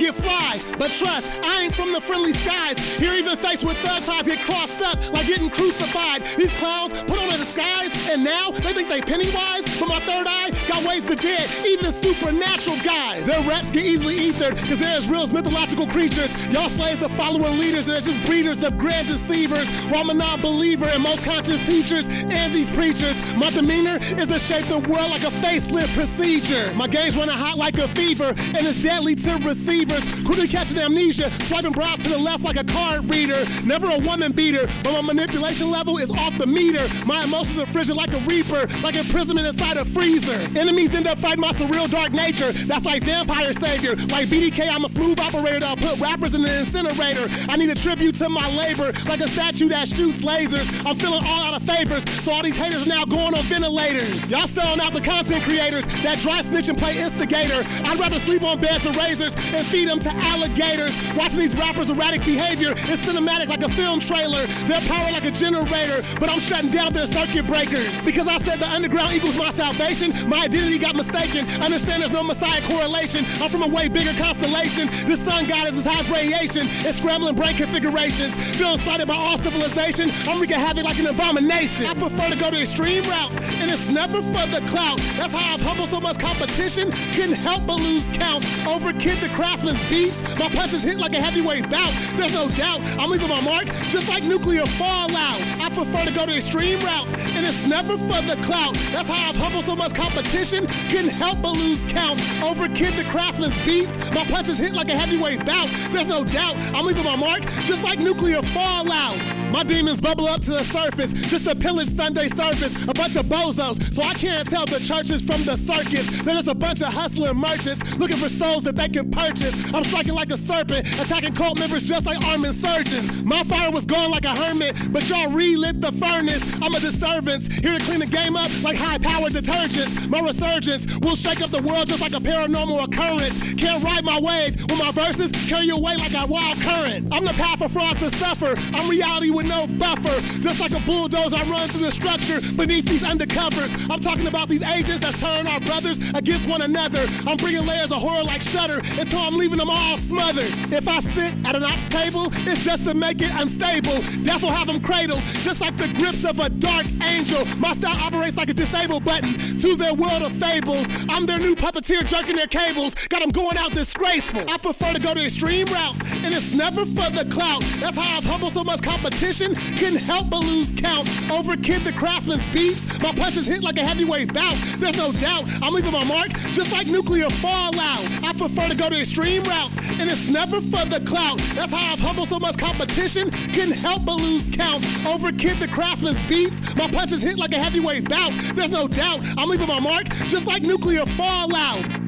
Get 0.03 0.15
fly, 0.15 0.59
but 0.77 0.91
trust, 0.91 1.25
I 1.43 1.63
ain't 1.63 1.75
from 1.75 1.93
the 1.93 2.01
friendly 2.01 2.33
skies. 2.33 2.75
Here, 2.97 3.13
even 3.13 3.37
faced 3.37 3.63
with 3.63 3.77
thug 3.77 4.03
ties, 4.03 4.25
get 4.25 4.39
crossed 4.39 4.81
up 4.81 4.99
like 5.13 5.27
getting 5.27 5.49
crucified. 5.49 6.25
These 6.35 6.51
clowns 6.59 6.91
put 7.03 7.17
on 7.17 7.29
a 7.31 7.37
disguise, 7.53 8.09
and 8.09 8.23
now 8.23 8.49
they 8.51 8.73
think 8.73 8.89
they 8.89 9.01
Pennywise. 9.01 9.63
But 9.79 9.89
my 9.89 9.99
third 10.01 10.25
eye 10.27 10.49
got 10.67 10.83
ways 10.87 11.01
to 11.03 11.15
get 11.15 11.43
even 11.65 11.85
the 11.85 11.91
supernatural 11.91 12.77
guys. 12.83 13.25
Their 13.25 13.41
reps 13.43 13.71
get 13.71 13.85
easily 13.85 14.29
ethered, 14.29 14.57
cause 14.57 14.79
they're 14.79 14.97
as 14.97 15.09
real 15.09 15.23
as 15.23 15.33
mythological 15.33 15.85
creatures. 15.87 16.31
Y'all 16.53 16.69
slaves 16.69 17.01
of 17.01 17.11
following 17.11 17.59
leaders, 17.59 17.87
and 17.87 17.97
it's 17.97 18.07
just 18.07 18.25
breeders 18.25 18.63
of 18.63 18.77
grand 18.77 19.07
deceivers. 19.07 19.67
While 19.87 20.01
I'm 20.01 20.09
a 20.09 20.13
non 20.13 20.41
believer 20.41 20.87
in 20.89 21.01
most 21.01 21.23
conscious 21.25 21.63
teachers 21.67 22.07
and 22.07 22.53
these 22.53 22.69
preachers, 22.71 23.17
my 23.35 23.51
demeanor 23.51 23.99
is 24.01 24.27
to 24.27 24.39
shape 24.39 24.65
the 24.65 24.79
world 24.79 25.09
like 25.09 25.23
a 25.23 25.33
facelift 25.43 25.93
procedure. 25.93 26.73
My 26.73 26.87
game's 26.87 27.15
running 27.15 27.35
hot 27.35 27.57
like 27.57 27.77
a 27.77 27.87
fever, 27.89 28.29
and 28.29 28.61
it's 28.65 28.81
deadly 28.81 29.15
to 29.15 29.37
receivers. 29.45 30.23
Quickly 30.23 30.47
catching 30.47 30.79
amnesia, 30.79 31.29
swiping 31.45 31.73
brows 31.73 32.01
to 32.03 32.09
the 32.09 32.17
left 32.17 32.43
like 32.43 32.57
a 32.57 32.63
card 32.63 33.05
reader. 33.09 33.45
Never 33.65 33.87
a 33.87 33.99
woman 33.99 34.31
beater, 34.31 34.65
but 34.83 34.93
my 34.93 35.13
manipulation 35.13 35.69
level 35.69 35.97
is 35.97 36.09
off 36.09 36.37
the 36.37 36.47
meter. 36.47 36.85
My 37.05 37.23
emotions 37.23 37.42
are 37.57 37.65
frigid 37.67 37.95
like 37.95 38.13
a 38.13 38.19
reaper, 38.19 38.67
like 38.81 38.95
imprisonment 38.95 39.47
inside 39.47 39.77
a 39.77 39.85
freezer. 39.85 40.39
Enemies 40.57 40.95
end 40.95 41.07
up 41.07 41.19
fighting 41.19 41.41
my 41.41 41.51
surreal 41.51 41.89
dark 41.89 42.11
nature. 42.11 42.51
That's 42.51 42.85
like 42.85 43.03
vampire 43.03 43.53
savior. 43.53 43.95
Like 44.07 44.27
BDK, 44.29 44.69
I'm 44.69 44.85
a 44.85 44.89
smooth 44.89 45.19
operator 45.19 45.59
that'll 45.59 45.77
put 45.77 45.99
rappers 45.99 46.33
in 46.33 46.41
the 46.41 46.59
incinerator. 46.59 47.27
I 47.49 47.57
need 47.57 47.69
a 47.69 47.75
tribute 47.75 48.15
to 48.15 48.29
my 48.29 48.47
labor, 48.55 48.93
like 49.07 49.19
a 49.19 49.27
statue 49.27 49.67
that 49.69 49.87
shoots 49.87 50.21
lasers. 50.21 50.65
I'm 50.85 50.95
feeling 50.95 51.23
all 51.25 51.43
out 51.43 51.53
of 51.53 51.63
favors, 51.63 52.03
so 52.23 52.31
all 52.31 52.43
these 52.43 52.55
haters 52.55 52.85
are 52.85 52.89
now 52.89 53.05
going 53.05 53.35
on 53.35 53.43
ventilators. 53.43 54.31
Y'all 54.31 54.47
selling 54.47 54.79
out 54.79 54.93
the 54.93 55.01
content 55.01 55.43
creators 55.43 55.85
that 56.03 56.19
dry 56.19 56.41
snitch 56.41 56.69
and 56.69 56.77
play 56.77 56.97
instigator. 56.97 57.61
I'd 57.85 57.99
rather 57.99 58.19
sleep 58.19 58.43
on 58.43 58.61
beds 58.61 58.85
of 58.85 58.95
razors 58.95 59.33
and 59.53 59.65
feed 59.67 59.89
them 59.89 59.99
to 59.99 60.09
alligators. 60.09 60.95
Watching 61.15 61.39
these 61.39 61.55
rappers' 61.55 61.89
erratic 61.89 62.23
behavior 62.25 62.71
is 62.71 62.99
cinematic 63.03 63.47
like 63.47 63.63
a 63.63 63.69
film 63.69 63.99
trailer. 63.99 64.45
They're 64.65 64.81
powered 64.87 65.13
like 65.13 65.25
a 65.25 65.31
generator, 65.31 66.01
but 66.19 66.29
I'm 66.29 66.39
shutting 66.39 66.71
down 66.71 66.93
their 66.93 67.07
circuit 67.07 67.32
breakers. 67.41 67.89
Because 68.05 68.27
I 68.27 68.37
said 68.39 68.59
the 68.59 68.69
underground 68.69 69.13
equals 69.13 69.37
my 69.37 69.49
salvation, 69.51 70.13
my 70.29 70.43
identity 70.43 70.77
got 70.77 70.95
mistaken. 70.95 71.49
Understand 71.61 72.01
there's 72.01 72.11
no 72.11 72.23
messiah 72.23 72.61
correlation. 72.69 73.25
I'm 73.41 73.49
from 73.49 73.63
a 73.63 73.67
way 73.67 73.87
bigger 73.87 74.13
constellation. 74.21 74.87
The 75.07 75.17
sun 75.17 75.47
god 75.47 75.67
is 75.67 75.75
his 75.75 75.85
highest 75.85 76.09
radiation. 76.09 76.67
It's 76.85 76.99
scrambling 76.99 77.35
brain 77.35 77.55
configurations. 77.55 78.35
Feel 78.57 78.75
excited 78.75 79.07
by 79.07 79.15
all 79.15 79.37
civilization. 79.37 80.11
I'm 80.29 80.39
wreaking 80.39 80.59
havoc 80.59 80.83
like 80.83 80.99
an 80.99 81.07
abomination. 81.07 81.87
I 81.87 81.93
prefer 81.93 82.29
to 82.29 82.37
go 82.37 82.51
the 82.51 82.61
extreme 82.61 83.03
route, 83.03 83.31
and 83.63 83.71
it's 83.71 83.87
never 83.89 84.21
for 84.21 84.45
the 84.53 84.61
clout. 84.67 84.99
That's 85.17 85.33
how 85.33 85.53
I've 85.53 85.61
humbled 85.61 85.89
so 85.89 85.99
much 85.99 86.19
competition. 86.19 86.91
Couldn't 87.15 87.39
help 87.41 87.65
but 87.65 87.79
lose 87.79 88.05
count. 88.13 88.45
Over 88.67 88.93
kid 88.93 89.17
the 89.19 89.29
craftsman's 89.33 89.81
beats. 89.89 90.21
My 90.37 90.49
punches 90.49 90.83
hit 90.83 90.97
like 90.97 91.13
a 91.15 91.21
heavyweight 91.21 91.69
bout. 91.69 91.91
There's 92.17 92.33
no 92.33 92.49
doubt 92.49 92.81
I'm 92.99 93.09
leaving 93.09 93.29
my 93.29 93.41
mark 93.41 93.65
just 93.91 94.09
like 94.09 94.23
nuclear 94.23 94.65
fallout. 94.65 95.39
I 95.61 95.69
prefer 95.73 96.05
to 96.05 96.11
go 96.11 96.25
the 96.25 96.35
extreme 96.37 96.79
route, 96.81 97.07
and 97.35 97.45
it's 97.45 97.65
never 97.67 97.97
for 97.97 98.21
the 98.27 98.37
clout. 98.43 98.75
That's 98.91 99.07
how 99.07 99.29
I've 99.29 99.35
humbled 99.35 99.65
so 99.65 99.75
much 99.75 99.93
competition. 99.93 100.65
Couldn't 100.89 101.09
help 101.09 101.41
but 101.41 101.53
lose 101.53 101.81
count. 101.91 102.21
Over 102.43 102.67
Kid 102.67 102.93
the 102.93 103.03
Craftsman's 103.09 103.57
beats. 103.65 103.95
My 104.11 104.23
punches 104.25 104.57
hit 104.57 104.73
like 104.73 104.89
a 104.89 104.95
heavyweight 104.95 105.45
bout. 105.45 105.69
There's 105.91 106.07
no 106.07 106.23
doubt 106.23 106.55
I'm 106.73 106.85
leaving 106.85 107.03
my 107.03 107.15
mark 107.15 107.41
just 107.67 107.83
like 107.83 107.99
nuclear 107.99 108.41
fallout. 108.41 109.17
My 109.51 109.61
demons 109.61 110.01
bubble 110.01 110.27
up 110.27 110.41
to 110.41 110.51
the 110.51 110.63
surface, 110.63 111.11
just 111.29 111.45
a 111.45 111.55
pillage 111.55 111.87
Sunday 111.89 112.27
service. 112.29 112.73
A 112.87 112.93
bunch 112.93 113.15
of 113.15 113.27
bozos, 113.27 113.93
so 113.93 114.01
I 114.01 114.13
can't 114.15 114.49
tell 114.49 114.65
the 114.65 114.79
churches 114.79 115.21
from 115.21 115.43
the 115.43 115.55
circus. 115.57 116.23
They're 116.23 116.35
just 116.35 116.47
a 116.47 116.55
bunch 116.55 116.81
of 116.81 116.91
hustling 116.91 117.37
merchants 117.37 117.97
looking 117.99 118.17
for 118.17 118.29
souls 118.29 118.63
that 118.63 118.75
they 118.75 118.89
can 118.89 119.11
purchase. 119.11 119.71
I'm 119.71 119.83
striking 119.83 120.15
like 120.15 120.31
a 120.31 120.37
serpent, 120.37 120.87
attacking 120.99 121.35
cult 121.35 121.59
members 121.59 121.87
just 121.87 122.07
like 122.07 122.23
armed 122.25 122.45
insurgents. 122.45 123.21
My 123.23 123.43
fire 123.43 123.69
was 123.69 123.85
gone 123.85 124.09
like 124.09 124.25
a 124.25 124.35
hermit, 124.35 124.75
but 124.91 125.07
y'all 125.07 125.29
relit 125.29 125.81
the 125.81 125.91
furnace. 125.91 126.41
I'm 126.61 126.73
a 126.73 126.79
disturbance, 127.13 127.55
here 127.59 127.77
to 127.77 127.85
clean 127.85 127.99
the 127.99 128.07
game 128.07 128.35
up 128.35 128.49
like 128.63 128.77
high 128.77 128.97
powered 128.97 129.33
detergents. 129.33 130.07
My 130.07 130.19
resurgence 130.19 130.99
will 130.99 131.15
shake 131.15 131.41
up 131.41 131.49
the 131.49 131.61
world 131.61 131.87
just 131.87 132.01
like 132.01 132.13
a 132.13 132.19
paranormal 132.19 132.83
occurrence. 132.83 133.53
Can't 133.53 133.83
ride 133.83 134.03
my 134.03 134.19
wave 134.19 134.57
when 134.69 134.79
my 134.79 134.91
verses 134.91 135.31
carry 135.47 135.65
you 135.65 135.75
away 135.75 135.95
like 135.97 136.13
a 136.13 136.25
wild 136.25 136.59
current. 136.61 137.07
I'm 137.11 137.25
the 137.25 137.33
path 137.33 137.61
of 137.61 137.71
frauds 137.71 137.99
to 137.99 138.09
suffer. 138.17 138.53
I'm 138.73 138.89
reality 138.89 139.29
with 139.29 139.47
no 139.47 139.67
buffer. 139.67 140.15
Just 140.41 140.59
like 140.59 140.71
a 140.71 140.79
bulldozer, 140.85 141.37
I 141.37 141.43
run 141.43 141.69
through 141.69 141.85
the 141.85 141.91
structure 141.91 142.41
beneath 142.55 142.85
these 142.85 143.03
undercovers. 143.03 143.69
I'm 143.91 143.99
talking 143.99 144.27
about 144.27 144.49
these 144.49 144.63
agents 144.63 145.01
that 145.01 145.13
turn 145.19 145.47
our 145.47 145.59
brothers 145.61 145.97
against 146.13 146.47
one 146.47 146.61
another. 146.61 147.05
I'm 147.27 147.37
bringing 147.37 147.65
layers 147.65 147.91
of 147.91 148.01
horror 148.01 148.23
like 148.23 148.41
Shutter 148.41 148.79
until 148.99 149.19
I'm 149.19 149.37
leaving 149.37 149.57
them 149.57 149.69
all 149.69 149.97
smothered. 149.97 150.51
If 150.73 150.87
I 150.87 150.99
sit 150.99 151.33
at 151.45 151.55
an 151.55 151.63
ops 151.63 151.87
table, 151.89 152.27
it's 152.49 152.63
just 152.63 152.85
to 152.85 152.93
make 152.93 153.21
it 153.21 153.31
unstable. 153.35 154.01
Death 154.23 154.41
will 154.41 154.51
have 154.51 154.67
them 154.67 154.81
cradled, 154.81 155.21
just 155.45 155.61
like 155.61 155.75
the 155.77 155.87
grips 155.95 156.25
of 156.25 156.39
a 156.39 156.49
dark 156.49 156.85
angel. 157.03 157.45
My 157.57 157.73
style 157.73 157.97
operates 157.97 158.37
like 158.37 158.49
a 158.49 158.53
disable 158.53 158.99
button 158.99 159.33
to 159.59 159.75
their 159.75 159.93
world 159.93 160.23
of 160.23 160.31
fables. 160.33 160.85
I'm 161.09 161.25
their 161.25 161.39
new 161.39 161.55
puppeteer 161.55 162.05
jerking 162.05 162.35
their 162.35 162.47
cables. 162.47 162.93
Got 163.07 163.21
them 163.21 163.31
going 163.31 163.57
out 163.57 163.71
disgraceful. 163.71 164.49
I 164.49 164.57
prefer 164.57 164.93
to 164.93 164.99
go 164.99 165.13
the 165.13 165.25
extreme 165.25 165.67
route, 165.67 165.95
and 166.23 166.33
it's 166.33 166.53
never 166.53 166.85
for 166.85 167.09
the 167.11 167.27
clout. 167.31 167.61
That's 167.79 167.97
how 167.97 168.17
I've 168.17 168.25
humbled 168.25 168.53
so 168.53 168.63
much 168.63 168.81
competition. 168.81 169.55
Couldn't 169.77 170.01
help 170.01 170.29
but 170.29 170.41
lose 170.41 170.71
count. 170.75 171.09
Over 171.31 171.55
Kid 171.57 171.81
the 171.83 171.93
Craftsman's 171.93 172.45
beats, 172.53 173.01
my 173.01 173.11
punches 173.11 173.47
hit 173.47 173.63
like 173.63 173.77
a 173.77 173.83
heavyweight 173.83 174.33
bout. 174.33 174.55
There's 174.79 174.97
no 174.97 175.11
doubt 175.11 175.45
I'm 175.61 175.73
leaving 175.73 175.91
my 175.91 176.03
mark, 176.03 176.29
just 176.53 176.71
like 176.71 176.87
nuclear 176.87 177.29
fallout. 177.29 178.03
I 178.23 178.33
prefer 178.37 178.67
to 178.69 178.75
go 178.75 178.89
the 178.89 178.99
extreme 178.99 179.43
route, 179.43 179.71
and 179.99 180.09
it's 180.09 180.27
never 180.27 180.61
for 180.61 180.85
the 180.85 181.03
clout. 181.05 181.39
That's 181.55 181.71
how 181.71 181.93
I've 181.93 181.99
humbled 181.99 182.29
so 182.29 182.39
much 182.39 182.57
competition. 182.57 183.29
Couldn't 183.53 183.77
help 183.77 184.05
but 184.05 184.15
lose 184.15 184.47
count. 184.55 184.85
Over 185.05 185.31
Kid 185.31 185.57
the 185.57 185.67
Craftsman's 185.67 186.21
beats, 186.27 186.75
my 186.75 186.82
punches 186.91 187.21
hit 187.21 187.37
like 187.37 187.53
a 187.53 187.57
heavyweight 187.57 188.09
bout. 188.09 188.31
There's 188.55 188.71
no 188.71 188.87
doubt 188.87 189.21
I'm 189.37 189.49
leaving 189.49 189.67
my 189.67 189.79
mark, 189.79 190.05
just 190.25 190.47
like 190.47 190.63
nuclear 190.63 191.05
fallout. 191.05 192.02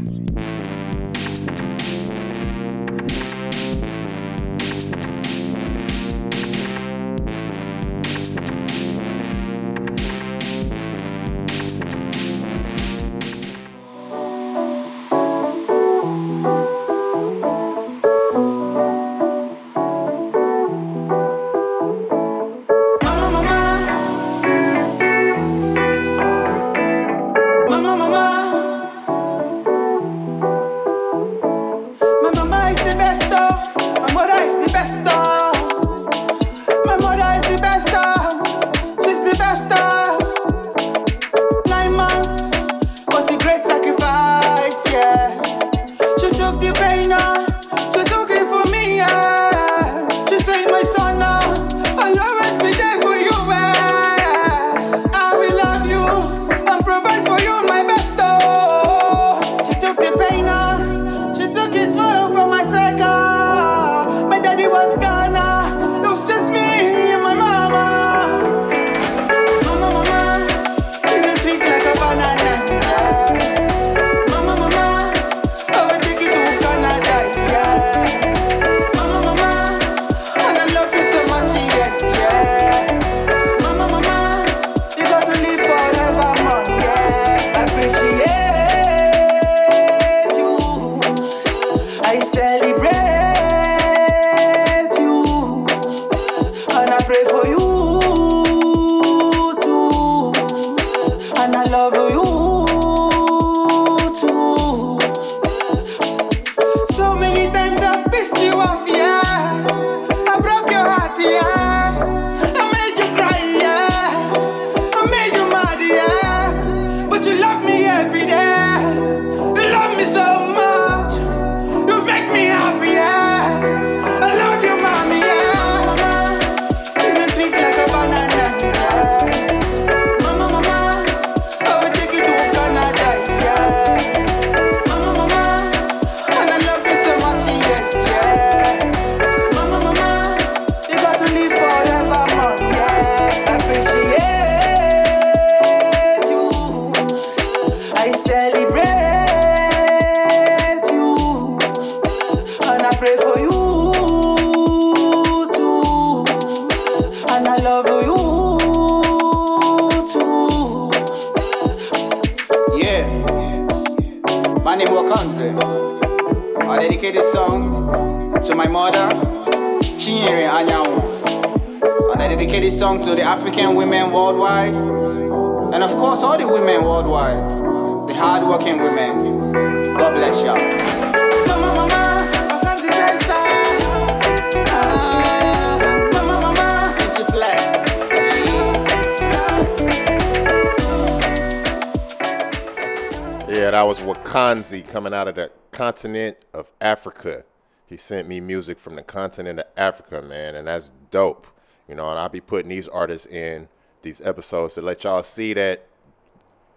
Yeah, 193.48 193.70
that 193.70 193.88
was 193.88 194.00
Wakanzi 194.00 194.88
coming 194.90 195.14
out 195.14 195.28
of 195.28 195.36
the 195.36 195.52
continent 195.70 196.38
of 196.52 196.72
Africa. 196.82 197.46
He 197.86 197.96
sent 197.96 198.28
me 198.28 198.40
music 198.40 198.80
from 198.80 198.96
the 198.96 199.04
continent 199.04 199.60
of 199.60 199.68
Africa, 199.78 200.24
man, 200.24 200.56
and 200.56 200.68
that's 200.68 200.92
dope. 201.12 201.46
You 201.88 201.94
know, 201.94 202.10
and 202.10 202.20
I'll 202.20 202.28
be 202.28 202.42
putting 202.42 202.70
these 202.70 202.88
artists 202.88 203.28
in 203.28 203.70
these 204.02 204.20
episodes 204.22 204.74
to 204.74 204.82
let 204.82 205.04
y'all 205.04 205.22
see 205.22 205.54
that 205.54 205.86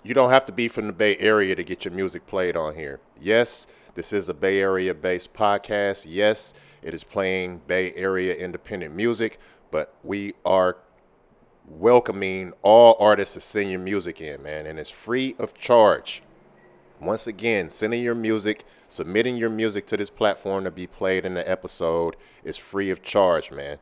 you 0.03 0.13
don't 0.13 0.29
have 0.29 0.45
to 0.45 0.53
be 0.53 0.69
from 0.69 0.87
the 0.89 0.93
Bay 0.93 1.17
Area 1.17 1.57
to 1.57 1.65
get 1.65 1.87
your 1.87 1.95
music 1.95 2.27
played 2.27 2.55
on 2.55 2.75
here. 2.75 3.01
Yes, 3.19 3.67
this 3.95 4.13
is 4.13 4.29
a 4.29 4.35
Bay 4.35 4.61
Area 4.61 4.93
based 4.93 5.33
podcast. 5.33 6.05
Yes, 6.07 6.53
it 6.83 6.93
is 6.93 7.03
playing 7.03 7.63
Bay 7.67 7.95
Area 7.95 8.35
independent 8.35 8.95
music, 8.95 9.39
but 9.71 9.95
we 10.05 10.35
are 10.45 10.77
welcoming 11.67 12.53
all 12.63 12.95
artists 13.01 13.35
to 13.35 13.41
send 13.41 13.71
your 13.71 13.81
music 13.81 14.21
in, 14.21 14.43
man, 14.43 14.67
and 14.67 14.79
it's 14.79 14.91
free 14.91 15.35
of 15.39 15.55
charge. 15.55 16.23
Once 17.01 17.27
again, 17.27 17.71
sending 17.71 18.03
your 18.03 18.15
music, 18.15 18.65
submitting 18.89 19.37
your 19.37 19.51
music 19.51 19.87
to 19.87 19.97
this 19.97 20.11
platform 20.11 20.65
to 20.65 20.71
be 20.71 20.87
played 20.87 21.25
in 21.25 21.35
the 21.35 21.49
episode 21.49 22.17
is 22.45 22.57
free 22.57 22.91
of 22.91 23.03
charge, 23.03 23.51
man. 23.51 23.79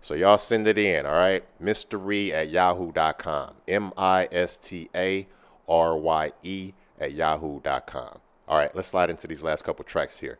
So 0.00 0.14
y'all 0.14 0.38
send 0.38 0.66
it 0.66 0.78
in, 0.78 1.04
all 1.04 1.12
right? 1.12 1.44
Mystery 1.58 2.32
at 2.32 2.50
yahoo.com. 2.50 3.54
M 3.68 3.92
I 3.96 4.28
S 4.32 4.56
T 4.56 4.88
A 4.94 5.26
R 5.68 5.96
Y 5.96 6.32
E 6.42 6.72
at 6.98 7.12
yahoo.com. 7.12 8.18
All 8.48 8.58
right, 8.58 8.74
let's 8.74 8.88
slide 8.88 9.10
into 9.10 9.26
these 9.26 9.42
last 9.42 9.62
couple 9.62 9.84
tracks 9.84 10.20
here. 10.20 10.38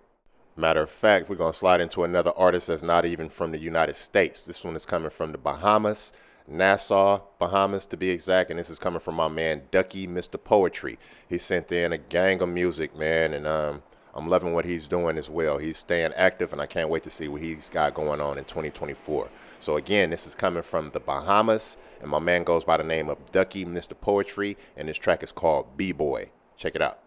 Matter 0.57 0.83
of 0.83 0.91
fact, 0.91 1.29
we're 1.29 1.37
going 1.37 1.53
to 1.53 1.59
slide 1.59 1.81
into 1.81 2.05
another 2.05 2.33
artist 2.37 2.67
that's 2.67 2.83
not 2.83 3.05
even 3.05 3.29
from 3.29 3.53
the 3.53 3.59
United 3.59 3.97
States. 3.97 4.45
This 4.45 4.65
one 4.65 4.77
is 4.77 4.85
coming 4.85 5.11
from 5.11 5.33
the 5.33 5.39
Bahamas, 5.39 6.13
Nassau, 6.49 7.23
Bahamas 7.39 7.87
to 7.87 7.97
be 7.97 8.11
exact, 8.11 8.51
and 8.51 8.59
this 8.59 8.71
is 8.71 8.79
coming 8.79 9.01
from 9.01 9.15
my 9.15 9.29
man 9.29 9.63
Ducky 9.71 10.07
Mr. 10.07 10.43
Poetry. 10.43 10.99
He 11.29 11.39
sent 11.39 11.73
in 11.73 11.93
a 11.93 11.99
gang 11.99 12.43
of 12.43 12.49
music, 12.49 12.97
man, 12.97 13.35
and 13.35 13.47
um, 13.47 13.83
I'm 14.15 14.29
loving 14.29 14.53
what 14.53 14.65
he's 14.65 14.89
doing 14.89 15.17
as 15.19 15.31
well. 15.31 15.59
He's 15.59 15.79
staying 15.79 16.13
active, 16.15 16.53
and 16.53 16.61
I 16.61 16.67
can't 16.67 16.89
wait 16.89 17.05
to 17.05 17.11
see 17.11 17.29
what 17.29 17.43
he's 17.43 17.69
got 17.69 17.95
going 17.95 18.21
on 18.21 18.39
in 18.39 18.45
2024. 18.45 19.29
So 19.61 19.77
again, 19.77 20.11
this 20.11 20.27
is 20.27 20.35
coming 20.35 20.63
from 20.63 20.91
the 20.91 21.01
Bahamas, 21.01 21.79
and 22.01 22.11
my 22.11 22.19
man 22.19 22.45
goes 22.45 22.65
by 22.65 22.77
the 22.77 22.85
name 22.85 23.09
of 23.09 23.33
Ducky 23.33 23.65
Mr. 23.65 23.99
Poetry, 23.99 24.57
and 24.77 24.89
this 24.89 24.97
track 24.97 25.23
is 25.23 25.33
called 25.33 25.77
B-Boy. 25.77 26.31
Check 26.57 26.75
it 26.75 26.83
out. 26.83 27.01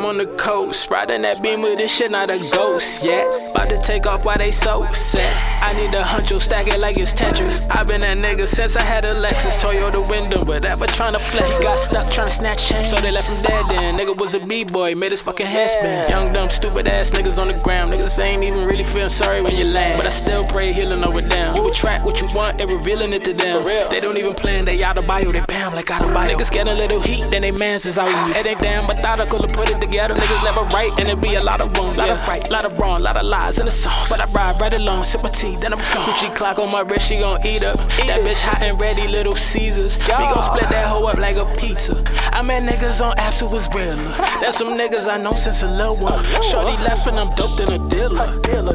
I'm 0.00 0.06
on 0.06 0.16
the 0.16 0.34
coast, 0.38 0.90
riding 0.90 1.20
that 1.28 1.42
beam 1.42 1.60
with 1.60 1.76
this 1.76 1.94
shit, 1.94 2.10
not 2.10 2.30
a 2.30 2.38
ghost 2.52 3.04
yet. 3.04 3.26
About 3.50 3.68
to 3.68 3.78
take 3.82 4.06
off 4.06 4.24
while 4.24 4.38
they 4.38 4.50
so 4.50 4.86
set. 4.94 5.36
I 5.62 5.74
need 5.74 5.94
a 5.94 6.00
huncho, 6.00 6.40
stack 6.40 6.68
it 6.68 6.80
like 6.80 6.98
it's 6.98 7.12
Tetris. 7.12 7.70
i 7.70 7.84
been 7.84 8.00
that 8.00 8.16
nigga 8.16 8.46
since 8.46 8.76
I 8.76 8.82
had 8.82 9.04
a 9.04 9.12
Lexus, 9.12 9.62
Toyota 9.62 10.00
Wyndham, 10.08 10.46
but 10.46 10.64
ever 10.64 10.86
trying 10.86 11.12
to 11.12 11.18
flex. 11.18 11.60
Got 11.60 11.78
stuck 11.78 12.10
trying 12.10 12.28
to 12.28 12.34
snatch 12.34 12.66
change, 12.66 12.86
so 12.86 12.96
they 12.96 13.10
left 13.10 13.28
him 13.28 13.42
dead 13.42 13.66
then. 13.68 13.98
Nigga 13.98 14.18
was 14.18 14.32
a 14.32 14.40
B-boy, 14.40 14.94
made 14.94 15.10
his 15.10 15.20
fucking 15.20 15.44
head 15.44 15.70
spin. 15.70 16.08
Young, 16.08 16.32
dumb, 16.32 16.48
stupid 16.48 16.88
ass 16.88 17.10
niggas 17.10 17.38
on 17.38 17.48
the 17.48 17.58
ground. 17.62 17.92
Niggas 17.92 18.18
ain't 18.22 18.42
even 18.42 18.64
really 18.64 18.84
feel 18.84 19.10
sorry 19.10 19.42
when 19.42 19.54
you 19.54 19.66
land. 19.66 19.98
But 19.98 20.06
I 20.06 20.10
still 20.10 20.44
pray 20.44 20.72
healing 20.72 21.04
over 21.04 21.20
them. 21.20 21.54
You 21.54 21.68
attract 21.68 22.06
what 22.06 22.22
you 22.22 22.28
want 22.28 22.58
and 22.58 22.72
revealing 22.72 23.12
it 23.12 23.22
to 23.24 23.34
them. 23.34 23.66
They 23.90 24.00
don't 24.00 24.16
even 24.16 24.32
plan, 24.32 24.64
they 24.64 24.82
out 24.82 24.98
of 24.98 25.06
bio, 25.06 25.30
they 25.30 25.42
bam 25.42 25.74
like 25.74 25.90
out 25.90 26.02
of 26.02 26.14
bio. 26.14 26.34
Niggas 26.34 26.50
get 26.50 26.68
a 26.68 26.72
little 26.72 27.00
heat, 27.00 27.30
then 27.30 27.42
they 27.42 27.50
mans 27.50 27.84
is 27.84 27.98
out 27.98 28.08
in 28.08 28.32
you. 28.32 28.40
It 28.40 28.46
ain't 28.46 28.60
damn 28.62 28.86
methodical 28.86 29.38
to 29.40 29.54
put 29.54 29.68
it 29.68 29.74
together. 29.74 29.89
Yeah, 29.92 30.06
them 30.06 30.16
niggas 30.18 30.44
never 30.44 30.62
right, 30.76 30.96
and 31.00 31.08
it 31.08 31.20
be 31.20 31.34
a 31.34 31.40
lot 31.40 31.60
of 31.60 31.76
wrong. 31.76 31.96
Lot 31.96 32.10
of 32.10 32.18
right, 32.28 32.48
lot 32.50 32.64
of 32.64 32.78
wrong, 32.78 33.00
a 33.00 33.02
lot 33.02 33.16
of 33.16 33.26
lies 33.26 33.58
in 33.58 33.64
the 33.64 33.70
songs. 33.72 34.08
But 34.08 34.20
I 34.20 34.26
ride 34.32 34.60
right 34.60 34.72
along, 34.72 35.04
sip 35.04 35.22
my 35.22 35.28
tea, 35.28 35.56
then 35.56 35.72
I'm 35.72 35.78
gone. 35.78 36.06
Gucci 36.06 36.34
clock 36.34 36.58
on 36.60 36.70
my 36.70 36.82
wrist, 36.82 37.08
she 37.08 37.18
gon' 37.18 37.44
eat 37.44 37.64
up. 37.64 37.76
That 38.06 38.20
bitch 38.20 38.40
hot 38.40 38.62
and 38.62 38.80
ready, 38.80 39.06
little 39.08 39.34
Caesars. 39.34 39.98
We 39.98 40.06
gon' 40.06 40.42
split 40.42 40.68
that 40.68 40.86
hoe 40.86 41.06
up 41.06 41.18
like 41.18 41.36
a 41.36 41.46
pizza. 41.56 42.02
I 42.32 42.42
met 42.42 42.62
niggas 42.62 43.04
on 43.04 43.16
apps 43.16 43.40
who 43.40 43.52
was 43.52 43.68
realer. 43.74 43.96
That's 44.40 44.58
some 44.58 44.78
niggas 44.78 45.08
I 45.12 45.16
know 45.16 45.32
since 45.32 45.62
a 45.64 45.68
little 45.68 45.96
one. 45.96 46.22
Shorty 46.42 46.76
left 46.84 47.08
and 47.08 47.18
I'm 47.18 47.34
dope 47.34 47.56
than 47.56 47.72
a 47.72 47.88
dealer. 47.88 48.26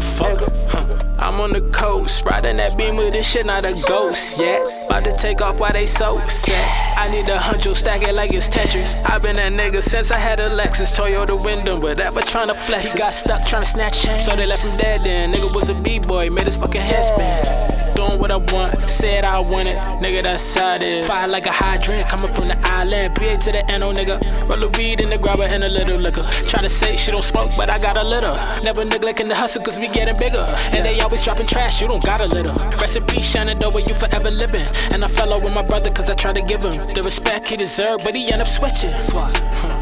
Fuck. 0.01 0.38
Huh. 0.68 0.94
I'm 1.18 1.39
on 1.39 1.51
the 1.51 1.61
coast, 1.72 2.26
riding 2.26 2.57
that 2.57 2.78
beam 2.78 2.97
with 2.97 3.13
this 3.13 3.28
shit, 3.28 3.45
not 3.45 3.63
a 3.63 3.74
ghost 3.88 4.39
yet. 4.39 4.61
About 4.88 5.03
to 5.05 5.16
take 5.18 5.41
off 5.41 5.59
while 5.59 5.72
they 5.72 5.88
so 5.88 6.20
set. 6.28 6.97
I 6.97 7.07
need 7.09 7.30
a 7.30 7.38
huncho, 7.38 7.76
stack 7.76 8.07
it 8.07 8.13
like 8.13 8.34
it's 8.34 8.49
Tetris. 8.49 9.01
i 9.05 9.18
been 9.20 9.36
that 9.38 9.53
nigga 9.53 9.82
since 9.82 10.11
I 10.11 10.18
had 10.18 10.39
a 10.39 10.49
Lexus, 10.49 10.97
Toyota 10.97 11.41
Wyndham, 11.43 11.82
but 11.82 11.99
ever 11.99 12.22
trying 12.22 12.47
to 12.47 12.55
flex. 12.55 12.93
He 12.93 12.99
got 12.99 13.13
stuck 13.13 13.47
trying 13.47 13.63
to 13.63 13.70
snatch 13.70 14.01
change, 14.01 14.24
so 14.24 14.36
they 14.36 14.45
left 14.45 14.63
him 14.63 14.76
dead 14.78 15.01
then. 15.01 15.34
Nigga 15.34 15.53
was 15.53 15.70
a 15.70 15.76
B-boy, 15.76 16.30
made 16.30 16.47
his 16.47 16.57
fucking 16.57 16.82
head 16.82 17.05
spin. 17.05 17.95
Doing 17.95 18.20
what 18.20 18.32
I 18.32 18.38
want, 18.38 18.89
said 18.89 19.24
I 19.24 19.39
want 19.39 19.70
it. 19.70 19.80
Nigga, 20.03 20.24
that's 20.24 20.55
how 20.55 20.76
it 20.76 20.84
is. 20.84 21.07
Fire 21.07 21.30
like 21.30 21.45
a 21.45 21.51
hydrant, 21.51 22.09
coming 22.09 22.30
from 22.30 22.49
the 22.49 22.57
island. 22.68 23.16
BA 23.16 23.38
to 23.38 23.51
the 23.51 23.63
NO, 23.80 23.93
nigga. 23.93 24.20
Roll 24.49 24.63
a 24.63 24.78
weed 24.78 24.99
in 24.99 25.09
the 25.09 25.18
grabber 25.18 25.43
and 25.43 25.63
a 25.63 25.70
little 25.70 25.97
liquor. 25.97 26.24
Try 26.49 26.61
to 26.61 26.70
say 26.70 26.97
she 26.97 27.11
don't 27.11 27.24
smoke, 27.24 27.51
but 27.55 27.70
I 27.70 27.80
got 27.80 27.97
a 27.97 28.03
litter. 28.03 28.36
Never 28.63 28.84
neglecting 28.84 29.30
the 29.30 29.36
hustle, 29.36 29.63
cause 29.63 29.80
we 29.80 29.88
getting 29.88 30.18
bigger. 30.18 30.45
And 30.74 30.84
they 30.84 30.99
always 31.06 31.24
dropping 31.24 31.45
trash, 31.45 31.82
you 31.82 31.88
don't 31.88 32.03
got 32.03 32.20
a 32.20 32.26
litter. 32.26 32.53
Recipe 32.82 33.22
shining 33.22 33.60
though, 33.60 33.70
where 33.70 33.86
you 33.86 33.93
forever 33.93 34.32
living. 34.32 34.66
And 34.91 35.06
I 35.06 35.08
fell 35.08 35.34
out 35.34 35.43
with 35.43 35.53
my 35.53 35.62
brother, 35.62 35.91
cause 35.91 36.10
I 36.10 36.16
tried 36.16 36.36
to 36.36 36.41
give 36.41 36.62
him 36.62 36.74
the 36.95 37.01
respect 37.06 37.47
he 37.47 37.56
deserved, 37.56 38.03
but 38.03 38.16
he 38.16 38.32
end 38.32 38.41
up 38.41 38.47
switching. 38.47 38.91
Fuck. 39.14 39.74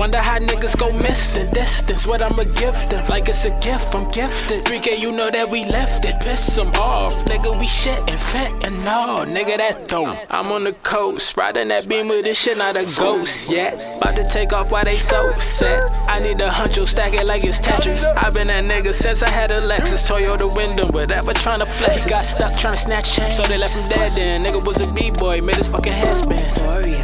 Wonder 0.00 0.16
how 0.16 0.38
niggas 0.38 0.78
go 0.78 0.90
missing 0.90 1.50
distance. 1.50 2.06
What 2.06 2.22
I'ma 2.22 2.44
give 2.44 2.88
them? 2.88 3.06
Like 3.10 3.28
it's 3.28 3.44
a 3.44 3.50
gift, 3.60 3.94
I'm 3.94 4.08
gifted. 4.08 4.64
3K, 4.64 4.98
you 4.98 5.12
know 5.12 5.30
that 5.30 5.50
we 5.50 5.66
left 5.66 6.06
it. 6.06 6.18
Piss 6.22 6.56
them 6.56 6.68
off. 6.80 7.22
Nigga, 7.26 7.60
we 7.60 7.66
shit 7.66 7.98
and 8.08 8.18
fat 8.18 8.50
and 8.64 8.82
no. 8.82 9.26
Nigga, 9.28 9.58
that 9.58 9.88
dope. 9.88 10.16
I'm 10.30 10.50
on 10.52 10.64
the 10.64 10.72
coast, 10.72 11.36
riding 11.36 11.68
that 11.68 11.86
beam 11.86 12.08
with 12.08 12.24
this 12.24 12.38
shit, 12.38 12.56
not 12.56 12.78
a 12.78 12.86
ghost 12.96 13.50
yet. 13.50 13.74
About 13.98 14.14
to 14.14 14.26
take 14.32 14.54
off 14.54 14.72
while 14.72 14.86
they 14.86 14.96
so 14.96 15.34
set. 15.34 15.90
I 16.08 16.18
need 16.20 16.40
a 16.40 16.48
huncho, 16.48 16.86
stack 16.86 17.12
it 17.12 17.26
like 17.26 17.44
it's 17.44 17.60
Tetris. 17.60 18.02
i 18.16 18.30
been 18.30 18.46
that 18.46 18.64
nigga 18.64 18.94
since 18.94 19.22
I 19.22 19.28
had 19.28 19.50
a 19.50 19.60
Lexus, 19.60 20.08
Toyota 20.08 20.48
Wyndham, 20.56 20.92
but 20.92 21.12
ever 21.12 21.34
trying 21.34 21.60
to 21.60 21.66
flex. 21.66 22.06
Got 22.06 22.24
stuck 22.24 22.58
trying 22.58 22.76
to 22.76 22.80
snatch 22.80 23.14
change, 23.14 23.34
so 23.34 23.42
they 23.42 23.58
left 23.58 23.76
him 23.76 23.86
dead 23.90 24.12
then. 24.12 24.44
Nigga 24.46 24.64
was 24.64 24.80
a 24.80 24.90
B-boy, 24.90 25.42
made 25.42 25.56
his 25.56 25.68
fucking 25.68 25.92
head 25.92 26.16
spin. 26.16 26.99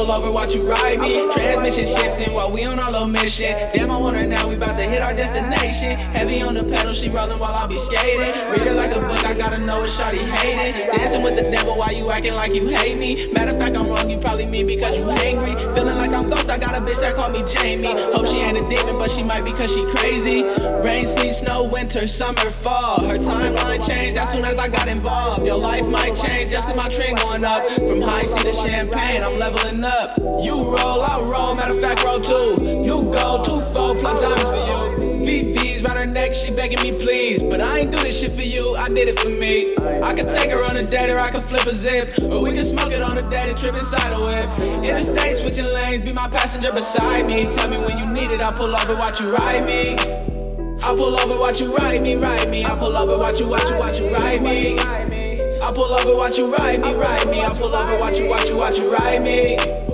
Pull 0.00 0.12
over, 0.12 0.30
watch 0.30 0.54
you 0.54 0.62
ride 0.62 0.98
me. 0.98 1.30
Transmission 1.30 1.86
shifting 1.86 2.32
while 2.32 2.50
we 2.50 2.64
on 2.64 2.78
our 2.78 2.90
little 2.90 3.06
mission. 3.06 3.52
Damn, 3.74 3.90
I 3.90 3.96
want 3.98 4.16
her 4.16 4.26
now, 4.26 4.39
Heavy 5.80 6.42
on 6.42 6.54
the 6.54 6.62
pedal, 6.62 6.92
she 6.92 7.08
rolling 7.08 7.38
while 7.38 7.54
I 7.54 7.66
be 7.66 7.78
skating. 7.78 8.34
Read 8.50 8.66
it 8.66 8.74
like 8.74 8.92
a 8.92 9.00
book, 9.00 9.24
I 9.24 9.32
gotta 9.32 9.58
know 9.58 9.80
what 9.80 9.88
shawty 9.88 10.18
hating. 10.18 10.90
Dancing 10.92 11.22
with 11.22 11.36
the 11.36 11.42
devil 11.50 11.76
while 11.78 11.92
you 11.92 12.10
acting 12.10 12.34
like 12.34 12.52
you 12.54 12.68
hate 12.68 12.98
me. 12.98 13.32
Matter 13.32 13.52
of 13.52 13.58
fact, 13.58 13.76
I'm 13.76 13.88
wrong, 13.88 14.10
you 14.10 14.18
probably 14.18 14.44
mean 14.44 14.66
because 14.66 14.98
you 14.98 15.04
hangry. 15.04 15.56
Feeling 15.74 15.96
like 15.96 16.10
I'm 16.10 16.28
ghost, 16.28 16.50
I 16.50 16.58
got 16.58 16.74
a 16.76 16.84
bitch 16.84 17.00
that 17.00 17.14
called 17.14 17.32
me 17.32 17.42
Jamie. 17.54 17.94
Hope 18.12 18.26
she 18.26 18.40
ain't 18.40 18.58
a 18.58 18.68
demon, 18.68 18.98
but 18.98 19.10
she 19.10 19.22
might 19.22 19.42
because 19.42 19.72
she 19.72 19.82
crazy. 19.96 20.42
Rain, 20.84 21.06
sleet, 21.06 21.32
snow, 21.32 21.64
winter, 21.64 22.06
summer, 22.06 22.50
fall. 22.50 23.00
Her 23.02 23.16
timeline 23.16 23.86
changed 23.86 24.18
as 24.18 24.30
soon 24.32 24.44
as 24.44 24.58
I 24.58 24.68
got 24.68 24.86
involved. 24.86 25.46
Your 25.46 25.58
life 25.58 25.86
might 25.86 26.14
change 26.14 26.50
just 26.50 26.66
cause 26.66 26.76
my 26.76 26.90
train 26.90 27.16
going 27.16 27.44
up. 27.44 27.66
From 27.70 28.02
high 28.02 28.24
C 28.24 28.42
to 28.42 28.52
champagne, 28.52 29.22
I'm 29.22 29.38
leveling 29.38 29.82
up. 29.82 30.18
You 30.44 30.56
roll, 30.56 31.00
I 31.00 31.20
roll, 31.22 31.54
matter 31.54 31.72
of 31.72 31.80
fact, 31.80 32.04
roll 32.04 32.20
two. 32.20 32.56
New 32.58 33.10
gold, 33.10 33.44
two 33.44 33.60
fold, 33.72 33.98
plus 33.98 34.18
diamonds 34.18 34.50
for 34.50 35.04
you. 35.04 35.09
VV's 35.30 35.82
round 35.84 35.96
her 35.96 36.06
neck, 36.06 36.34
she 36.34 36.50
begging 36.50 36.82
me 36.82 36.90
please. 36.98 37.40
But 37.40 37.60
I 37.60 37.80
ain't 37.80 37.92
do 37.92 37.98
this 37.98 38.18
shit 38.20 38.32
for 38.32 38.42
you, 38.42 38.74
I 38.74 38.88
did 38.88 39.08
it 39.08 39.18
for 39.20 39.28
me. 39.28 39.76
I 40.02 40.12
could 40.12 40.28
take 40.28 40.50
her 40.50 40.64
on 40.64 40.76
a 40.76 40.82
date 40.82 41.08
or 41.08 41.20
I 41.20 41.30
could 41.30 41.44
flip 41.44 41.66
a 41.66 41.74
zip. 41.74 42.18
Or 42.22 42.42
we 42.42 42.52
could 42.52 42.64
smoke 42.64 42.90
it 42.90 43.00
on 43.00 43.16
a 43.16 43.22
date 43.30 43.50
and 43.50 43.56
trip 43.56 43.76
inside 43.76 44.12
a 44.12 44.20
whip. 44.20 44.82
Interstate 44.82 45.36
switching 45.36 45.66
lanes, 45.66 46.04
be 46.04 46.12
my 46.12 46.28
passenger 46.28 46.72
beside 46.72 47.26
me. 47.26 47.44
Tell 47.52 47.68
me 47.68 47.78
when 47.78 47.96
you 47.96 48.06
need 48.06 48.32
it, 48.32 48.40
I'll 48.40 48.52
pull 48.52 48.74
over, 48.74 48.96
watch 48.96 49.20
you 49.20 49.32
ride 49.32 49.64
me. 49.64 49.94
I 50.82 50.96
pull 50.96 51.14
over, 51.14 51.38
watch 51.38 51.60
you 51.60 51.76
ride 51.76 52.02
me, 52.02 52.16
ride 52.16 52.50
me. 52.50 52.64
I 52.64 52.76
pull 52.76 52.96
over, 52.96 53.16
watch 53.16 53.38
you, 53.38 53.46
watch 53.46 53.70
you, 53.70 53.78
watch 53.78 54.00
you 54.00 54.12
ride 54.12 54.42
me. 54.42 54.78
I 54.80 55.72
pull 55.72 55.94
over, 55.94 56.16
watch 56.16 56.38
you 56.38 56.52
ride 56.52 56.80
me, 56.80 56.94
ride 56.94 57.28
me. 57.30 57.44
I 57.44 57.54
pull 57.54 57.72
over, 57.72 57.98
watch 58.00 58.18
you, 58.18 58.28
watch 58.28 58.48
you, 58.48 58.56
watch 58.56 58.78
you 58.78 58.92
ride 58.92 59.22
me. 59.22 59.89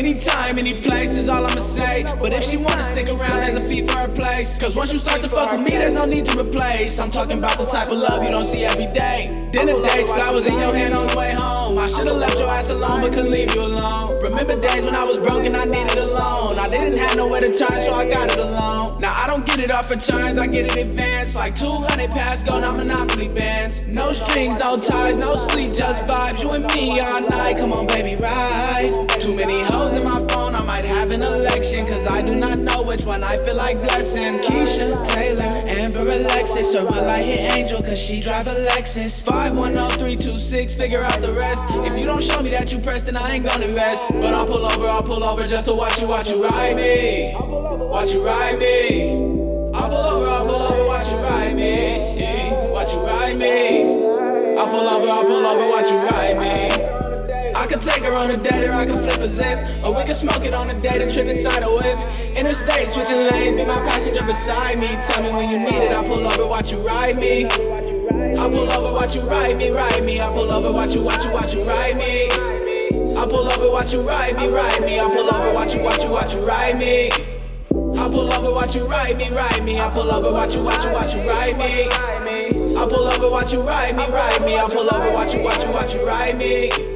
Anytime, 0.00 0.58
any 0.58 0.72
place 0.80 1.14
is 1.18 1.28
all 1.28 1.44
I'ma 1.44 1.60
say. 1.60 2.04
But 2.22 2.32
if 2.32 2.42
she 2.42 2.56
wanna 2.56 2.82
stick 2.82 3.10
around, 3.10 3.42
there's 3.42 3.58
a 3.58 3.68
fee 3.68 3.86
for 3.86 3.98
her 3.98 4.08
place. 4.08 4.56
Cause 4.56 4.74
once 4.74 4.94
you 4.94 4.98
start 4.98 5.20
to 5.20 5.28
fuck 5.28 5.52
with 5.52 5.60
me, 5.60 5.72
there's 5.72 5.92
no 5.92 6.06
need 6.06 6.24
to 6.24 6.40
replace. 6.40 6.98
I'm 6.98 7.10
talking 7.10 7.36
about 7.36 7.58
the 7.58 7.66
type 7.66 7.88
of 7.88 7.98
love 7.98 8.24
you 8.24 8.30
don't 8.30 8.46
see 8.46 8.64
every 8.64 8.86
day. 8.86 9.50
Dinner 9.52 9.82
dates, 9.82 10.10
flowers 10.10 10.46
in 10.46 10.54
your 10.54 10.74
hand 10.74 10.94
on 10.94 11.06
the 11.06 11.14
way 11.18 11.32
home. 11.32 11.76
I 11.76 11.86
should've 11.86 12.16
left 12.16 12.38
your 12.38 12.48
ass 12.48 12.70
alone, 12.70 13.02
but 13.02 13.12
couldn't 13.12 13.30
leave 13.30 13.54
you 13.54 13.60
alone. 13.60 14.22
Remember 14.22 14.58
days 14.58 14.86
when 14.86 14.94
I 14.94 15.04
was 15.04 15.18
broken, 15.18 15.54
I 15.54 15.66
needed 15.66 15.98
a 15.98 16.06
loan. 16.06 16.58
I 16.58 16.66
didn't 16.66 16.96
have 16.96 17.14
nowhere 17.18 17.42
to 17.42 17.54
turn, 17.54 17.82
so 17.82 17.92
I 17.92 18.08
got 18.08 18.32
it 18.32 18.38
alone. 18.38 19.02
Now 19.02 19.12
I 19.22 19.26
don't 19.26 19.44
get 19.44 19.58
it 19.58 19.70
off 19.70 19.90
returns, 19.90 20.38
I 20.38 20.46
get 20.46 20.64
it 20.64 20.76
advanced. 20.76 21.34
Like 21.34 21.54
200 21.56 22.10
pass 22.10 22.42
go, 22.42 22.58
now 22.58 22.72
Monopoly 22.72 23.28
bands. 23.28 23.82
No 23.82 24.12
strings, 24.12 24.56
no 24.56 24.80
ties, 24.80 25.18
no 25.18 25.36
sleep, 25.36 25.74
just 25.74 26.04
vibes. 26.04 26.42
You 26.42 26.52
and 26.52 26.64
me 26.74 27.00
all 27.00 27.20
night, 27.20 27.58
come 27.58 27.74
on, 27.74 27.86
baby, 27.86 28.16
ride. 28.16 29.09
Too 29.20 29.34
many 29.34 29.60
hoes 29.60 29.96
in 29.96 30.04
my 30.04 30.18
phone, 30.28 30.54
I 30.54 30.62
might 30.62 30.86
have 30.86 31.10
an 31.10 31.22
election. 31.22 31.86
Cause 31.86 32.06
I 32.06 32.22
do 32.22 32.34
not 32.34 32.58
know 32.58 32.80
which 32.80 33.04
one 33.04 33.22
I 33.22 33.36
feel 33.44 33.54
like 33.54 33.76
blessing. 33.76 34.38
Keisha, 34.38 35.06
Taylor, 35.12 35.62
Amber, 35.66 36.00
Alexis. 36.00 36.74
Or 36.74 36.86
will 36.86 37.06
I 37.06 37.20
hit 37.20 37.54
Angel, 37.54 37.82
cause 37.82 37.98
she 37.98 38.22
drive 38.22 38.46
a 38.46 38.54
Lexus. 38.54 39.22
510326, 39.22 40.72
figure 40.72 41.02
out 41.02 41.20
the 41.20 41.32
rest. 41.32 41.62
If 41.84 41.98
you 41.98 42.06
don't 42.06 42.22
show 42.22 42.42
me 42.42 42.48
that 42.48 42.72
you 42.72 42.78
pressed, 42.78 43.04
then 43.04 43.16
I 43.18 43.32
ain't 43.32 43.44
gonna 43.44 43.66
invest. 43.66 44.06
But 44.08 44.32
I'll 44.32 44.46
pull 44.46 44.64
over, 44.64 44.86
I'll 44.86 45.02
pull 45.02 45.22
over 45.22 45.46
just 45.46 45.66
to 45.66 45.74
watch 45.74 46.00
you, 46.00 46.08
watch 46.08 46.30
you 46.30 46.42
ride 46.42 46.76
me. 46.76 47.34
Watch 47.36 48.14
you 48.14 48.24
ride 48.24 48.58
me. 48.58 49.12
I'll 49.74 49.90
pull 49.90 49.98
over, 49.98 50.30
I'll 50.30 50.46
pull 50.46 50.62
over, 50.62 50.86
watch 50.86 51.08
you 51.08 51.18
ride 51.18 51.54
me. 51.56 52.52
Watch 52.70 52.94
you 52.94 53.00
ride 53.00 53.36
me. 53.36 53.82
I'll 54.58 54.66
pull 54.66 54.88
over, 54.88 55.08
I'll 55.08 55.24
pull 55.24 55.44
over, 55.44 55.68
watch 55.68 55.90
you 55.90 55.98
ride 55.98 56.38
me. 56.38 56.89
I 57.70 57.74
could 57.74 57.82
take 57.82 58.02
her 58.02 58.14
on 58.14 58.32
a 58.32 58.36
date 58.36 58.66
or 58.66 58.72
I 58.72 58.84
could 58.84 58.98
flip 58.98 59.20
a 59.20 59.28
zip. 59.28 59.60
Or 59.84 59.94
we 59.94 60.02
could 60.02 60.16
smoke 60.16 60.44
it 60.44 60.52
on 60.52 60.68
a 60.70 60.80
date 60.80 61.02
and 61.02 61.12
trip 61.12 61.28
inside 61.28 61.62
a 61.62 61.70
whip. 61.70 61.96
Interstate, 62.36 62.88
switching 62.88 63.28
lanes, 63.30 63.60
be 63.60 63.64
my 63.64 63.78
passenger 63.86 64.24
beside 64.24 64.80
me. 64.80 64.88
Tell 65.06 65.22
me 65.22 65.30
when 65.30 65.48
you 65.50 65.58
need 65.60 65.86
it, 65.86 65.92
I'll 65.92 66.02
pull 66.02 66.26
over, 66.26 66.48
watch 66.48 66.72
you 66.72 66.78
ride 66.78 67.16
me. 67.16 67.44
I'll 67.44 68.50
pull 68.50 68.72
over, 68.72 68.92
watch 68.92 69.14
you 69.14 69.22
ride 69.22 69.56
me, 69.56 69.70
ride 69.70 70.04
me. 70.04 70.18
I'll 70.18 70.32
pull 70.32 70.50
over, 70.50 70.72
watch 70.72 70.96
you, 70.96 71.02
watch 71.02 71.24
you, 71.24 71.30
watch 71.30 71.54
you 71.54 71.62
ride 71.62 71.96
me. 71.96 72.28
I'll 73.16 73.28
pull 73.28 73.48
over, 73.48 73.70
watch 73.70 73.92
you 73.92 74.00
ride 74.00 74.36
me, 74.36 74.48
ride 74.48 74.80
me. 74.80 74.98
I'll 74.98 75.10
pull 75.10 75.32
over, 75.32 75.54
watch 75.54 75.72
you, 75.72 75.80
watch 75.80 76.02
you, 76.02 76.10
watch 76.10 76.34
you 76.34 76.44
ride 76.44 76.76
me. 76.76 77.12
I'll 77.96 78.10
pull 78.10 78.32
over, 78.32 78.52
watch 78.52 78.74
you 78.74 78.84
ride 78.84 79.16
me, 79.16 79.28
ride 79.30 79.64
me. 79.64 79.78
I'll 79.78 79.92
pull 79.92 80.10
over, 80.10 80.32
watch 80.32 80.56
you, 80.56 80.62
watch 80.64 80.84
you, 80.84 80.90
watch 80.90 81.14
you 81.14 81.20
ride 81.22 81.56
me. 81.56 81.88
I'll 82.76 82.88
pull 82.88 83.06
over, 83.06 83.30
watch 83.30 83.52
you 83.52 83.62
ride 83.62 83.96
me, 83.96 84.06
ride 84.06 84.42
me. 84.42 84.58
I'll 84.58 84.68
pull 84.68 84.92
over, 84.92 85.12
watch 85.12 85.34
you, 85.34 85.42
watch 85.42 85.64
you, 85.64 85.70
watch 85.70 85.94
you 85.94 86.04
ride 86.04 86.36
me. 86.36 86.89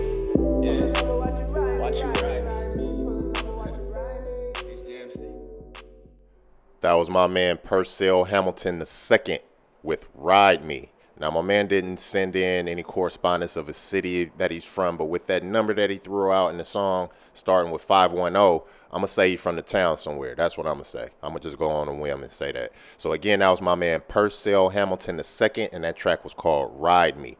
That 6.84 6.98
was 6.98 7.08
my 7.08 7.26
man 7.26 7.56
Purcell 7.56 8.24
Hamilton 8.24 8.78
II 8.82 9.38
with 9.82 10.06
Ride 10.14 10.62
Me. 10.66 10.90
Now, 11.18 11.30
my 11.30 11.40
man 11.40 11.66
didn't 11.66 11.96
send 11.96 12.36
in 12.36 12.68
any 12.68 12.82
correspondence 12.82 13.56
of 13.56 13.70
a 13.70 13.72
city 13.72 14.30
that 14.36 14.50
he's 14.50 14.66
from, 14.66 14.98
but 14.98 15.06
with 15.06 15.26
that 15.28 15.42
number 15.42 15.72
that 15.72 15.88
he 15.88 15.96
threw 15.96 16.30
out 16.30 16.50
in 16.50 16.58
the 16.58 16.64
song, 16.66 17.08
starting 17.32 17.72
with 17.72 17.80
510, 17.80 18.36
I'm 18.36 18.60
going 18.90 19.06
to 19.06 19.08
say 19.08 19.30
he's 19.30 19.40
from 19.40 19.56
the 19.56 19.62
town 19.62 19.96
somewhere. 19.96 20.34
That's 20.34 20.58
what 20.58 20.66
I'm 20.66 20.74
going 20.74 20.84
to 20.84 20.90
say. 20.90 21.08
I'm 21.22 21.30
going 21.30 21.40
to 21.40 21.48
just 21.48 21.58
go 21.58 21.70
on 21.70 21.88
a 21.88 21.94
whim 21.94 22.22
and 22.22 22.30
say 22.30 22.52
that. 22.52 22.72
So, 22.98 23.12
again, 23.12 23.38
that 23.38 23.48
was 23.48 23.62
my 23.62 23.74
man 23.74 24.02
Purcell 24.06 24.68
Hamilton 24.68 25.18
II, 25.18 25.70
and 25.72 25.84
that 25.84 25.96
track 25.96 26.22
was 26.22 26.34
called 26.34 26.70
Ride 26.74 27.16
Me. 27.16 27.38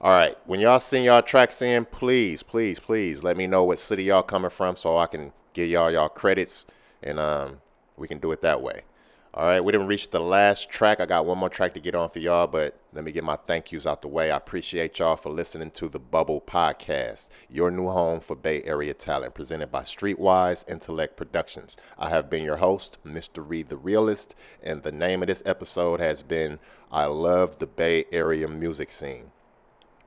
All 0.00 0.12
right, 0.12 0.36
when 0.46 0.60
y'all 0.60 0.78
send 0.78 1.04
y'all 1.04 1.22
tracks 1.22 1.60
in, 1.62 1.84
please, 1.84 2.44
please, 2.44 2.78
please 2.78 3.24
let 3.24 3.36
me 3.36 3.48
know 3.48 3.64
what 3.64 3.80
city 3.80 4.04
y'all 4.04 4.22
coming 4.22 4.50
from 4.50 4.76
so 4.76 4.98
I 4.98 5.06
can 5.08 5.32
give 5.52 5.68
y'all 5.68 5.90
y'all 5.90 6.08
credits 6.08 6.64
and 7.02 7.18
um, 7.18 7.60
we 7.98 8.08
can 8.08 8.18
do 8.18 8.32
it 8.32 8.40
that 8.42 8.62
way. 8.62 8.82
All 9.34 9.46
right, 9.46 9.62
we 9.62 9.72
didn't 9.72 9.88
reach 9.88 10.08
the 10.08 10.20
last 10.20 10.70
track. 10.70 11.00
I 11.00 11.06
got 11.06 11.26
one 11.26 11.36
more 11.36 11.50
track 11.50 11.74
to 11.74 11.80
get 11.80 11.94
on 11.94 12.08
for 12.08 12.18
y'all, 12.18 12.46
but 12.46 12.80
let 12.94 13.04
me 13.04 13.12
get 13.12 13.24
my 13.24 13.36
thank 13.36 13.70
yous 13.70 13.86
out 13.86 14.00
the 14.00 14.08
way. 14.08 14.30
I 14.30 14.36
appreciate 14.38 14.98
y'all 14.98 15.16
for 15.16 15.30
listening 15.30 15.70
to 15.72 15.88
the 15.88 15.98
Bubble 15.98 16.40
Podcast, 16.40 17.28
your 17.50 17.70
new 17.70 17.88
home 17.88 18.20
for 18.20 18.34
Bay 18.34 18.62
Area 18.62 18.94
talent, 18.94 19.34
presented 19.34 19.70
by 19.70 19.82
Streetwise 19.82 20.68
Intellect 20.68 21.16
Productions. 21.16 21.76
I 21.98 22.08
have 22.08 22.30
been 22.30 22.42
your 22.42 22.56
host, 22.56 22.98
Mr. 23.04 23.46
Reed 23.46 23.68
the 23.68 23.76
Realist, 23.76 24.34
and 24.62 24.82
the 24.82 24.92
name 24.92 25.22
of 25.22 25.28
this 25.28 25.42
episode 25.44 26.00
has 26.00 26.22
been 26.22 26.58
I 26.90 27.04
Love 27.04 27.58
the 27.58 27.66
Bay 27.66 28.06
Area 28.10 28.48
Music 28.48 28.90
Scene. 28.90 29.30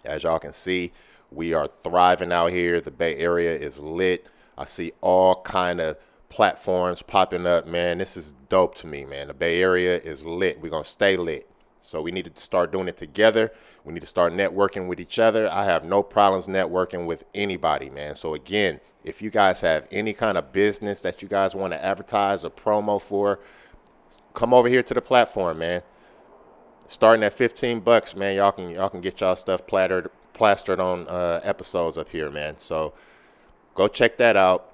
As 0.03 0.23
y'all 0.23 0.39
can 0.39 0.51
see, 0.51 0.93
we 1.29 1.53
are 1.53 1.67
thriving 1.67 2.31
out 2.31 2.51
here. 2.51 2.81
The 2.81 2.91
Bay 2.91 3.15
Area 3.17 3.55
is 3.55 3.79
lit. 3.79 4.25
I 4.57 4.65
see 4.65 4.93
all 4.99 5.41
kind 5.43 5.79
of 5.79 5.97
platforms 6.31 7.03
popping 7.03 7.45
up, 7.45 7.67
man. 7.67 7.99
This 7.99 8.17
is 8.17 8.33
dope 8.49 8.73
to 8.75 8.87
me, 8.87 9.05
man. 9.05 9.27
The 9.27 9.33
Bay 9.33 9.61
Area 9.61 9.99
is 9.99 10.25
lit. 10.25 10.59
We're 10.61 10.69
going 10.69 10.83
to 10.83 10.89
stay 10.89 11.15
lit. 11.17 11.47
So 11.81 12.01
we 12.01 12.11
need 12.11 12.33
to 12.33 12.41
start 12.41 12.71
doing 12.71 12.87
it 12.87 12.97
together. 12.97 13.51
We 13.83 13.93
need 13.93 13.99
to 13.99 14.07
start 14.07 14.33
networking 14.33 14.87
with 14.87 14.99
each 14.99 15.19
other. 15.19 15.51
I 15.51 15.65
have 15.65 15.83
no 15.83 16.01
problems 16.01 16.47
networking 16.47 17.05
with 17.05 17.25
anybody, 17.35 17.89
man. 17.89 18.15
So 18.15 18.33
again, 18.33 18.79
if 19.03 19.21
you 19.21 19.29
guys 19.29 19.61
have 19.61 19.87
any 19.91 20.13
kind 20.13 20.37
of 20.37 20.51
business 20.51 21.01
that 21.01 21.21
you 21.21 21.27
guys 21.27 21.53
want 21.53 21.73
to 21.73 21.83
advertise 21.83 22.43
or 22.43 22.49
promo 22.49 23.01
for, 23.01 23.39
come 24.33 24.53
over 24.53 24.69
here 24.69 24.83
to 24.83 24.93
the 24.93 25.01
platform, 25.01 25.59
man 25.59 25.83
starting 26.91 27.23
at 27.23 27.31
15 27.33 27.79
bucks, 27.79 28.15
man, 28.17 28.35
y'all 28.35 28.51
can 28.51 28.69
y'all 28.69 28.89
can 28.89 28.99
get 28.99 29.21
y'all 29.21 29.35
stuff 29.35 29.65
plastered 29.65 30.11
plastered 30.33 30.79
on 30.79 31.07
uh, 31.07 31.39
episodes 31.43 31.97
up 31.97 32.09
here, 32.09 32.29
man. 32.29 32.57
So 32.57 32.93
go 33.75 33.87
check 33.87 34.17
that 34.17 34.35
out. 34.35 34.70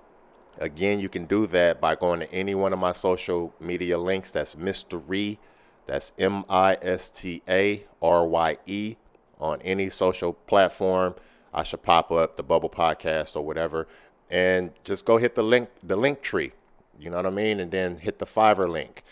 Again, 0.60 0.99
you 0.99 1.10
can 1.10 1.26
do 1.26 1.47
that 1.47 1.80
by 1.80 1.95
going 1.95 2.20
to 2.22 2.34
any 2.34 2.55
one 2.55 2.74
of 2.74 2.80
my 2.80 2.91
social 2.91 3.53
media 3.60 3.97
links. 3.97 4.32
That's. 4.32 4.55
Ree. 4.91 5.39
That's 5.88 6.12
M 6.20 6.43
I 6.49 6.78
S 6.82 7.10
T 7.10 7.41
A 7.47 7.86
R 8.01 8.28
Y 8.28 8.58
E 8.66 8.95
on 9.39 9.62
any 9.62 9.89
social 9.89 10.34
platform. 10.34 11.16
I 11.53 11.64
should 11.64 11.82
pop 11.82 12.12
up 12.12 12.36
the 12.36 12.43
Bubble 12.43 12.70
Podcast 12.70 13.36
or 13.36 13.41
whatever, 13.41 13.88
and 14.30 14.72
just 14.84 15.05
go 15.05 15.18
hit 15.18 15.36
the 15.36 15.43
link 15.43 15.70
the 15.82 15.95
link 15.95 16.22
tree. 16.22 16.51
You 16.99 17.10
know 17.10 17.18
what 17.18 17.26
I 17.26 17.32
mean, 17.32 17.60
and 17.60 17.72
then 17.72 17.99
hit 17.99 18.20
the 18.20 18.26
Fiverr 18.26 18.70
link. 18.70 19.03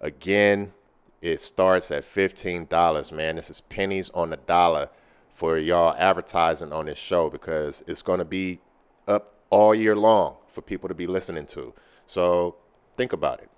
Again, 0.00 0.72
it 1.20 1.40
starts 1.40 1.90
at 1.90 2.04
$15, 2.04 3.12
man. 3.12 3.36
This 3.36 3.50
is 3.50 3.62
pennies 3.62 4.10
on 4.14 4.30
the 4.30 4.36
dollar 4.36 4.90
for 5.30 5.58
y'all 5.58 5.94
advertising 5.98 6.72
on 6.72 6.86
this 6.86 6.98
show 6.98 7.28
because 7.30 7.82
it's 7.86 8.02
going 8.02 8.18
to 8.20 8.24
be 8.24 8.60
up 9.08 9.34
all 9.50 9.74
year 9.74 9.96
long 9.96 10.36
for 10.48 10.62
people 10.62 10.88
to 10.88 10.94
be 10.94 11.06
listening 11.06 11.46
to. 11.46 11.74
So 12.06 12.56
think 12.96 13.12
about 13.12 13.40
it. 13.40 13.50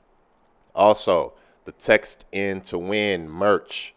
Also, 0.74 1.34
the 1.64 1.72
text 1.72 2.24
in 2.32 2.60
to 2.62 2.78
win 2.78 3.28
merch. 3.28 3.94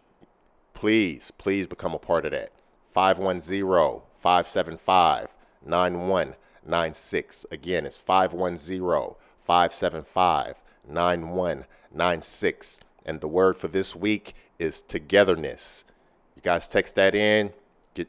Please, 0.74 1.32
please 1.38 1.66
become 1.66 1.94
a 1.94 1.98
part 1.98 2.24
of 2.24 2.32
that. 2.32 2.52
510 2.92 4.02
575 4.20 5.34
9196. 5.64 7.46
Again, 7.50 7.86
it's 7.86 7.96
510 7.96 9.16
575 9.40 10.62
9196. 10.88 12.80
And 13.06 13.20
the 13.20 13.28
word 13.28 13.56
for 13.56 13.68
this 13.68 13.94
week 13.94 14.34
is 14.58 14.82
togetherness. 14.82 15.84
You 16.36 16.42
guys 16.42 16.68
text 16.68 16.94
that 16.96 17.14
in. 17.14 17.52
Get 17.94 18.08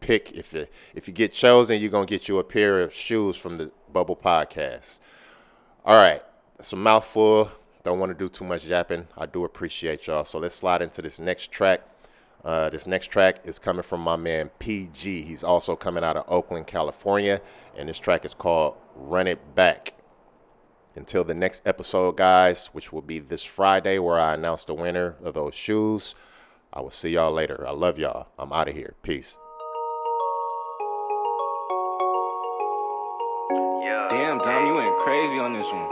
pick 0.00 0.32
if 0.32 0.52
you 0.52 0.66
if 0.94 1.08
you 1.08 1.14
get 1.14 1.32
chosen, 1.32 1.80
you're 1.80 1.90
gonna 1.90 2.06
get 2.06 2.28
you 2.28 2.38
a 2.38 2.44
pair 2.44 2.80
of 2.80 2.92
shoes 2.92 3.36
from 3.36 3.56
the 3.56 3.72
Bubble 3.92 4.16
Podcast. 4.16 4.98
All 5.84 5.96
right, 5.96 6.22
that's 6.56 6.72
a 6.72 6.76
mouthful. 6.76 7.50
Don't 7.84 7.98
want 7.98 8.10
to 8.10 8.18
do 8.18 8.28
too 8.28 8.44
much 8.44 8.64
yapping. 8.64 9.08
I 9.16 9.26
do 9.26 9.44
appreciate 9.44 10.06
y'all. 10.06 10.24
So 10.24 10.38
let's 10.38 10.54
slide 10.54 10.82
into 10.82 11.02
this 11.02 11.18
next 11.18 11.50
track. 11.50 11.80
Uh, 12.44 12.70
this 12.70 12.86
next 12.86 13.08
track 13.08 13.40
is 13.44 13.58
coming 13.58 13.82
from 13.82 14.00
my 14.00 14.16
man 14.16 14.50
PG. 14.58 15.22
He's 15.22 15.44
also 15.44 15.76
coming 15.76 16.04
out 16.04 16.16
of 16.16 16.24
Oakland, 16.28 16.66
California, 16.66 17.40
and 17.76 17.88
this 17.88 17.98
track 17.98 18.24
is 18.24 18.34
called 18.34 18.76
"Run 18.94 19.26
It 19.26 19.54
Back." 19.54 19.94
Until 20.94 21.24
the 21.24 21.34
next 21.34 21.66
episode, 21.66 22.16
guys, 22.16 22.66
which 22.66 22.92
will 22.92 23.02
be 23.02 23.18
this 23.18 23.42
Friday, 23.42 23.98
where 23.98 24.18
I 24.18 24.34
announce 24.34 24.64
the 24.64 24.74
winner 24.74 25.16
of 25.22 25.34
those 25.34 25.54
shoes. 25.54 26.14
I 26.72 26.80
will 26.80 26.90
see 26.90 27.10
y'all 27.10 27.32
later. 27.32 27.66
I 27.66 27.72
love 27.72 27.98
y'all. 27.98 28.28
I'm 28.38 28.52
out 28.52 28.68
of 28.68 28.74
here. 28.74 28.94
Peace. 29.02 29.36
Crazy 35.02 35.40
on 35.40 35.52
this 35.52 35.66
one. 35.72 35.90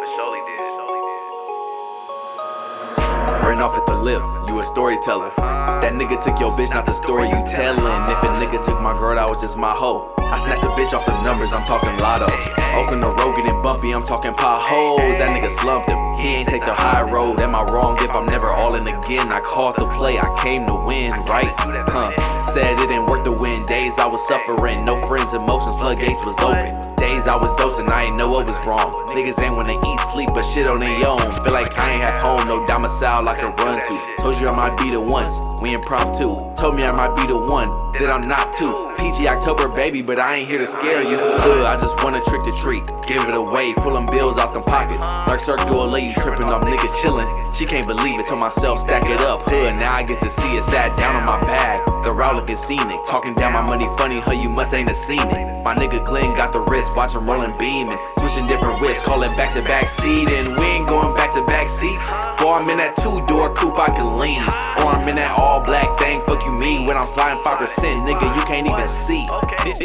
Ran 3.42 3.58
off 3.58 3.74
at 3.74 3.84
the 3.86 3.98
lip, 3.98 4.22
you 4.46 4.60
a 4.60 4.64
storyteller. 4.64 5.34
That 5.82 5.98
nigga 5.98 6.22
took 6.22 6.38
your 6.38 6.54
bitch, 6.54 6.70
not 6.70 6.86
the 6.86 6.94
story 6.94 7.26
you 7.26 7.42
tellin'. 7.50 8.06
If 8.06 8.22
a 8.22 8.30
nigga 8.38 8.64
took 8.64 8.80
my 8.80 8.94
girl, 8.96 9.16
that 9.16 9.28
was 9.28 9.42
just 9.42 9.56
my 9.56 9.74
hoe. 9.74 10.14
I 10.18 10.38
snatched 10.38 10.62
a 10.62 10.70
bitch 10.78 10.94
off 10.94 11.04
the 11.06 11.16
numbers, 11.26 11.52
I'm 11.52 11.66
talking 11.66 11.90
lotto. 11.98 12.30
Oakland 12.78 13.02
the 13.02 13.10
road 13.10 13.34
getting 13.34 13.60
bumpy, 13.62 13.90
I'm 13.90 14.06
talking 14.06 14.32
potholes. 14.32 15.18
That 15.18 15.34
nigga 15.34 15.50
slumped 15.50 15.90
him, 15.90 15.98
he 16.14 16.38
ain't 16.38 16.48
take 16.48 16.62
the 16.62 16.74
high 16.74 17.02
road. 17.10 17.40
Am 17.40 17.56
I 17.56 17.66
wrong 17.66 17.98
if 17.98 18.14
I'm 18.14 18.26
never 18.26 18.46
all 18.46 18.76
in 18.76 18.86
again? 18.86 19.26
I 19.34 19.40
called 19.40 19.74
the 19.74 19.90
play, 19.90 20.22
I 20.22 20.30
came 20.38 20.66
to 20.70 20.74
win, 20.86 21.10
right? 21.26 21.50
Huh. 21.90 22.14
Said 22.54 22.78
it 22.78 22.86
didn't 22.86 23.06
work 23.06 23.24
to 23.24 23.32
win. 23.32 23.66
Days 23.66 23.98
I 23.98 24.06
was 24.06 24.22
suffering, 24.28 24.84
no 24.84 24.94
friends, 25.10 25.34
emotions, 25.34 25.74
floodgates 25.82 26.22
was 26.22 26.38
open. 26.38 26.89
Days 27.20 27.28
I 27.28 27.36
was 27.36 27.54
dosing, 27.56 27.86
I 27.90 28.04
ain't 28.04 28.16
know 28.16 28.30
what 28.30 28.48
was 28.48 28.56
wrong. 28.64 29.06
Niggas 29.08 29.38
ain't 29.44 29.54
wanna 29.54 29.76
eat, 29.76 30.00
sleep, 30.12 30.30
but 30.32 30.40
shit 30.40 30.66
on 30.66 30.80
their 30.80 31.06
own. 31.06 31.20
Feel 31.44 31.52
like 31.52 31.76
I 31.76 31.92
ain't 31.92 32.00
have 32.00 32.16
home, 32.22 32.48
no 32.48 32.66
domicile 32.66 33.28
I 33.28 33.36
can 33.36 33.54
run 33.56 33.84
to. 33.84 34.22
Told 34.22 34.40
you 34.40 34.48
I 34.48 34.56
might 34.56 34.78
be 34.78 34.90
the 34.90 35.00
once, 35.00 35.36
we 35.60 35.74
impromptu. 35.74 36.32
Told 36.56 36.76
me 36.76 36.84
I 36.84 36.92
might 36.92 37.14
be 37.14 37.26
the 37.26 37.36
one, 37.36 37.68
that 38.00 38.08
I'm 38.08 38.26
not 38.26 38.54
too. 38.54 38.72
PG 38.96 39.28
October, 39.28 39.68
baby, 39.68 40.00
but 40.00 40.18
I 40.18 40.36
ain't 40.36 40.48
here 40.48 40.56
to 40.56 40.66
scare 40.66 41.02
you. 41.02 41.18
Hood, 41.18 41.66
I 41.66 41.76
just 41.76 42.02
wanna 42.02 42.22
trick 42.22 42.42
the 42.44 42.56
treat. 42.56 42.84
Give 43.06 43.20
it 43.28 43.34
away, 43.34 43.74
pullin' 43.74 44.06
bills 44.06 44.38
out 44.38 44.54
them 44.54 44.62
pockets. 44.62 45.04
Dark 45.04 45.40
circle 45.40 45.86
lady 45.88 46.14
tripping 46.22 46.48
off 46.48 46.62
niggas 46.62 46.96
chillin'. 47.04 47.28
She 47.54 47.66
can't 47.66 47.86
believe 47.86 48.18
it, 48.18 48.28
told 48.28 48.40
myself 48.40 48.80
stack 48.80 49.04
it 49.04 49.20
up. 49.20 49.42
Hood, 49.42 49.74
now 49.76 49.92
I 49.92 50.04
get 50.04 50.20
to 50.20 50.30
see 50.30 50.56
it, 50.56 50.64
sat 50.64 50.96
down 50.96 51.16
on 51.16 51.26
my 51.26 51.38
bag. 51.44 51.89
The 52.04 52.12
route 52.12 52.36
looking 52.36 52.56
scenic. 52.56 53.00
Talking 53.08 53.34
down 53.34 53.52
my 53.52 53.60
money 53.60 53.84
funny, 53.98 54.20
huh? 54.20 54.32
You 54.32 54.48
must 54.48 54.72
ain't 54.72 54.88
have 54.88 54.96
seen 54.96 55.20
it. 55.20 55.64
My 55.64 55.74
nigga 55.74 56.04
Glenn 56.04 56.34
got 56.36 56.52
the 56.52 56.60
wrist, 56.60 56.96
watch 56.96 57.14
him 57.14 57.28
rollin' 57.28 57.52
beamin'. 57.58 57.98
Switching 58.16 58.46
different 58.46 58.80
whips, 58.80 59.02
callin' 59.02 59.34
back 59.36 59.52
to 59.54 59.62
back 59.62 59.88
seat. 59.90 60.28
And 60.30 60.56
we 60.56 60.64
ain't 60.64 60.88
going 60.88 61.14
back 61.14 61.34
to 61.34 61.44
back 61.44 61.68
seats. 61.68 62.10
Boy, 62.40 62.56
I'm 62.56 62.68
in 62.70 62.78
that 62.78 62.96
two 62.96 63.20
door 63.26 63.52
coupe, 63.54 63.78
I 63.78 63.92
can 63.92 64.16
lean. 64.16 64.40
Or 64.80 64.96
I'm 64.96 65.06
in 65.08 65.16
that 65.16 65.36
all 65.36 65.60
black 65.60 65.86
thing, 65.98 66.22
fuck 66.24 66.42
you 66.44 66.52
mean. 66.52 66.86
When 66.86 66.96
I'm 66.96 67.06
sliding 67.06 67.42
5%, 67.44 67.60
nigga, 68.08 68.26
you 68.34 68.42
can't 68.48 68.66
even 68.66 68.88
see. 68.88 69.26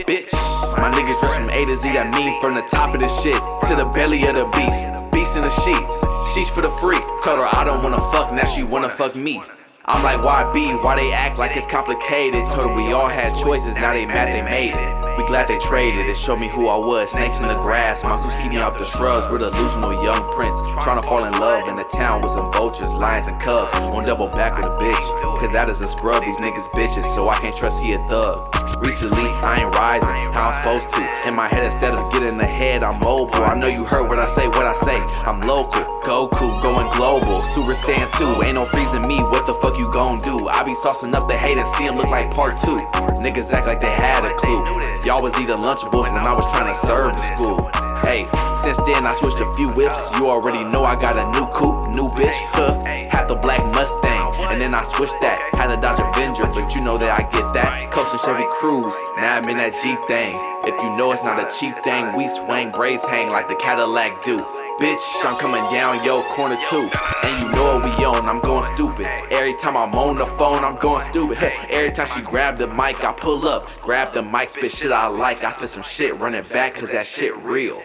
Bitch, 0.07 0.32
my 0.80 0.88
niggas 0.95 1.20
dressed 1.20 1.36
from 1.36 1.49
A 1.49 1.66
to 1.66 1.76
Z, 1.76 1.91
that 1.99 2.16
mean 2.16 2.39
from 2.39 2.55
the 2.55 2.63
top 2.63 2.95
of 2.95 3.01
the 3.01 3.09
shit 3.09 3.36
to 3.68 3.76
the 3.76 3.86
belly 3.91 4.24
of 4.28 4.36
the 4.36 4.45
beast. 4.55 4.88
Beast 5.11 5.36
in 5.36 5.43
the 5.43 5.51
sheets, 5.51 5.95
sheets 6.32 6.49
for 6.49 6.61
the 6.61 6.72
freak. 6.80 7.03
Told 7.24 7.39
her 7.39 7.49
I 7.51 7.63
don't 7.66 7.84
wanna 7.84 7.99
fuck, 8.11 8.32
now 8.32 8.45
she 8.45 8.63
wanna 8.63 8.89
fuck 8.89 9.16
me. 9.16 9.41
I'm 9.88 10.04
like, 10.04 10.24
why 10.26 10.52
be? 10.52 10.74
Why 10.74 10.96
they 10.96 11.14
act 11.14 11.38
like 11.38 11.56
it's 11.56 11.68
complicated? 11.68 12.46
Told 12.46 12.72
her 12.72 12.76
we 12.76 12.92
all 12.92 13.08
had 13.08 13.38
choices, 13.38 13.76
now 13.76 13.94
they 13.94 14.08
mad 14.08 14.34
they 14.34 14.42
made 14.42 14.74
it. 14.74 15.18
We 15.18 15.24
glad 15.26 15.48
they 15.48 15.60
traded, 15.60 16.10
it 16.10 16.18
showed 16.18 16.40
me 16.40 16.48
who 16.48 16.68
I 16.68 16.78
was. 16.78 17.12
Snakes 17.12 17.40
in 17.40 17.48
the 17.48 17.56
grass, 17.62 18.04
monkeys 18.04 18.34
keep 18.42 18.52
me 18.52 18.58
off 18.58 18.80
the 18.80 18.86
shrubs. 18.86 19.30
We're 19.30 19.38
delusional 19.38 19.94
young 20.04 20.28
prince, 20.34 20.60
trying 20.82 21.00
to 21.00 21.08
fall 21.08 21.24
in 21.24 21.34
love 21.34 21.68
in 21.68 21.76
the 21.76 21.84
town 21.84 22.22
with 22.22 22.32
some 22.32 22.52
vultures, 22.52 22.92
lions, 22.94 23.28
and 23.28 23.40
cubs. 23.40 23.72
On 23.76 24.04
double 24.04 24.28
back 24.28 24.58
with 24.58 24.66
a 24.66 24.76
bitch, 24.76 25.40
cause 25.40 25.54
that 25.54 25.70
is 25.70 25.82
a 25.82 25.88
scrub, 25.88 26.26
these 26.26 26.38
niggas 26.38 26.66
bitches, 26.74 27.06
so 27.14 27.30
I 27.30 27.38
can't 27.38 27.56
trust 27.56 27.80
he 27.80 27.94
a 27.94 28.00
thug. 28.10 28.50
Recently, 28.84 29.30
I 29.46 29.62
ain't 29.62 29.76
rising, 29.76 30.34
how 30.34 30.50
I'm 30.50 30.54
supposed 30.54 30.90
to. 30.96 31.28
In 31.28 31.36
my 31.36 31.48
head, 31.48 31.64
instead 31.64 31.94
of 31.94 32.12
getting 32.12 32.40
ahead, 32.40 32.82
I'm 32.82 33.00
mobile. 33.00 33.46
I 33.46 33.54
know 33.54 33.68
you 33.68 33.86
heard 33.86 34.10
what 34.10 34.18
I 34.18 34.26
say, 34.26 34.48
what 34.48 34.66
I 34.66 34.74
say. 34.74 34.98
I'm 35.30 35.42
local, 35.42 35.86
Goku, 36.06 36.62
going 36.62 36.88
global. 36.93 37.41
Super 37.41 37.74
Saiyan 37.74 38.06
2, 38.38 38.43
ain't 38.45 38.53
no 38.53 38.66
freezing 38.66 39.08
me, 39.08 39.18
what 39.34 39.47
the 39.47 39.56
fuck 39.56 39.76
you 39.76 39.91
gon' 39.91 40.22
do? 40.22 40.47
I 40.47 40.62
be 40.62 40.76
saucing 40.76 41.16
up 41.16 41.28
the 41.28 41.34
hate 41.34 41.58
and 41.58 41.68
see 41.74 41.86
him 41.86 41.97
look 41.97 42.10
like 42.10 42.30
part 42.30 42.53
two. 42.62 42.78
Niggas 43.26 43.51
act 43.51 43.66
like 43.66 43.82
they 43.82 43.89
had 43.89 44.24
a 44.24 44.32
clue. 44.36 44.62
Y'all 45.01 45.24
was 45.24 45.34
eating 45.41 45.58
Lunchables 45.58 46.06
when 46.14 46.22
I 46.22 46.32
was 46.32 46.45
trying 46.53 46.70
to 46.70 46.78
serve 46.86 47.14
the 47.14 47.22
school. 47.34 47.58
Hey, 48.06 48.30
since 48.62 48.78
then 48.86 49.01
I 49.01 49.18
switched 49.18 49.41
a 49.41 49.49
few 49.58 49.74
whips. 49.74 49.97
You 50.14 50.30
already 50.30 50.64
know 50.64 50.86
I 50.86 50.93
got 50.93 51.18
a 51.18 51.26
new 51.34 51.49
coupe, 51.49 51.89
new 51.89 52.06
bitch, 52.14 52.38
huh? 52.53 52.78
Had 53.10 53.26
the 53.26 53.36
black 53.36 53.66
Mustang, 53.74 54.30
and 54.53 54.62
then 54.62 54.76
I 54.76 54.84
switched 54.84 55.18
that. 55.26 55.41
Had 55.58 55.74
the 55.74 55.82
Dodge 55.82 55.97
Avenger, 55.97 56.45
but 56.53 56.76
you 56.76 56.86
know 56.86 56.99
that 56.99 57.18
I 57.18 57.26
get 57.34 57.51
that. 57.58 57.89
Coasting 57.89 58.22
Chevy 58.22 58.45
Cruze, 58.62 58.93
now 59.18 59.41
I'm 59.41 59.49
in 59.49 59.58
that 59.58 59.74
G 59.82 59.97
thing. 60.06 60.38
If 60.70 60.78
you 60.86 60.95
know 60.95 61.12
it's 61.14 61.24
not 61.24 61.41
a 61.41 61.49
cheap 61.49 61.74
thing, 61.84 62.16
we 62.16 62.30
swing 62.30 62.70
braids 62.70 63.03
hang 63.06 63.32
like 63.32 63.49
the 63.49 63.56
Cadillac 63.56 64.22
do. 64.22 64.64
Bitch, 64.80 65.26
I'm 65.26 65.39
coming 65.39 65.63
down 65.71 66.03
yo 66.03 66.21
corner 66.23 66.57
too. 66.69 66.89
And 67.23 67.41
you 67.41 67.49
know 67.55 67.80
what 67.80 67.86
we 67.86 68.03
on, 68.03 68.28
I'm 68.28 68.41
going 68.41 68.65
stupid. 68.65 69.07
Every 69.32 69.55
time 69.55 69.78
I'm 69.78 69.95
on 69.95 70.17
the 70.17 70.26
phone, 70.26 70.65
I'm 70.65 70.78
going 70.80 71.01
stupid. 71.05 71.38
Every 71.69 71.93
time 71.93 72.07
she 72.07 72.21
grab 72.21 72.57
the 72.57 72.67
mic, 72.67 73.01
I 73.01 73.13
pull 73.13 73.47
up. 73.47 73.69
Grab 73.82 74.11
the 74.11 74.21
mic, 74.21 74.49
spit 74.49 74.73
shit 74.73 74.91
I 74.91 75.07
like. 75.07 75.45
I 75.45 75.53
spit 75.53 75.69
some 75.69 75.84
shit, 75.84 76.19
run 76.19 76.36
it 76.36 76.49
back, 76.49 76.76
cause 76.76 76.91
that 76.91 77.07
shit 77.07 77.34
real. 77.38 77.82